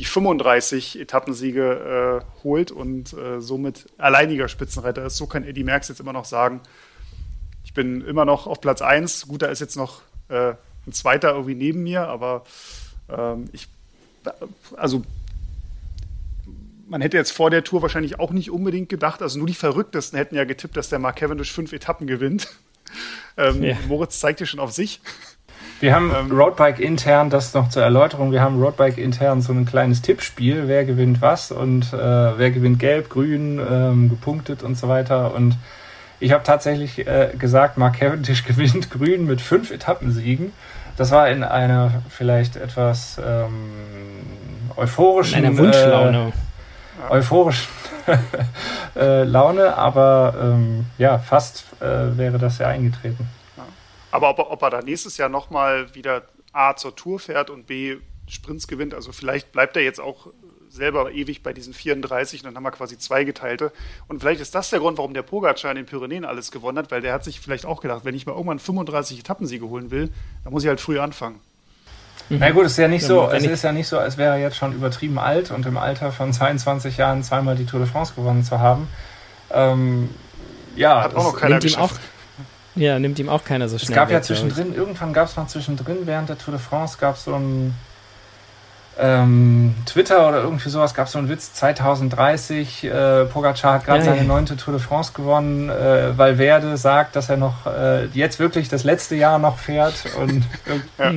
die 0.00 0.06
35 0.06 0.98
Etappensiege 0.98 2.22
äh, 2.22 2.42
holt 2.42 2.70
und 2.72 3.12
äh, 3.12 3.38
somit 3.42 3.84
alleiniger 3.98 4.48
Spitzenreiter 4.48 5.04
ist. 5.04 5.18
So 5.18 5.26
kann 5.26 5.44
Eddie 5.44 5.62
Merckx 5.62 5.88
jetzt 5.88 6.00
immer 6.00 6.14
noch 6.14 6.24
sagen, 6.24 6.62
ich 7.64 7.74
bin 7.74 8.00
immer 8.00 8.24
noch 8.24 8.46
auf 8.46 8.62
Platz 8.62 8.80
1. 8.80 9.28
Gut, 9.28 9.42
da 9.42 9.48
ist 9.48 9.60
jetzt 9.60 9.76
noch 9.76 10.00
äh, 10.30 10.54
ein 10.86 10.92
zweiter 10.92 11.32
irgendwie 11.32 11.54
neben 11.54 11.82
mir, 11.82 12.08
aber 12.08 12.44
ähm, 13.10 13.50
ich, 13.52 13.68
also 14.74 15.02
man 16.88 17.02
hätte 17.02 17.18
jetzt 17.18 17.32
vor 17.32 17.50
der 17.50 17.62
Tour 17.62 17.82
wahrscheinlich 17.82 18.18
auch 18.18 18.30
nicht 18.30 18.50
unbedingt 18.50 18.88
gedacht, 18.88 19.20
also 19.20 19.36
nur 19.36 19.48
die 19.48 19.54
Verrücktesten 19.54 20.16
hätten 20.16 20.34
ja 20.34 20.44
getippt, 20.44 20.78
dass 20.78 20.88
der 20.88 20.98
Mark 20.98 21.16
Cavendish 21.16 21.52
fünf 21.52 21.74
Etappen 21.74 22.06
gewinnt. 22.06 22.48
ähm, 23.36 23.62
ja. 23.62 23.76
Moritz 23.86 24.18
zeigt 24.18 24.40
ja 24.40 24.46
schon 24.46 24.60
auf 24.60 24.72
sich. 24.72 25.02
Wir 25.80 25.94
haben 25.94 26.12
ähm, 26.14 26.30
Roadbike 26.30 26.78
intern, 26.78 27.30
das 27.30 27.54
noch 27.54 27.70
zur 27.70 27.82
Erläuterung, 27.82 28.32
wir 28.32 28.42
haben 28.42 28.62
Roadbike 28.62 28.98
intern 28.98 29.40
so 29.40 29.54
ein 29.54 29.64
kleines 29.64 30.02
Tippspiel, 30.02 30.68
wer 30.68 30.84
gewinnt 30.84 31.22
was 31.22 31.52
und 31.52 31.94
äh, 31.94 31.96
wer 31.96 32.50
gewinnt 32.50 32.78
gelb, 32.78 33.08
grün, 33.08 33.58
ähm, 33.58 34.10
gepunktet 34.10 34.62
und 34.62 34.76
so 34.76 34.88
weiter. 34.88 35.32
Und 35.34 35.56
ich 36.20 36.32
habe 36.32 36.44
tatsächlich 36.44 37.06
äh, 37.06 37.30
gesagt, 37.38 37.78
Mark 37.78 37.98
Cavendish 37.98 38.44
gewinnt 38.46 38.90
grün 38.90 39.24
mit 39.24 39.40
fünf 39.40 39.70
Etappensiegen. 39.70 40.52
Das 40.98 41.12
war 41.12 41.30
in 41.30 41.42
einer 41.42 42.02
vielleicht 42.10 42.56
etwas 42.56 43.18
ähm, 43.26 43.70
euphorischen. 44.76 45.38
In 45.38 45.46
einer 45.46 45.56
Wunschlaune. 45.56 46.32
Äh, 47.08 47.12
euphorischen 47.12 47.68
äh, 48.96 49.22
Laune, 49.22 49.78
aber 49.78 50.34
ähm, 50.42 50.84
ja, 50.98 51.16
fast 51.16 51.64
äh, 51.80 52.18
wäre 52.18 52.36
das 52.36 52.58
ja 52.58 52.66
eingetreten. 52.66 53.26
Aber 54.10 54.30
ob, 54.30 54.38
ob 54.38 54.62
er 54.62 54.70
da 54.70 54.82
nächstes 54.82 55.16
Jahr 55.16 55.28
nochmal 55.28 55.94
wieder 55.94 56.22
A 56.52 56.74
zur 56.76 56.96
Tour 56.96 57.18
fährt 57.18 57.50
und 57.50 57.66
B 57.66 57.96
Sprints 58.28 58.68
gewinnt, 58.68 58.94
also 58.94 59.12
vielleicht 59.12 59.52
bleibt 59.52 59.76
er 59.76 59.82
jetzt 59.82 60.00
auch 60.00 60.28
selber 60.68 61.10
ewig 61.10 61.42
bei 61.42 61.52
diesen 61.52 61.74
34 61.74 62.40
und 62.40 62.46
dann 62.46 62.56
haben 62.56 62.62
wir 62.62 62.70
quasi 62.70 62.96
zwei 62.96 63.24
geteilte. 63.24 63.72
Und 64.08 64.20
vielleicht 64.20 64.40
ist 64.40 64.54
das 64.54 64.70
der 64.70 64.78
Grund, 64.78 64.98
warum 64.98 65.14
der 65.14 65.22
Pogacar 65.22 65.72
in 65.72 65.76
den 65.76 65.86
Pyrenäen 65.86 66.24
alles 66.24 66.52
gewonnen 66.52 66.78
hat, 66.78 66.90
weil 66.90 67.00
der 67.00 67.12
hat 67.12 67.24
sich 67.24 67.40
vielleicht 67.40 67.66
auch 67.66 67.80
gedacht, 67.80 68.04
wenn 68.04 68.14
ich 68.14 68.24
mal 68.24 68.32
irgendwann 68.32 68.60
35 68.60 69.18
Etappensiege 69.18 69.68
holen 69.68 69.90
will, 69.90 70.10
dann 70.44 70.52
muss 70.52 70.62
ich 70.62 70.68
halt 70.68 70.80
früh 70.80 71.00
anfangen. 71.00 71.40
Na 72.28 72.50
gut, 72.52 72.64
es 72.64 72.72
ist 72.72 72.78
ja 72.78 72.86
nicht 72.86 73.04
so, 73.04 73.28
es 73.28 73.44
ist 73.44 73.64
ja 73.64 73.72
nicht 73.72 73.88
so, 73.88 73.98
als 73.98 74.16
wäre 74.16 74.34
er 74.34 74.40
jetzt 74.40 74.56
schon 74.56 74.72
übertrieben 74.72 75.18
alt 75.18 75.50
und 75.50 75.66
im 75.66 75.76
Alter 75.76 76.12
von 76.12 76.32
22 76.32 76.96
Jahren 76.96 77.24
zweimal 77.24 77.56
die 77.56 77.66
Tour 77.66 77.80
de 77.80 77.88
France 77.88 78.14
gewonnen 78.14 78.44
zu 78.44 78.60
haben. 78.60 78.86
Ähm, 79.50 80.10
ja, 80.76 81.02
hat 81.02 81.16
auch 81.16 81.32
noch 81.32 81.36
keiner 81.36 81.58
geschafft. 81.58 82.00
Ja, 82.80 82.98
nimmt 82.98 83.18
ihm 83.18 83.28
auch 83.28 83.44
keiner 83.44 83.68
so 83.68 83.76
schnell. 83.76 83.90
Es 83.90 83.94
gab 83.94 84.08
weg, 84.08 84.14
ja 84.14 84.22
zwischendrin, 84.22 84.74
irgendwann 84.74 85.12
gab 85.12 85.28
es 85.28 85.36
mal 85.36 85.46
zwischendrin 85.46 85.98
während 86.06 86.30
der 86.30 86.38
Tour 86.38 86.52
de 86.52 86.60
France 86.62 86.96
gab 86.98 87.16
es 87.16 87.24
so 87.24 87.34
ein 87.34 87.74
ähm, 88.98 89.74
Twitter 89.84 90.26
oder 90.26 90.42
irgendwie 90.42 90.70
sowas, 90.70 90.94
gab 90.94 91.06
es 91.06 91.12
so 91.12 91.18
einen 91.18 91.28
Witz, 91.28 91.52
2030, 91.52 92.84
äh, 92.84 93.24
Pogacar 93.26 93.74
hat 93.74 93.84
gerade 93.84 93.98
ja, 93.98 94.04
seine 94.06 94.24
neunte 94.24 94.56
Tour 94.56 94.72
de 94.72 94.82
France 94.82 95.12
gewonnen, 95.12 95.68
äh, 95.68 96.16
Valverde 96.16 96.78
sagt, 96.78 97.16
dass 97.16 97.28
er 97.28 97.36
noch 97.36 97.66
äh, 97.66 98.06
jetzt 98.14 98.38
wirklich 98.38 98.70
das 98.70 98.82
letzte 98.84 99.14
Jahr 99.14 99.38
noch 99.38 99.58
fährt 99.58 100.02
und 100.18 100.44
ja. 100.98 101.12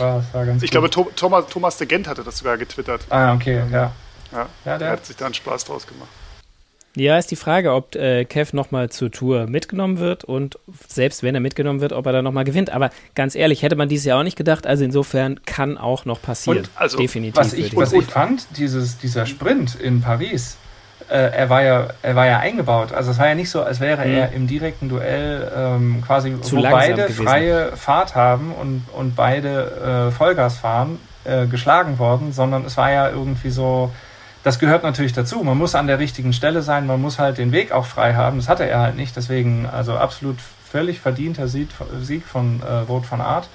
Oh, 0.00 0.22
ich 0.56 0.60
gut. 0.60 0.70
glaube, 0.70 0.90
Thomas, 0.90 1.44
Thomas 1.50 1.76
de 1.76 1.86
Gent 1.86 2.08
hatte 2.08 2.24
das 2.24 2.38
sogar 2.38 2.56
getwittert. 2.56 3.02
Ah, 3.10 3.34
okay, 3.34 3.62
ja. 3.70 3.76
Ja, 3.76 3.92
ja 4.32 4.46
der, 4.64 4.78
der 4.78 4.90
hat 4.90 5.06
sich 5.06 5.16
da 5.16 5.26
einen 5.26 5.34
Spaß 5.34 5.66
draus 5.66 5.86
gemacht. 5.86 6.08
Ja, 6.98 7.18
ist 7.18 7.30
die 7.30 7.36
Frage, 7.36 7.72
ob 7.72 7.94
äh, 7.94 8.24
Kev 8.24 8.54
nochmal 8.54 8.90
zur 8.90 9.10
Tour 9.10 9.46
mitgenommen 9.46 9.98
wird 9.98 10.24
und 10.24 10.58
selbst 10.88 11.22
wenn 11.22 11.34
er 11.34 11.40
mitgenommen 11.40 11.80
wird, 11.80 11.92
ob 11.92 12.06
er 12.06 12.12
dann 12.12 12.24
nochmal 12.24 12.44
gewinnt. 12.44 12.70
Aber 12.70 12.90
ganz 13.14 13.34
ehrlich, 13.34 13.62
hätte 13.62 13.76
man 13.76 13.88
dieses 13.88 14.06
Jahr 14.06 14.20
auch 14.20 14.24
nicht 14.24 14.36
gedacht. 14.36 14.66
Also 14.66 14.84
insofern 14.84 15.40
kann 15.44 15.78
auch 15.78 16.04
noch 16.04 16.20
passieren. 16.20 16.58
Und 16.58 16.70
also, 16.74 16.98
Definitiv. 16.98 17.36
Was 17.36 17.52
ich, 17.52 17.74
was 17.76 17.92
ich 17.92 18.04
fand, 18.04 18.46
dieses, 18.56 18.98
dieser 18.98 19.26
Sprint 19.26 19.74
in 19.74 20.00
Paris, 20.00 20.56
äh, 21.08 21.14
er, 21.14 21.48
war 21.48 21.62
ja, 21.62 21.88
er 22.02 22.16
war 22.16 22.26
ja 22.26 22.38
eingebaut. 22.38 22.92
Also 22.92 23.10
es 23.10 23.18
war 23.18 23.28
ja 23.28 23.34
nicht 23.34 23.50
so, 23.50 23.62
als 23.62 23.80
wäre 23.80 24.04
mhm. 24.04 24.14
er 24.14 24.32
im 24.32 24.46
direkten 24.46 24.88
Duell 24.88 25.50
ähm, 25.56 26.02
quasi, 26.06 26.40
Zu 26.40 26.56
wo 26.56 26.62
beide 26.62 27.02
gewesen. 27.04 27.24
freie 27.24 27.76
Fahrt 27.76 28.14
haben 28.14 28.52
und, 28.52 28.84
und 28.92 29.16
beide 29.16 30.08
äh, 30.08 30.10
Vollgas 30.10 30.58
fahren 30.58 30.98
äh, 31.24 31.46
geschlagen 31.46 31.98
worden, 31.98 32.32
sondern 32.32 32.64
es 32.64 32.76
war 32.76 32.90
ja 32.90 33.08
irgendwie 33.10 33.50
so, 33.50 33.90
das 34.48 34.58
gehört 34.58 34.82
natürlich 34.82 35.12
dazu. 35.12 35.44
Man 35.44 35.58
muss 35.58 35.74
an 35.74 35.86
der 35.86 35.98
richtigen 35.98 36.32
Stelle 36.32 36.62
sein, 36.62 36.86
man 36.86 37.02
muss 37.02 37.18
halt 37.18 37.36
den 37.36 37.52
Weg 37.52 37.70
auch 37.70 37.84
frei 37.84 38.14
haben. 38.14 38.38
Das 38.38 38.48
hatte 38.48 38.66
er 38.66 38.80
halt 38.80 38.96
nicht, 38.96 39.14
deswegen 39.14 39.66
also 39.66 39.94
absolut 39.94 40.38
völlig 40.40 41.00
verdienter 41.00 41.48
Sieg, 41.48 41.68
von 42.26 42.62
äh, 42.62 42.88
Wout 42.88 43.02
van 43.10 43.20
Art. 43.20 43.46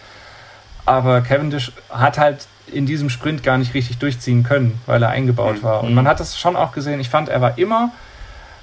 Aber 0.85 1.21
Cavendish 1.21 1.71
hat 1.89 2.19
halt 2.19 2.47
in 2.67 2.85
diesem 2.85 3.09
Sprint 3.09 3.41
gar 3.41 3.57
nicht 3.57 3.73
richtig 3.73 3.97
durchziehen 3.97 4.43
können, 4.43 4.79
weil 4.85 5.01
er 5.01 5.09
eingebaut 5.09 5.57
mhm. 5.57 5.63
war. 5.63 5.83
Und 5.83 5.95
man 5.95 6.07
hat 6.07 6.19
das 6.19 6.37
schon 6.37 6.55
auch 6.55 6.73
gesehen. 6.73 6.99
Ich 6.99 7.09
fand, 7.09 7.27
er 7.27 7.41
war 7.41 7.57
immer, 7.57 7.91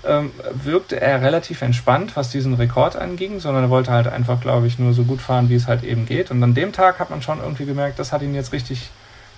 ähm, 0.07 0.31
wirkte 0.53 1.01
er 1.01 1.22
relativ 1.22 1.62
entspannt, 1.62 2.14
was 2.14 2.31
diesen 2.31 2.55
Rekord 2.55 2.95
anging, 2.95 3.41
sondern 3.41 3.64
er 3.64 3.70
wollte 3.70 3.91
halt 3.91 4.07
einfach, 4.07 4.41
glaube 4.41 4.68
ich, 4.68 4.78
nur 4.78 4.93
so 4.93 5.03
gut 5.03 5.20
fahren, 5.20 5.49
wie 5.49 5.57
es 5.57 5.66
halt 5.66 5.83
eben 5.83 6.07
geht. 6.07 6.31
Und 6.31 6.41
an 6.45 6.55
dem 6.55 6.72
Tag 6.72 7.01
hat 7.01 7.11
man 7.11 7.22
schon 7.22 7.41
irgendwie 7.41 7.66
gemerkt, 7.66 7.99
das 7.99 8.12
hat 8.12 8.22
ihn 8.22 8.37
jetzt 8.37 8.53
richtig 8.53 8.91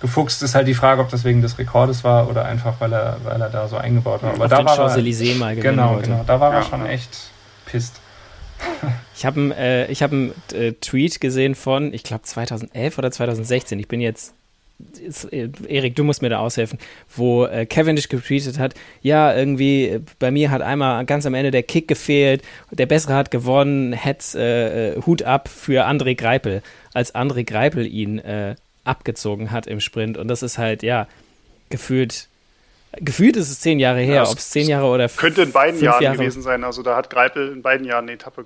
gefuchst. 0.03 0.43
Ist 0.43 0.53
halt 0.53 0.67
die 0.67 0.73
Frage, 0.75 1.01
ob 1.01 1.09
das 1.09 1.23
wegen 1.23 1.41
des 1.41 1.57
Rekordes 1.57 2.03
war 2.03 2.29
oder 2.29 2.45
einfach, 2.45 2.75
weil 2.79 2.93
er, 2.93 3.17
weil 3.23 3.41
er 3.41 3.49
da 3.49 3.67
so 3.67 3.77
eingebaut 3.77 4.21
war. 4.21 4.33
Aber 4.33 4.43
Auf 4.43 4.49
da 4.49 4.57
den 4.57 4.65
war 4.65 4.97
er, 4.97 5.35
mal 5.35 5.55
genau, 5.55 5.97
genau, 6.03 6.23
da 6.27 6.39
war 6.39 6.51
ja. 6.51 6.59
er 6.59 6.63
schon 6.63 6.85
echt 6.85 7.09
pisst. 7.65 7.95
Ich 9.15 9.25
habe 9.25 9.39
einen 9.39 9.51
äh, 9.51 9.93
hab 9.93 10.11
äh, 10.11 10.73
Tweet 10.81 11.21
gesehen 11.21 11.55
von, 11.55 11.93
ich 11.93 12.03
glaube 12.03 12.23
2011 12.23 12.97
oder 12.97 13.11
2016. 13.11 13.79
Ich 13.79 13.87
bin 13.87 14.01
jetzt 14.01 14.33
äh, 15.31 15.49
Erik, 15.67 15.95
du 15.95 16.03
musst 16.03 16.21
mir 16.21 16.29
da 16.29 16.39
aushelfen, 16.39 16.79
wo 17.15 17.45
äh, 17.45 17.65
Cavendish 17.65 18.09
getweetet 18.09 18.57
hat, 18.59 18.73
ja, 19.01 19.33
irgendwie, 19.33 19.85
äh, 19.85 20.01
bei 20.19 20.31
mir 20.31 20.49
hat 20.51 20.61
einmal 20.61 21.05
ganz 21.05 21.25
am 21.25 21.35
Ende 21.35 21.51
der 21.51 21.63
Kick 21.63 21.87
gefehlt, 21.87 22.41
der 22.71 22.87
Bessere 22.87 23.13
hat 23.13 23.31
gewonnen, 23.31 23.93
Heads, 23.93 24.35
äh, 24.35 24.99
Hut 25.05 25.23
ab 25.23 25.47
für 25.47 25.87
André 25.87 26.15
Greipel, 26.15 26.63
als 26.93 27.15
André 27.15 27.45
Greipel 27.45 27.85
ihn 27.85 28.19
äh, 28.19 28.55
abgezogen 28.83 29.51
hat 29.51 29.67
im 29.67 29.79
Sprint. 29.79 30.17
Und 30.17 30.27
das 30.27 30.43
ist 30.43 30.57
halt, 30.57 30.83
ja, 30.83 31.07
gefühlt, 31.69 32.27
gefühlt 32.99 33.35
ist 33.37 33.49
es 33.49 33.59
zehn 33.59 33.79
Jahre 33.79 33.99
her, 33.99 34.15
ja, 34.15 34.29
ob 34.29 34.37
es 34.37 34.49
zehn 34.49 34.67
Jahre 34.67 34.87
oder 34.87 35.09
Könnte 35.09 35.41
in 35.43 35.51
beiden 35.51 35.81
Jahren 35.81 36.03
Jahre. 36.03 36.17
gewesen 36.17 36.41
sein, 36.41 36.63
also 36.63 36.83
da 36.83 36.95
hat 36.95 37.09
Greipel 37.09 37.51
in 37.51 37.61
beiden 37.61 37.85
Jahren 37.85 38.05
eine 38.05 38.13
Etappe 38.13 38.45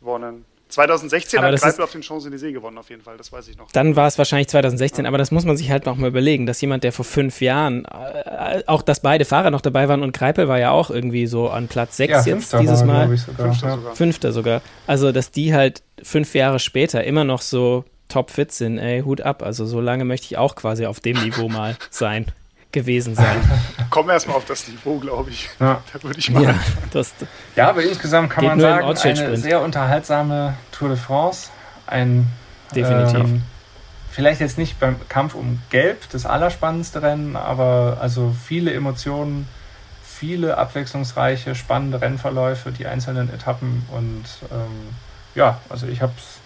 gewonnen. 0.00 0.44
2016 0.70 1.38
aber 1.40 1.52
hat 1.52 1.60
Greipel 1.60 1.84
auf 1.84 1.92
den 1.92 2.02
Champs-Élysées 2.02 2.52
gewonnen, 2.52 2.78
auf 2.78 2.90
jeden 2.90 3.02
Fall, 3.02 3.16
das 3.16 3.32
weiß 3.32 3.48
ich 3.48 3.58
noch. 3.58 3.70
Dann 3.72 3.96
war 3.96 4.06
es 4.06 4.18
wahrscheinlich 4.18 4.48
2016, 4.48 5.04
ja. 5.04 5.08
aber 5.08 5.18
das 5.18 5.30
muss 5.30 5.44
man 5.44 5.56
sich 5.56 5.70
halt 5.70 5.84
noch 5.84 5.96
mal 5.96 6.08
überlegen, 6.08 6.46
dass 6.46 6.60
jemand, 6.60 6.84
der 6.84 6.92
vor 6.92 7.04
fünf 7.04 7.40
Jahren, 7.40 7.84
äh, 7.86 8.62
auch 8.66 8.82
dass 8.82 9.00
beide 9.00 9.24
Fahrer 9.24 9.50
noch 9.50 9.60
dabei 9.60 9.88
waren 9.88 10.02
und 10.02 10.12
Greipel 10.12 10.48
war 10.48 10.58
ja 10.58 10.70
auch 10.70 10.90
irgendwie 10.90 11.26
so 11.26 11.48
an 11.48 11.68
Platz 11.68 11.96
sechs 11.96 12.24
ja, 12.24 12.34
jetzt 12.34 12.52
dieses 12.58 12.84
Mal. 12.84 13.16
Sogar. 13.16 13.46
Fünfter, 13.46 13.76
sogar. 13.76 13.96
Fünfter 13.96 14.32
sogar. 14.32 14.62
Also, 14.86 15.12
dass 15.12 15.30
die 15.30 15.52
halt 15.52 15.82
fünf 16.02 16.34
Jahre 16.34 16.58
später 16.60 17.04
immer 17.04 17.24
noch 17.24 17.42
so 17.42 17.84
topfit 18.10 18.52
sind, 18.52 18.78
ey, 18.78 19.02
Hut 19.02 19.22
ab. 19.22 19.42
Also, 19.42 19.64
so 19.64 19.80
lange 19.80 20.04
möchte 20.04 20.26
ich 20.26 20.36
auch 20.36 20.54
quasi 20.54 20.86
auf 20.86 21.00
dem 21.00 21.22
Niveau 21.22 21.48
mal 21.48 21.76
sein 21.90 22.26
gewesen 22.72 23.16
sein. 23.16 23.36
Kommen 23.90 24.08
wir 24.08 24.12
erstmal 24.12 24.36
auf 24.36 24.44
das 24.44 24.68
Niveau, 24.68 24.98
glaube 24.98 25.30
ich. 25.30 25.48
Ja. 25.58 25.82
Da 25.92 26.02
würde 26.04 26.18
ich 26.18 26.30
mal. 26.30 26.44
Ja, 26.44 26.54
das, 26.92 27.14
ja, 27.56 27.68
aber 27.68 27.82
insgesamt 27.82 28.30
kann 28.30 28.44
man 28.44 28.60
sagen, 28.60 28.86
eine 28.86 29.36
sehr 29.36 29.60
unterhaltsame 29.60 30.54
Tour 30.70 30.90
de 30.90 30.96
France. 30.96 31.50
Ein 31.86 32.28
Definitiv. 32.74 33.18
Ähm, 33.18 33.42
vielleicht 34.10 34.40
jetzt 34.40 34.58
nicht 34.58 34.78
beim 34.80 34.96
Kampf 35.08 35.34
um 35.34 35.60
Gelb 35.70 36.08
das 36.10 36.26
allerspannendste 36.26 37.02
Rennen, 37.02 37.36
aber 37.36 37.98
also 38.00 38.34
viele 38.46 38.72
Emotionen, 38.72 39.48
viele 40.04 40.56
abwechslungsreiche, 40.58 41.54
spannende 41.54 42.00
Rennverläufe, 42.00 42.72
die 42.72 42.86
einzelnen 42.86 43.32
Etappen 43.32 43.86
und 43.90 44.24
ähm, 44.52 44.94
ja, 45.34 45.60
also 45.68 45.86
ich 45.86 46.02
hab's, 46.02 46.38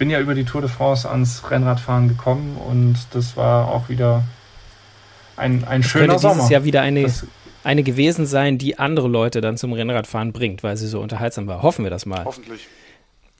bin 0.00 0.08
ja 0.08 0.18
über 0.18 0.34
die 0.34 0.44
Tour 0.44 0.62
de 0.62 0.70
France 0.70 1.06
ans 1.08 1.50
Rennradfahren 1.50 2.08
gekommen 2.08 2.56
und 2.56 2.96
das 3.12 3.36
war 3.36 3.68
auch 3.68 3.90
wieder 3.90 4.24
ein, 5.36 5.62
ein 5.64 5.82
schöner 5.82 6.06
könnte 6.06 6.20
dieses 6.22 6.36
Sommer. 6.38 6.50
Jahr 6.50 6.64
wieder 6.64 6.80
eine, 6.80 7.12
eine 7.64 7.82
gewesen 7.82 8.24
sein, 8.24 8.56
die 8.56 8.78
andere 8.78 9.08
Leute 9.08 9.42
dann 9.42 9.58
zum 9.58 9.74
Rennradfahren 9.74 10.32
bringt, 10.32 10.62
weil 10.62 10.78
sie 10.78 10.88
so 10.88 11.00
unterhaltsam 11.02 11.46
war. 11.48 11.62
Hoffen 11.62 11.84
wir 11.84 11.90
das 11.90 12.06
mal. 12.06 12.24
Hoffentlich. 12.24 12.66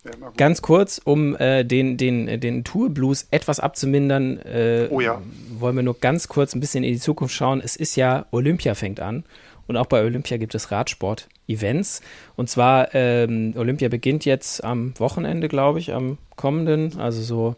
Ja, 0.04 0.10
Ganz 0.36 0.60
kurz, 0.60 1.00
um 1.02 1.34
äh, 1.36 1.64
den, 1.64 1.96
den, 1.96 2.38
den 2.40 2.62
Tour-Blues 2.62 3.28
etwas 3.30 3.58
abzumindern, 3.58 4.38
äh, 4.40 4.88
oh 4.90 5.00
ja. 5.00 5.22
wollen 5.58 5.76
wir 5.76 5.82
nur 5.82 5.98
ganz 5.98 6.28
kurz 6.28 6.54
ein 6.54 6.60
bisschen 6.60 6.84
in 6.84 6.92
die 6.92 7.00
Zukunft 7.00 7.34
schauen. 7.34 7.62
Es 7.64 7.74
ist 7.74 7.96
ja, 7.96 8.26
Olympia 8.32 8.74
fängt 8.74 9.00
an 9.00 9.24
und 9.66 9.78
auch 9.78 9.86
bei 9.86 10.02
Olympia 10.04 10.36
gibt 10.36 10.54
es 10.54 10.70
Radsport-Events. 10.70 12.02
Und 12.36 12.50
zwar, 12.50 12.94
ähm, 12.94 13.54
Olympia 13.56 13.88
beginnt 13.88 14.26
jetzt 14.26 14.62
am 14.62 14.92
Wochenende, 14.98 15.48
glaube 15.48 15.78
ich, 15.78 15.94
am 15.94 16.18
kommenden, 16.40 16.98
also 16.98 17.20
so 17.20 17.56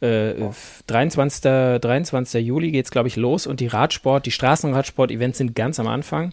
äh, 0.00 0.34
23. 0.86 1.80
23. 1.80 2.46
Juli 2.46 2.70
geht 2.70 2.86
es, 2.86 2.90
glaube 2.90 3.08
ich, 3.08 3.16
los 3.16 3.46
und 3.46 3.60
die 3.60 3.66
Radsport, 3.66 4.24
die 4.24 4.30
Straßenradsport-Events 4.30 5.38
sind 5.38 5.54
ganz 5.54 5.78
am 5.80 5.88
Anfang. 5.88 6.32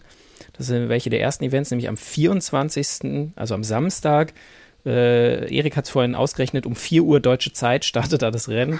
Das 0.56 0.68
sind 0.68 0.88
welche 0.88 1.10
der 1.10 1.20
ersten 1.20 1.44
Events, 1.44 1.70
nämlich 1.70 1.88
am 1.88 1.96
24., 1.96 3.32
also 3.36 3.54
am 3.54 3.64
Samstag. 3.64 4.32
Äh, 4.86 5.54
Erik 5.54 5.76
hat 5.76 5.84
es 5.84 5.90
vorhin 5.90 6.14
ausgerechnet, 6.14 6.64
um 6.64 6.76
4 6.76 7.02
Uhr 7.02 7.20
deutsche 7.20 7.52
Zeit 7.52 7.84
startet 7.84 8.22
da 8.22 8.30
das 8.30 8.48
Rennen. 8.48 8.78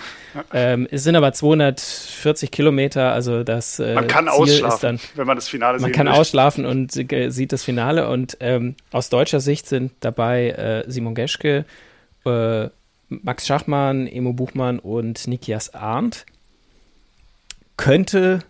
Ähm, 0.54 0.86
es 0.90 1.02
sind 1.02 1.16
aber 1.16 1.32
240 1.32 2.50
Kilometer, 2.50 3.12
also 3.12 3.42
das 3.42 3.78
äh, 3.80 3.94
Man 3.94 4.06
kann 4.06 4.26
Ziel 4.26 4.32
ausschlafen, 4.32 4.80
dann, 4.80 5.00
wenn 5.16 5.26
man 5.26 5.36
das 5.36 5.48
Finale 5.48 5.78
sieht. 5.78 5.82
Man 5.82 5.92
kann 5.92 6.06
möchte. 6.06 6.20
ausschlafen 6.20 6.64
und 6.64 6.96
äh, 7.12 7.30
sieht 7.30 7.52
das 7.52 7.64
Finale. 7.64 8.08
Und 8.08 8.38
ähm, 8.40 8.76
aus 8.92 9.10
deutscher 9.10 9.40
Sicht 9.40 9.66
sind 9.66 9.92
dabei 10.00 10.50
äh, 10.50 10.84
Simon 10.90 11.14
Geschke, 11.14 11.64
äh, 12.24 12.68
Max 13.08 13.46
Schachmann, 13.46 14.06
Emo 14.06 14.32
Buchmann 14.32 14.78
und 14.78 15.26
Nikias 15.26 15.74
Arndt. 15.74 16.26
Könnte 17.76 18.40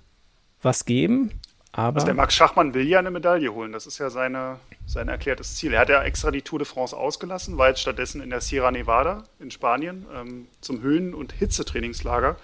was 0.63 0.85
geben, 0.85 1.39
aber. 1.73 1.97
Also 1.97 2.07
der 2.07 2.15
Max 2.15 2.35
Schachmann 2.35 2.75
will 2.75 2.87
ja 2.87 2.99
eine 2.99 3.11
Medaille 3.11 3.53
holen. 3.53 3.73
Das 3.73 3.87
ist 3.87 3.99
ja 3.99 4.11
seine, 4.11 4.59
sein 4.87 5.09
erklärtes 5.09 5.57
Ziel. 5.57 5.75
Er 5.75 5.81
hat 5.81 5.89
ja 5.91 6.03
extra 6.03 6.31
die 6.31 6.43
Tour 6.43 6.59
de 6.59 6.67
France 6.67 6.97
ausgelassen, 6.97 7.59
war 7.59 7.69
jetzt 7.69 7.81
stattdessen 7.81 8.21
in 8.21 8.31
der 8.31 8.41
Sierra 8.41 8.71
Nevada 8.71 9.25
in 9.39 9.51
Spanien 9.51 10.07
ähm, 10.15 10.47
zum 10.61 10.81
Höhen- 10.81 11.15
und 11.15 11.33
Hitzetrainingslager, 11.33 12.37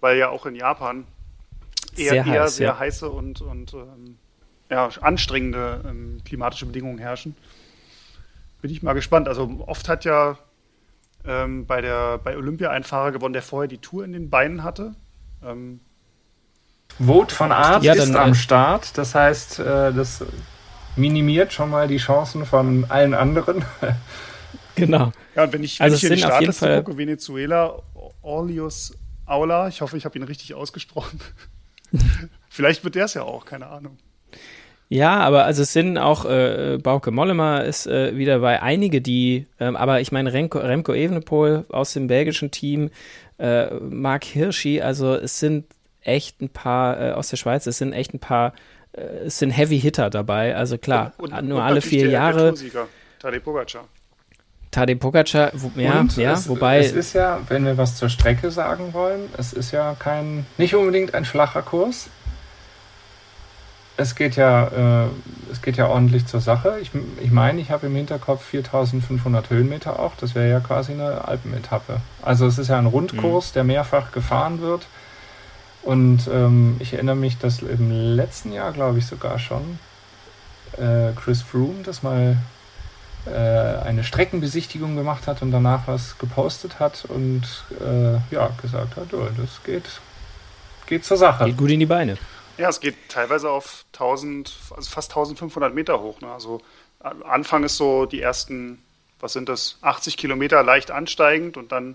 weil 0.00 0.18
ja 0.18 0.30
auch 0.30 0.46
in 0.46 0.54
Japan 0.54 1.04
eher 1.96 2.10
sehr, 2.10 2.26
eher 2.26 2.42
heiß, 2.42 2.56
sehr 2.56 2.68
ja. 2.68 2.78
heiße 2.78 3.10
und, 3.10 3.40
und 3.42 3.74
ähm, 3.74 4.16
ja, 4.70 4.88
anstrengende 5.00 5.82
ähm, 5.86 6.20
klimatische 6.24 6.66
Bedingungen 6.66 6.98
herrschen. 6.98 7.34
Bin 8.62 8.70
ich 8.70 8.82
mal 8.82 8.92
gespannt. 8.92 9.26
Also 9.26 9.64
oft 9.66 9.88
hat 9.88 10.04
ja 10.04 10.38
ähm, 11.24 11.66
bei, 11.66 11.80
der, 11.80 12.18
bei 12.18 12.36
Olympia 12.36 12.70
ein 12.70 12.84
Fahrer 12.84 13.12
gewonnen, 13.12 13.32
der 13.32 13.42
vorher 13.42 13.68
die 13.68 13.78
Tour 13.78 14.04
in 14.04 14.12
den 14.12 14.30
Beinen 14.30 14.62
hatte. 14.62 14.94
Ähm, 15.44 15.80
Vote 16.98 17.34
von 17.34 17.52
Art 17.52 17.82
ja, 17.82 17.94
ist 17.94 18.14
am 18.14 18.34
Start. 18.34 18.96
Das 18.98 19.14
heißt, 19.14 19.60
äh, 19.60 19.92
das 19.92 20.24
minimiert 20.96 21.52
schon 21.52 21.70
mal 21.70 21.88
die 21.88 21.98
Chancen 21.98 22.44
von 22.44 22.86
allen 22.88 23.14
anderen. 23.14 23.64
genau. 24.74 25.12
Ja, 25.34 25.44
und 25.44 25.52
wenn 25.52 25.62
ich, 25.62 25.78
wenn 25.78 25.84
also 25.84 25.94
ich 25.96 26.00
hier 26.00 26.10
die 26.10 26.18
Startliste 26.18 26.82
gucke, 26.82 26.98
Venezuela, 26.98 27.82
Orlius 28.22 28.96
Aula, 29.26 29.68
ich 29.68 29.80
hoffe, 29.80 29.96
ich 29.96 30.04
habe 30.04 30.18
ihn 30.18 30.24
richtig 30.24 30.54
ausgesprochen. 30.54 31.20
Vielleicht 32.48 32.82
wird 32.84 32.96
der 32.96 33.04
es 33.04 33.14
ja 33.14 33.22
auch, 33.22 33.44
keine 33.44 33.68
Ahnung. 33.68 33.98
Ja, 34.92 35.20
aber 35.20 35.44
also 35.44 35.62
es 35.62 35.72
sind 35.72 35.98
auch, 35.98 36.24
äh, 36.24 36.76
Bauke 36.82 37.12
Mollema 37.12 37.58
ist 37.60 37.86
äh, 37.86 38.16
wieder 38.16 38.40
bei 38.40 38.60
einige, 38.60 39.00
die, 39.00 39.46
ähm, 39.60 39.76
aber 39.76 40.00
ich 40.00 40.10
meine 40.10 40.32
Remco, 40.32 40.58
Remco 40.58 40.92
Evenepoel 40.92 41.64
aus 41.68 41.92
dem 41.92 42.08
belgischen 42.08 42.50
Team, 42.50 42.90
äh, 43.38 43.72
Mark 43.74 44.24
Hirschi, 44.24 44.82
also 44.82 45.14
es 45.14 45.38
sind 45.38 45.64
echt 46.02 46.42
ein 46.42 46.48
paar 46.48 47.00
äh, 47.00 47.12
aus 47.12 47.28
der 47.28 47.36
Schweiz, 47.36 47.68
es 47.68 47.78
sind 47.78 47.92
echt 47.92 48.12
ein 48.14 48.18
paar, 48.18 48.52
äh, 48.90 49.02
es 49.26 49.38
sind 49.38 49.52
Heavy 49.52 49.78
Hitter 49.78 50.10
dabei, 50.10 50.56
also 50.56 50.76
klar, 50.76 51.12
und, 51.18 51.32
und, 51.32 51.48
nur 51.48 51.58
und 51.58 51.64
alle 51.64 51.82
vier 51.82 52.06
der, 52.06 52.10
Jahre. 52.10 52.52
Der 52.52 52.88
Tadej 53.20 53.38
Pogacar. 53.38 53.84
Tadej 54.72 54.96
Pogacar, 54.96 55.52
wo, 55.54 55.70
ja, 55.80 56.00
und 56.00 56.16
ja, 56.16 56.32
es, 56.32 56.48
wobei. 56.48 56.80
Es 56.80 56.90
ist 56.90 57.12
ja, 57.12 57.38
wenn 57.46 57.64
wir 57.64 57.78
was 57.78 57.94
zur 57.94 58.08
Strecke 58.08 58.50
sagen 58.50 58.92
wollen, 58.92 59.28
es 59.38 59.52
ist 59.52 59.70
ja 59.70 59.94
kein, 59.96 60.46
nicht 60.58 60.74
unbedingt 60.74 61.14
ein 61.14 61.24
flacher 61.24 61.62
Kurs 61.62 62.10
es 64.00 64.14
geht 64.14 64.36
ja, 64.36 65.04
äh, 65.04 65.08
es 65.52 65.60
geht 65.60 65.76
ja 65.76 65.86
ordentlich 65.88 66.26
zur 66.26 66.40
Sache. 66.40 66.78
Ich, 66.80 66.90
ich 67.22 67.30
meine, 67.30 67.60
ich 67.60 67.70
habe 67.70 67.86
im 67.86 67.94
Hinterkopf 67.94 68.42
4500 68.44 69.50
Höhenmeter 69.50 69.98
auch. 70.00 70.12
Das 70.18 70.34
wäre 70.34 70.48
ja 70.48 70.60
quasi 70.60 70.92
eine 70.92 71.28
Alpenetappe. 71.28 72.00
Also 72.22 72.46
es 72.46 72.58
ist 72.58 72.68
ja 72.68 72.78
ein 72.78 72.86
Rundkurs, 72.86 73.50
mhm. 73.50 73.54
der 73.54 73.64
mehrfach 73.64 74.12
gefahren 74.12 74.60
wird. 74.60 74.86
Und 75.82 76.28
ähm, 76.32 76.76
ich 76.78 76.94
erinnere 76.94 77.16
mich, 77.16 77.38
dass 77.38 77.60
im 77.60 77.90
letzten 77.90 78.52
Jahr, 78.52 78.72
glaube 78.72 78.98
ich 78.98 79.06
sogar 79.06 79.38
schon, 79.38 79.78
äh, 80.78 81.12
Chris 81.16 81.42
Froome 81.42 81.82
das 81.84 82.02
mal 82.02 82.36
äh, 83.26 83.30
eine 83.30 84.04
Streckenbesichtigung 84.04 84.96
gemacht 84.96 85.26
hat 85.26 85.42
und 85.42 85.50
danach 85.50 85.82
was 85.86 86.18
gepostet 86.18 86.80
hat 86.80 87.04
und 87.06 87.42
äh, 87.80 88.34
ja, 88.34 88.50
gesagt 88.60 88.96
hat, 88.96 89.12
oh, 89.12 89.28
das 89.36 89.62
geht, 89.64 89.84
geht 90.86 91.04
zur 91.04 91.16
Sache. 91.16 91.44
Geht 91.44 91.56
gut 91.58 91.70
in 91.70 91.80
die 91.80 91.86
Beine. 91.86 92.16
Ja, 92.60 92.68
es 92.68 92.80
geht 92.80 92.94
teilweise 93.08 93.50
auf 93.50 93.86
1000, 93.94 94.54
also 94.76 94.90
fast 94.90 95.10
1500 95.12 95.74
Meter 95.74 96.02
hoch. 96.02 96.20
Ne? 96.20 96.30
Also 96.30 96.60
Anfang 96.98 97.64
ist 97.64 97.78
so 97.78 98.04
die 98.04 98.20
ersten, 98.20 98.82
was 99.18 99.32
sind 99.32 99.48
das, 99.48 99.78
80 99.80 100.18
Kilometer 100.18 100.62
leicht 100.62 100.90
ansteigend 100.90 101.56
und 101.56 101.72
dann 101.72 101.94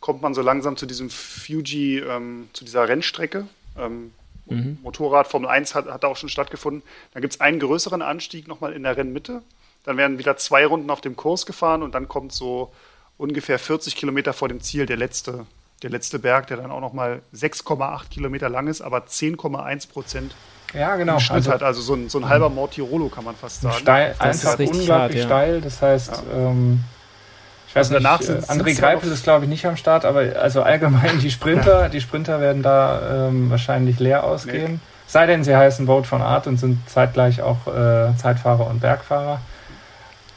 kommt 0.00 0.20
man 0.20 0.34
so 0.34 0.42
langsam 0.42 0.76
zu 0.76 0.84
diesem 0.84 1.08
Fuji, 1.08 2.00
ähm, 2.00 2.50
zu 2.52 2.66
dieser 2.66 2.86
Rennstrecke. 2.86 3.48
Ähm, 3.78 4.12
mhm. 4.44 4.76
Motorrad 4.82 5.28
Formel 5.28 5.48
1 5.48 5.74
hat, 5.74 5.86
hat 5.86 6.04
da 6.04 6.08
auch 6.08 6.18
schon 6.18 6.28
stattgefunden. 6.28 6.82
Dann 7.14 7.22
gibt 7.22 7.32
es 7.32 7.40
einen 7.40 7.58
größeren 7.58 8.02
Anstieg 8.02 8.48
nochmal 8.48 8.74
in 8.74 8.82
der 8.82 8.98
Rennmitte. 8.98 9.42
Dann 9.84 9.96
werden 9.96 10.18
wieder 10.18 10.36
zwei 10.36 10.66
Runden 10.66 10.90
auf 10.90 11.00
dem 11.00 11.16
Kurs 11.16 11.46
gefahren 11.46 11.82
und 11.82 11.94
dann 11.94 12.06
kommt 12.06 12.32
so 12.32 12.70
ungefähr 13.16 13.58
40 13.58 13.96
Kilometer 13.96 14.34
vor 14.34 14.48
dem 14.48 14.60
Ziel 14.60 14.84
der 14.84 14.98
letzte, 14.98 15.46
der 15.82 15.90
letzte 15.90 16.18
Berg, 16.18 16.46
der 16.46 16.56
dann 16.56 16.70
auch 16.70 16.80
nochmal 16.80 17.22
6,8 17.34 18.08
Kilometer 18.08 18.48
lang 18.48 18.66
ist, 18.66 18.80
aber 18.80 18.98
10,1 19.04 19.90
Prozent 19.90 20.34
ja, 20.74 20.96
genau. 20.96 21.18
Schnitt 21.18 21.36
also, 21.36 21.52
hat. 21.52 21.62
Also 21.62 21.80
so 21.80 21.94
ein, 21.94 22.08
so 22.08 22.18
ein 22.18 22.28
halber 22.28 22.48
Mortirolo 22.48 23.08
kann 23.08 23.24
man 23.24 23.36
fast 23.36 23.62
sagen. 23.62 23.76
Steil, 23.78 24.14
das 24.18 24.44
einfach 24.44 24.60
ist 24.60 24.70
unglaublich 24.70 24.90
hart, 24.90 25.14
ja. 25.14 25.24
steil. 25.24 25.60
Das 25.60 25.82
heißt, 25.82 26.10
ja. 26.10 26.50
ähm, 26.50 26.84
ich 27.68 27.76
weiß 27.76 27.92
also 27.92 28.32
nicht, 28.32 28.48
äh, 28.48 28.52
André 28.52 28.78
Greipel 28.78 29.10
ist 29.10 29.24
glaube 29.24 29.44
ich 29.44 29.48
nicht 29.48 29.66
am 29.66 29.76
Start, 29.76 30.04
aber 30.04 30.20
also 30.40 30.62
allgemein 30.62 31.18
die 31.20 31.30
Sprinter, 31.30 31.88
die 31.88 32.00
Sprinter 32.00 32.40
werden 32.40 32.62
da 32.62 33.28
ähm, 33.28 33.50
wahrscheinlich 33.50 33.98
leer 33.98 34.24
ausgehen. 34.24 34.74
Nee. 34.74 34.78
Sei 35.08 35.26
denn, 35.26 35.44
sie 35.44 35.54
heißen 35.54 35.86
Vote 35.86 36.08
von 36.08 36.20
Art 36.20 36.48
und 36.48 36.56
sind 36.56 36.88
zeitgleich 36.88 37.40
auch 37.40 37.68
äh, 37.68 38.16
Zeitfahrer 38.16 38.66
und 38.66 38.80
Bergfahrer. 38.80 39.40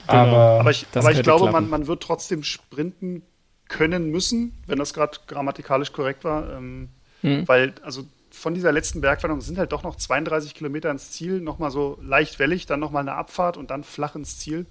Genau. 0.08 0.20
Aber, 0.22 0.60
aber 0.60 0.72
ich, 0.72 0.86
aber 0.94 1.12
ich 1.12 1.24
glaube, 1.24 1.52
man, 1.52 1.70
man 1.70 1.88
wird 1.88 2.04
trotzdem 2.04 2.44
sprinten 2.44 3.24
können 3.70 4.10
müssen, 4.12 4.52
wenn 4.68 4.78
das 4.78 4.94
gerade 4.94 5.18
grammatikalisch 5.28 5.94
korrekt 5.94 6.26
war. 6.26 6.52
Ähm, 6.52 6.90
hm. 7.22 7.48
Weil, 7.48 7.74
also 7.84 8.04
von 8.32 8.54
dieser 8.54 8.72
letzten 8.72 9.02
Bergwanderung 9.02 9.42
sind 9.42 9.58
halt 9.58 9.72
doch 9.72 9.84
noch 9.84 9.96
32 9.96 10.54
Kilometer 10.54 10.92
ins 10.92 11.12
Ziel, 11.12 11.40
nochmal 11.40 11.72
so 11.72 11.98
leicht 12.02 12.40
wellig, 12.40 12.66
dann 12.66 12.80
nochmal 12.80 13.02
eine 13.02 13.14
Abfahrt 13.14 13.58
und 13.58 13.72
dann 13.72 13.84
flach 13.84 14.16
ins 14.16 14.40
Ziel. 14.40 14.66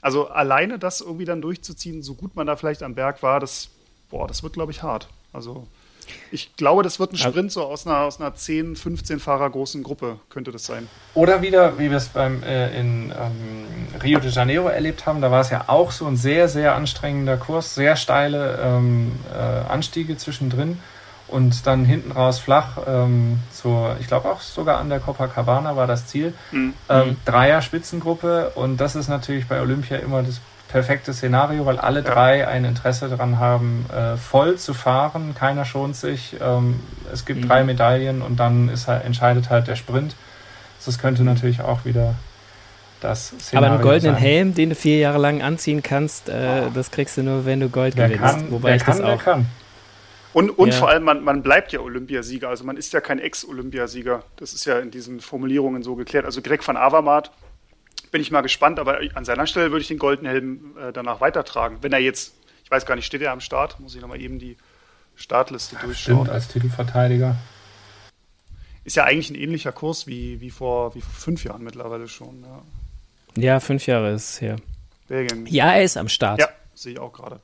Also 0.00 0.28
alleine 0.28 0.78
das 0.78 1.00
irgendwie 1.00 1.24
dann 1.24 1.42
durchzuziehen, 1.42 2.02
so 2.02 2.14
gut 2.14 2.36
man 2.36 2.46
da 2.46 2.56
vielleicht 2.56 2.82
am 2.82 2.94
Berg 2.94 3.22
war, 3.22 3.40
das, 3.40 3.70
boah, 4.10 4.26
das 4.26 4.42
wird, 4.42 4.54
glaube 4.54 4.72
ich, 4.72 4.82
hart. 4.82 5.08
Also 5.32 5.66
ich 6.30 6.54
glaube, 6.56 6.82
das 6.82 7.00
wird 7.00 7.12
ein 7.12 7.16
Sprint 7.16 7.52
so 7.52 7.64
aus 7.64 7.86
einer, 7.86 7.98
aus 7.98 8.20
einer 8.20 8.34
10, 8.34 8.76
15 8.76 9.20
Fahrer 9.20 9.50
großen 9.50 9.82
Gruppe, 9.82 10.18
könnte 10.28 10.52
das 10.52 10.64
sein. 10.64 10.88
Oder 11.14 11.42
wieder, 11.42 11.78
wie 11.78 11.90
wir 11.90 11.96
es 11.96 12.08
beim, 12.08 12.42
äh, 12.42 12.78
in 12.78 13.10
ähm, 13.10 14.00
Rio 14.02 14.20
de 14.20 14.30
Janeiro 14.30 14.68
erlebt 14.68 15.06
haben, 15.06 15.20
da 15.20 15.30
war 15.30 15.40
es 15.40 15.50
ja 15.50 15.64
auch 15.66 15.90
so 15.90 16.06
ein 16.06 16.16
sehr, 16.16 16.48
sehr 16.48 16.74
anstrengender 16.74 17.36
Kurs, 17.36 17.74
sehr 17.74 17.96
steile 17.96 18.58
ähm, 18.62 19.12
äh, 19.32 19.36
Anstiege 19.36 20.16
zwischendrin 20.16 20.78
und 21.30 21.66
dann 21.66 21.84
hinten 21.84 22.12
raus 22.12 22.38
flach 22.38 22.78
ähm, 22.86 23.38
zur, 23.52 23.96
ich 24.00 24.06
glaube 24.06 24.28
auch 24.28 24.40
sogar 24.40 24.78
an 24.78 24.88
der 24.88 25.00
Copacabana 25.00 25.76
war 25.76 25.86
das 25.86 26.06
Ziel. 26.06 26.34
Mhm. 26.50 26.74
Ähm, 26.88 27.16
Dreier 27.24 27.62
Spitzengruppe 27.62 28.50
und 28.54 28.78
das 28.78 28.96
ist 28.96 29.08
natürlich 29.08 29.46
bei 29.46 29.60
Olympia 29.60 29.98
immer 29.98 30.22
das 30.22 30.40
perfekte 30.70 31.12
Szenario, 31.12 31.66
weil 31.66 31.78
alle 31.78 32.02
ja. 32.02 32.12
drei 32.12 32.46
ein 32.46 32.64
Interesse 32.64 33.08
daran 33.08 33.38
haben, 33.38 33.86
äh, 33.94 34.16
voll 34.16 34.56
zu 34.56 34.74
fahren. 34.74 35.34
Keiner 35.34 35.64
schont 35.64 35.96
sich. 35.96 36.36
Ähm, 36.40 36.80
es 37.12 37.24
gibt 37.24 37.42
mhm. 37.42 37.48
drei 37.48 37.64
Medaillen 37.64 38.22
und 38.22 38.38
dann 38.38 38.68
ist 38.68 38.86
halt, 38.88 39.04
entscheidet 39.04 39.50
halt 39.50 39.66
der 39.66 39.76
Sprint. 39.76 40.14
Das 40.84 40.98
könnte 40.98 41.24
natürlich 41.24 41.60
auch 41.60 41.84
wieder 41.84 42.14
das 43.00 43.28
Szenario 43.28 43.66
Aber 43.66 43.74
einen 43.74 43.82
goldenen 43.82 44.14
sein. 44.14 44.22
Helm, 44.22 44.54
den 44.54 44.70
du 44.70 44.74
vier 44.74 44.98
Jahre 44.98 45.18
lang 45.18 45.42
anziehen 45.42 45.82
kannst, 45.82 46.28
äh, 46.28 46.62
oh. 46.66 46.70
das 46.74 46.90
kriegst 46.90 47.16
du 47.16 47.22
nur, 47.22 47.44
wenn 47.44 47.60
du 47.60 47.68
Gold 47.68 47.96
wer 47.96 48.08
gewinnst. 48.08 48.34
Kann, 48.36 48.50
Wobei 48.50 48.76
ich 48.76 48.84
kann, 48.84 48.98
das 48.98 49.06
auch. 49.06 49.22
kann. 49.22 49.46
Und, 50.32 50.50
und 50.50 50.68
ja. 50.68 50.74
vor 50.74 50.88
allem, 50.88 51.02
man, 51.02 51.24
man 51.24 51.42
bleibt 51.42 51.72
ja 51.72 51.80
Olympiasieger. 51.80 52.48
Also 52.48 52.64
man 52.64 52.76
ist 52.76 52.92
ja 52.92 53.00
kein 53.00 53.18
Ex-Olympiasieger. 53.18 54.22
Das 54.36 54.52
ist 54.52 54.64
ja 54.64 54.78
in 54.78 54.90
diesen 54.90 55.20
Formulierungen 55.20 55.82
so 55.82 55.96
geklärt. 55.96 56.24
Also 56.24 56.40
Greg 56.40 56.66
van 56.66 56.76
Avermaet 56.76 57.30
bin 58.10 58.20
ich 58.20 58.30
mal 58.30 58.40
gespannt, 58.40 58.78
aber 58.78 59.00
an 59.14 59.24
seiner 59.24 59.46
Stelle 59.46 59.70
würde 59.70 59.82
ich 59.82 59.88
den 59.88 59.98
goldenen 59.98 60.32
Helm 60.32 60.76
äh, 60.78 60.92
danach 60.92 61.20
weitertragen. 61.20 61.78
Wenn 61.80 61.92
er 61.92 61.98
jetzt, 61.98 62.34
ich 62.64 62.70
weiß 62.70 62.86
gar 62.86 62.96
nicht, 62.96 63.06
steht 63.06 63.22
er 63.22 63.32
am 63.32 63.40
Start? 63.40 63.80
Muss 63.80 63.94
ich 63.94 64.00
nochmal 64.00 64.20
eben 64.20 64.38
die 64.38 64.56
Startliste 65.14 65.76
ja, 65.76 65.82
durchschauen. 65.82 66.16
Stimmt, 66.16 66.30
als 66.30 66.48
Titelverteidiger. 66.48 67.36
Ist 68.84 68.96
ja 68.96 69.04
eigentlich 69.04 69.30
ein 69.30 69.36
ähnlicher 69.36 69.72
Kurs 69.72 70.06
wie, 70.06 70.40
wie, 70.40 70.50
vor, 70.50 70.94
wie 70.94 71.00
vor 71.00 71.12
fünf 71.12 71.44
Jahren 71.44 71.62
mittlerweile 71.62 72.08
schon. 72.08 72.42
Ja, 73.36 73.42
ja 73.42 73.60
fünf 73.60 73.86
Jahre 73.86 74.12
ist 74.12 74.30
es 74.30 74.40
her. 74.40 74.56
Belgien. 75.06 75.46
Ja, 75.46 75.72
er 75.72 75.84
ist 75.84 75.96
am 75.96 76.08
Start. 76.08 76.40
Ja, 76.40 76.48
sehe 76.74 76.92
ich 76.92 76.98
auch 76.98 77.12
gerade. 77.12 77.40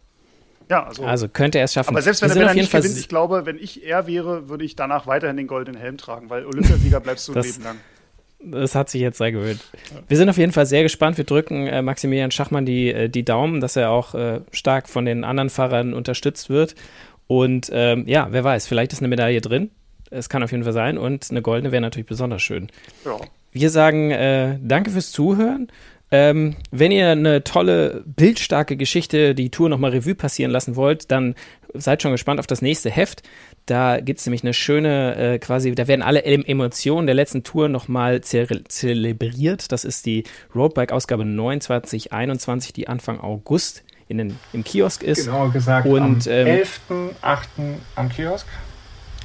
Ja, 0.69 0.85
also, 0.85 1.05
also 1.05 1.29
könnte 1.29 1.59
er 1.59 1.65
es 1.65 1.75
schaffen. 1.75 1.91
Aber 1.91 2.03
selbst 2.03 2.23
wenn, 2.23 2.31
er, 2.31 2.37
wenn 2.37 2.49
er 2.49 2.55
nicht 2.55 2.73
gewinnt, 2.73 2.99
ich 2.99 3.09
glaube, 3.09 3.47
wenn 3.47 3.59
ich 3.59 3.85
er 3.85 4.07
wäre, 4.07 4.49
würde 4.49 4.65
ich 4.65 4.75
danach 4.75 5.07
weiterhin 5.07 5.37
den 5.37 5.47
goldenen 5.47 5.81
Helm 5.81 5.97
tragen, 5.97 6.29
weil 6.29 6.45
Olympiasieger 6.45 6.99
bleibst 7.01 7.29
du 7.29 7.35
ein 7.35 7.43
Leben 7.43 7.63
lang. 7.63 7.77
Das 8.39 8.75
hat 8.75 8.91
sich 8.91 9.01
jetzt 9.01 9.19
sehr 9.19 9.33
gewöhnt. 9.33 9.61
Wir 10.09 10.17
sind 10.17 10.29
auf 10.29 10.37
jeden 10.37 10.53
Fall 10.53 10.67
sehr 10.67 10.83
gespannt. 10.83 11.17
Wir 11.17 11.25
drücken 11.25 11.67
äh, 11.67 11.83
Maximilian 11.83 12.31
Schachmann 12.31 12.67
die, 12.67 12.93
äh, 12.93 13.09
die 13.09 13.25
Daumen, 13.25 13.61
dass 13.61 13.77
er 13.77 13.91
auch 13.91 14.15
äh, 14.15 14.41
stark 14.53 14.89
von 14.89 15.05
den 15.05 15.25
anderen 15.25 15.51
Fahrern 15.51 15.95
unterstützt 15.95 16.51
wird. 16.51 16.75
Und 17.27 17.71
ähm, 17.73 18.05
ja, 18.07 18.29
wer 18.31 18.45
weiß, 18.45 18.67
vielleicht 18.67 18.93
ist 18.93 19.01
eine 19.01 19.09
Medaille 19.09 19.41
drin. 19.41 19.71
Es 20.11 20.29
kann 20.29 20.43
auf 20.43 20.53
jeden 20.53 20.65
Fall 20.65 20.73
sein. 20.73 20.99
Und 20.99 21.31
eine 21.31 21.43
goldene 21.43 21.73
wäre 21.73 21.81
natürlich 21.81 22.07
besonders 22.07 22.43
schön. 22.43 22.69
Ja. 23.05 23.17
Wir 23.53 23.71
sagen 23.71 24.11
äh, 24.11 24.59
danke 24.63 24.91
fürs 24.91 25.11
Zuhören. 25.11 25.69
Ähm, 26.13 26.55
wenn 26.71 26.93
ihr 26.93 27.11
eine 27.11 27.43
tolle, 27.43 28.05
bildstarke 28.07 28.77
Geschichte, 28.77 29.35
die 29.35 29.51
Tour 29.51 29.69
nochmal 29.69 29.91
Revue 29.91 30.15
passieren 30.15 30.53
lassen 30.53 30.77
wollt, 30.77 31.11
dann 31.11 31.35
seid 31.75 32.03
schon 32.03 32.13
gespannt 32.13 32.39
auf 32.39 32.47
das 32.47 32.63
nächste 32.63 32.91
Heft. 32.91 33.23
Da 33.67 33.99
gibt 33.99 34.21
es 34.21 34.27
nämlich 34.27 34.45
eine 34.45 34.55
schöne, 34.55 35.17
äh, 35.17 35.39
quasi, 35.41 35.75
da 35.75 35.89
werden 35.89 36.03
alle 36.03 36.25
Emotionen 36.25 37.07
der 37.07 37.17
letzten 37.17 37.43
Tour 37.43 37.69
nochmal 37.69 38.21
ze 38.21 38.47
zelebriert. 38.69 39.73
Das 39.73 39.85
ist 39.85 40.07
die 40.07 40.23
Roadbike-Ausgabe 40.55 41.25
29, 41.25 42.13
21, 42.13 42.73
die 42.73 42.87
Anfang 42.87 43.19
August 43.19 43.83
in 44.07 44.19
den, 44.19 44.39
im 44.53 44.63
Kiosk 44.63 45.03
ist. 45.03 45.25
Genau 45.25 45.49
gesagt, 45.49 45.89
Und, 45.89 46.29
am 46.29 46.33
ähm, 46.33 46.63
11.8. 46.63 47.47
am 47.97 48.09
Kiosk. 48.09 48.47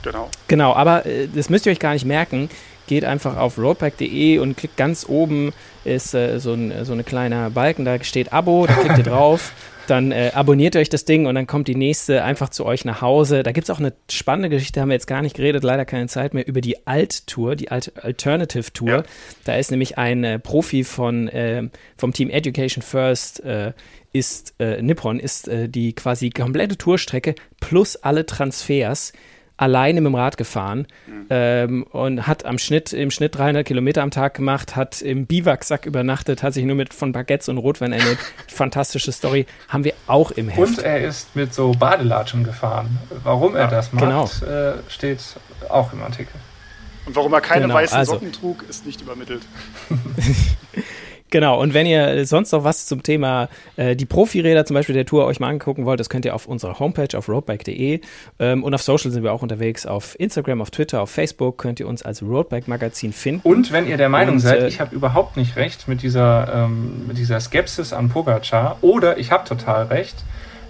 Genau. 0.02 0.30
Genau, 0.48 0.74
aber 0.74 1.06
äh, 1.06 1.28
das 1.28 1.52
müsst 1.52 1.68
ihr 1.68 1.72
euch 1.72 1.80
gar 1.80 1.94
nicht 1.94 2.06
merken 2.06 2.50
geht 2.92 3.06
einfach 3.06 3.38
auf 3.38 3.58
roadbike.de 3.58 4.40
und 4.40 4.58
klickt 4.58 4.76
ganz 4.76 5.08
oben 5.08 5.54
ist 5.86 6.14
äh, 6.14 6.42
so, 6.42 6.52
ein, 6.52 6.84
so 6.84 6.92
eine 6.92 7.06
kleine 7.06 7.50
Balken, 7.50 7.86
da 7.86 8.04
steht 8.04 8.34
Abo, 8.34 8.68
da 8.68 8.74
klickt 8.74 8.98
ihr 8.98 9.04
drauf, 9.06 9.54
dann 9.88 10.12
äh, 10.12 10.32
abonniert 10.34 10.76
euch 10.76 10.90
das 10.90 11.06
Ding 11.06 11.26
und 11.26 11.36
dann 11.36 11.48
kommt 11.48 11.70
die 11.70 11.76
nächste 11.76 12.26
einfach 12.26 12.50
zu 12.50 12.66
euch 12.66 12.84
nach 12.84 13.02
Hause. 13.02 13.44
Da 13.44 13.54
gibt 13.54 13.64
es 13.64 13.70
auch 13.70 13.80
eine 13.80 13.94
spannende 14.10 14.50
Geschichte, 14.50 14.82
haben 14.82 14.90
wir 14.90 14.96
jetzt 14.96 15.08
gar 15.08 15.22
nicht 15.22 15.38
geredet, 15.38 15.64
leider 15.64 15.86
keine 15.86 16.08
Zeit 16.08 16.34
mehr, 16.34 16.46
über 16.46 16.60
die 16.60 16.86
Alt-Tour, 16.86 17.56
die 17.56 17.72
Alt 17.72 17.94
Alternative 18.04 18.74
Tour. 18.74 18.90
Ja. 18.90 19.04
Da 19.46 19.56
ist 19.56 19.72
nämlich 19.72 19.98
ein 19.98 20.26
äh, 20.26 20.38
Profi 20.38 20.84
von, 20.84 21.30
äh, 21.30 21.70
vom 21.96 22.12
Team 22.12 22.30
Education 22.30 22.82
First, 22.82 23.42
äh, 23.46 23.72
ist 24.12 24.56
äh, 24.60 24.82
Nippon, 24.82 25.18
ist 25.18 25.50
die 25.50 25.94
quasi 25.94 26.30
komplette 26.30 26.78
Tourstrecke 26.78 27.36
plus 27.62 27.96
alle 27.96 28.26
Transfers 28.26 29.14
alleine 29.62 30.02
mit 30.02 30.10
dem 30.10 30.16
Rad 30.16 30.38
gefahren 30.38 30.88
mhm. 31.06 31.26
ähm, 31.30 31.84
und 31.84 32.26
hat 32.26 32.46
am 32.46 32.58
Schnitt, 32.58 32.94
im 32.94 33.12
Schnitt 33.12 33.38
300 33.38 33.66
Kilometer 33.66 34.02
am 34.02 34.10
Tag 34.10 34.34
gemacht, 34.34 34.76
hat 34.76 35.04
im 35.04 35.28
Biwaksack 35.28 35.86
übernachtet, 35.86 36.42
hat 36.42 36.56
sich 36.56 36.66
nur 36.66 36.76
mit 36.76 36.96
von 36.96 37.12
Baguettes 37.12 37.48
und 37.48 37.60
Rotwein 37.60 37.94
ernährt. 37.94 38.18
Fantastische 38.48 39.12
Story. 39.12 39.46
Haben 39.70 39.84
wir 39.84 39.94
auch 40.08 40.32
im 40.32 40.50
Heft. 40.50 40.60
Und 40.60 40.80
er 40.80 41.02
ist 41.02 41.36
mit 41.36 41.54
so 41.54 41.74
Badelatschen 41.74 42.44
gefahren. 42.44 42.98
Warum 43.24 43.56
er 43.56 43.68
das 43.68 43.94
macht, 43.94 44.04
genau. 44.04 44.26
äh, 44.52 44.74
steht 44.90 45.20
auch 45.70 45.94
im 45.94 46.02
Artikel. 46.02 46.34
Und 47.06 47.16
warum 47.16 47.32
er 47.34 47.42
keine 47.42 47.64
genau, 47.64 47.76
weißen 47.76 47.98
also. 47.98 48.14
Socken 48.14 48.32
trug, 48.32 48.66
ist 48.68 48.88
nicht 48.88 49.02
übermittelt. 49.02 49.44
Genau, 51.32 51.62
und 51.62 51.74
wenn 51.74 51.86
ihr 51.86 52.26
sonst 52.26 52.52
noch 52.52 52.66
was 52.66 52.86
zum 52.86 53.04
Thema 53.04 53.48
äh, 53.78 53.96
die 53.96 54.06
Profiräder 54.06 54.66
zum 54.66 54.74
Beispiel 54.74 54.94
der 54.94 55.06
Tour 55.06 55.26
euch 55.26 55.40
mal 55.40 55.48
angucken 55.48 55.86
wollt, 55.86 55.98
das 55.98 56.10
könnt 56.10 56.26
ihr 56.26 56.36
auf 56.36 56.46
unserer 56.46 56.78
Homepage 56.78 57.18
auf 57.18 57.30
roadbike.de 57.30 58.02
ähm, 58.40 58.64
und 58.66 58.74
auf 58.74 58.82
Social 58.82 59.12
sind 59.12 59.24
wir 59.24 59.32
auch 59.32 59.42
unterwegs, 59.42 59.86
auf 59.86 60.20
Instagram, 60.20 60.62
auf 60.62 60.72
Twitter, 60.72 61.02
auf 61.02 61.10
Facebook 61.10 61.58
könnt 61.58 61.80
ihr 61.80 61.88
uns 61.88 62.04
als 62.04 62.22
Roadbike 62.22 62.68
Magazin 62.68 63.14
finden. 63.14 63.48
Und 63.48 63.72
wenn 63.72 63.88
ihr 63.88 63.96
der 63.96 64.10
Meinung 64.10 64.36
und, 64.36 64.40
seid, 64.42 64.60
äh, 64.60 64.68
ich 64.68 64.82
habe 64.82 64.94
überhaupt 64.94 65.38
nicht 65.38 65.56
recht 65.56 65.88
mit 65.88 66.04
dieser, 66.04 66.66
ähm, 66.66 67.08
mit 67.08 67.18
dieser 67.18 67.40
Skepsis 67.40 67.94
an 67.94 68.10
Pogacar 68.10 68.78
oder 68.82 69.18
ich 69.18 69.32
habe 69.32 69.48
total 69.48 69.86
recht, 69.86 70.16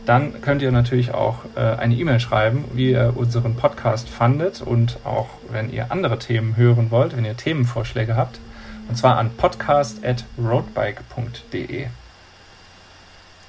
dann 0.06 0.42
könnt 0.42 0.62
ihr 0.62 0.72
natürlich 0.72 1.12
auch 1.12 1.40
äh, 1.56 1.60
eine 1.60 1.96
E-Mail 1.96 2.20
schreiben, 2.20 2.66
wie 2.74 2.92
ihr 2.92 3.14
unseren 3.16 3.56
Podcast 3.56 4.10
fandet 4.10 4.62
und 4.62 5.00
auch 5.06 5.30
wenn 5.52 5.74
ihr 5.74 5.92
andere 5.92 6.20
Themen 6.20 6.56
hören 6.56 6.92
wollt, 6.92 7.18
wenn 7.18 7.26
ihr 7.26 7.36
Themenvorschläge 7.36 8.16
habt 8.16 8.40
und 8.92 8.98
zwar 8.98 9.18
an 9.18 9.32
podcast.roadbike.de. 9.38 11.88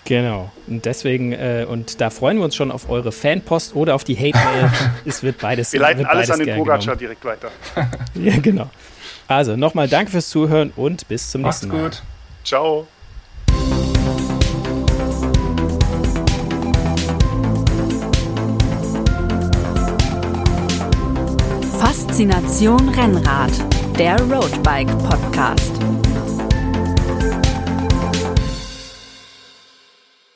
Genau. 0.05 0.51
Und 0.69 0.85
deswegen, 0.85 1.33
äh, 1.33 1.67
und 1.69 2.01
da 2.01 2.11
freuen 2.11 2.37
wir 2.37 2.45
uns 2.45 2.55
schon 2.55 2.71
auf 2.71 2.89
eure 2.89 3.11
Fanpost 3.11 3.75
oder 3.75 3.97
auf 3.97 4.05
die 4.05 4.15
Hate-Mail. 4.15 4.71
es 5.05 5.25
wird 5.25 5.41
beides 5.41 5.73
Wir 5.73 5.81
leiten 5.81 6.07
alles 6.07 6.31
an 6.31 6.39
den 6.39 6.57
Pogacar 6.57 6.95
direkt 6.95 7.25
weiter. 7.25 7.51
ja, 8.15 8.39
genau. 8.39 8.71
Also 9.27 9.57
nochmal 9.57 9.89
danke 9.89 10.13
fürs 10.13 10.29
Zuhören 10.29 10.73
und 10.77 11.09
bis 11.09 11.33
zum 11.33 11.43
Macht's 11.43 11.63
nächsten 11.63 11.77
Mal. 11.77 11.91
gut. 11.91 12.05
Ciao. 12.45 12.87
Faszination 21.81 22.89
Rennrad 22.91 23.72
der 23.99 24.17
Roadbike 24.31 24.91
Podcast. 25.09 26.02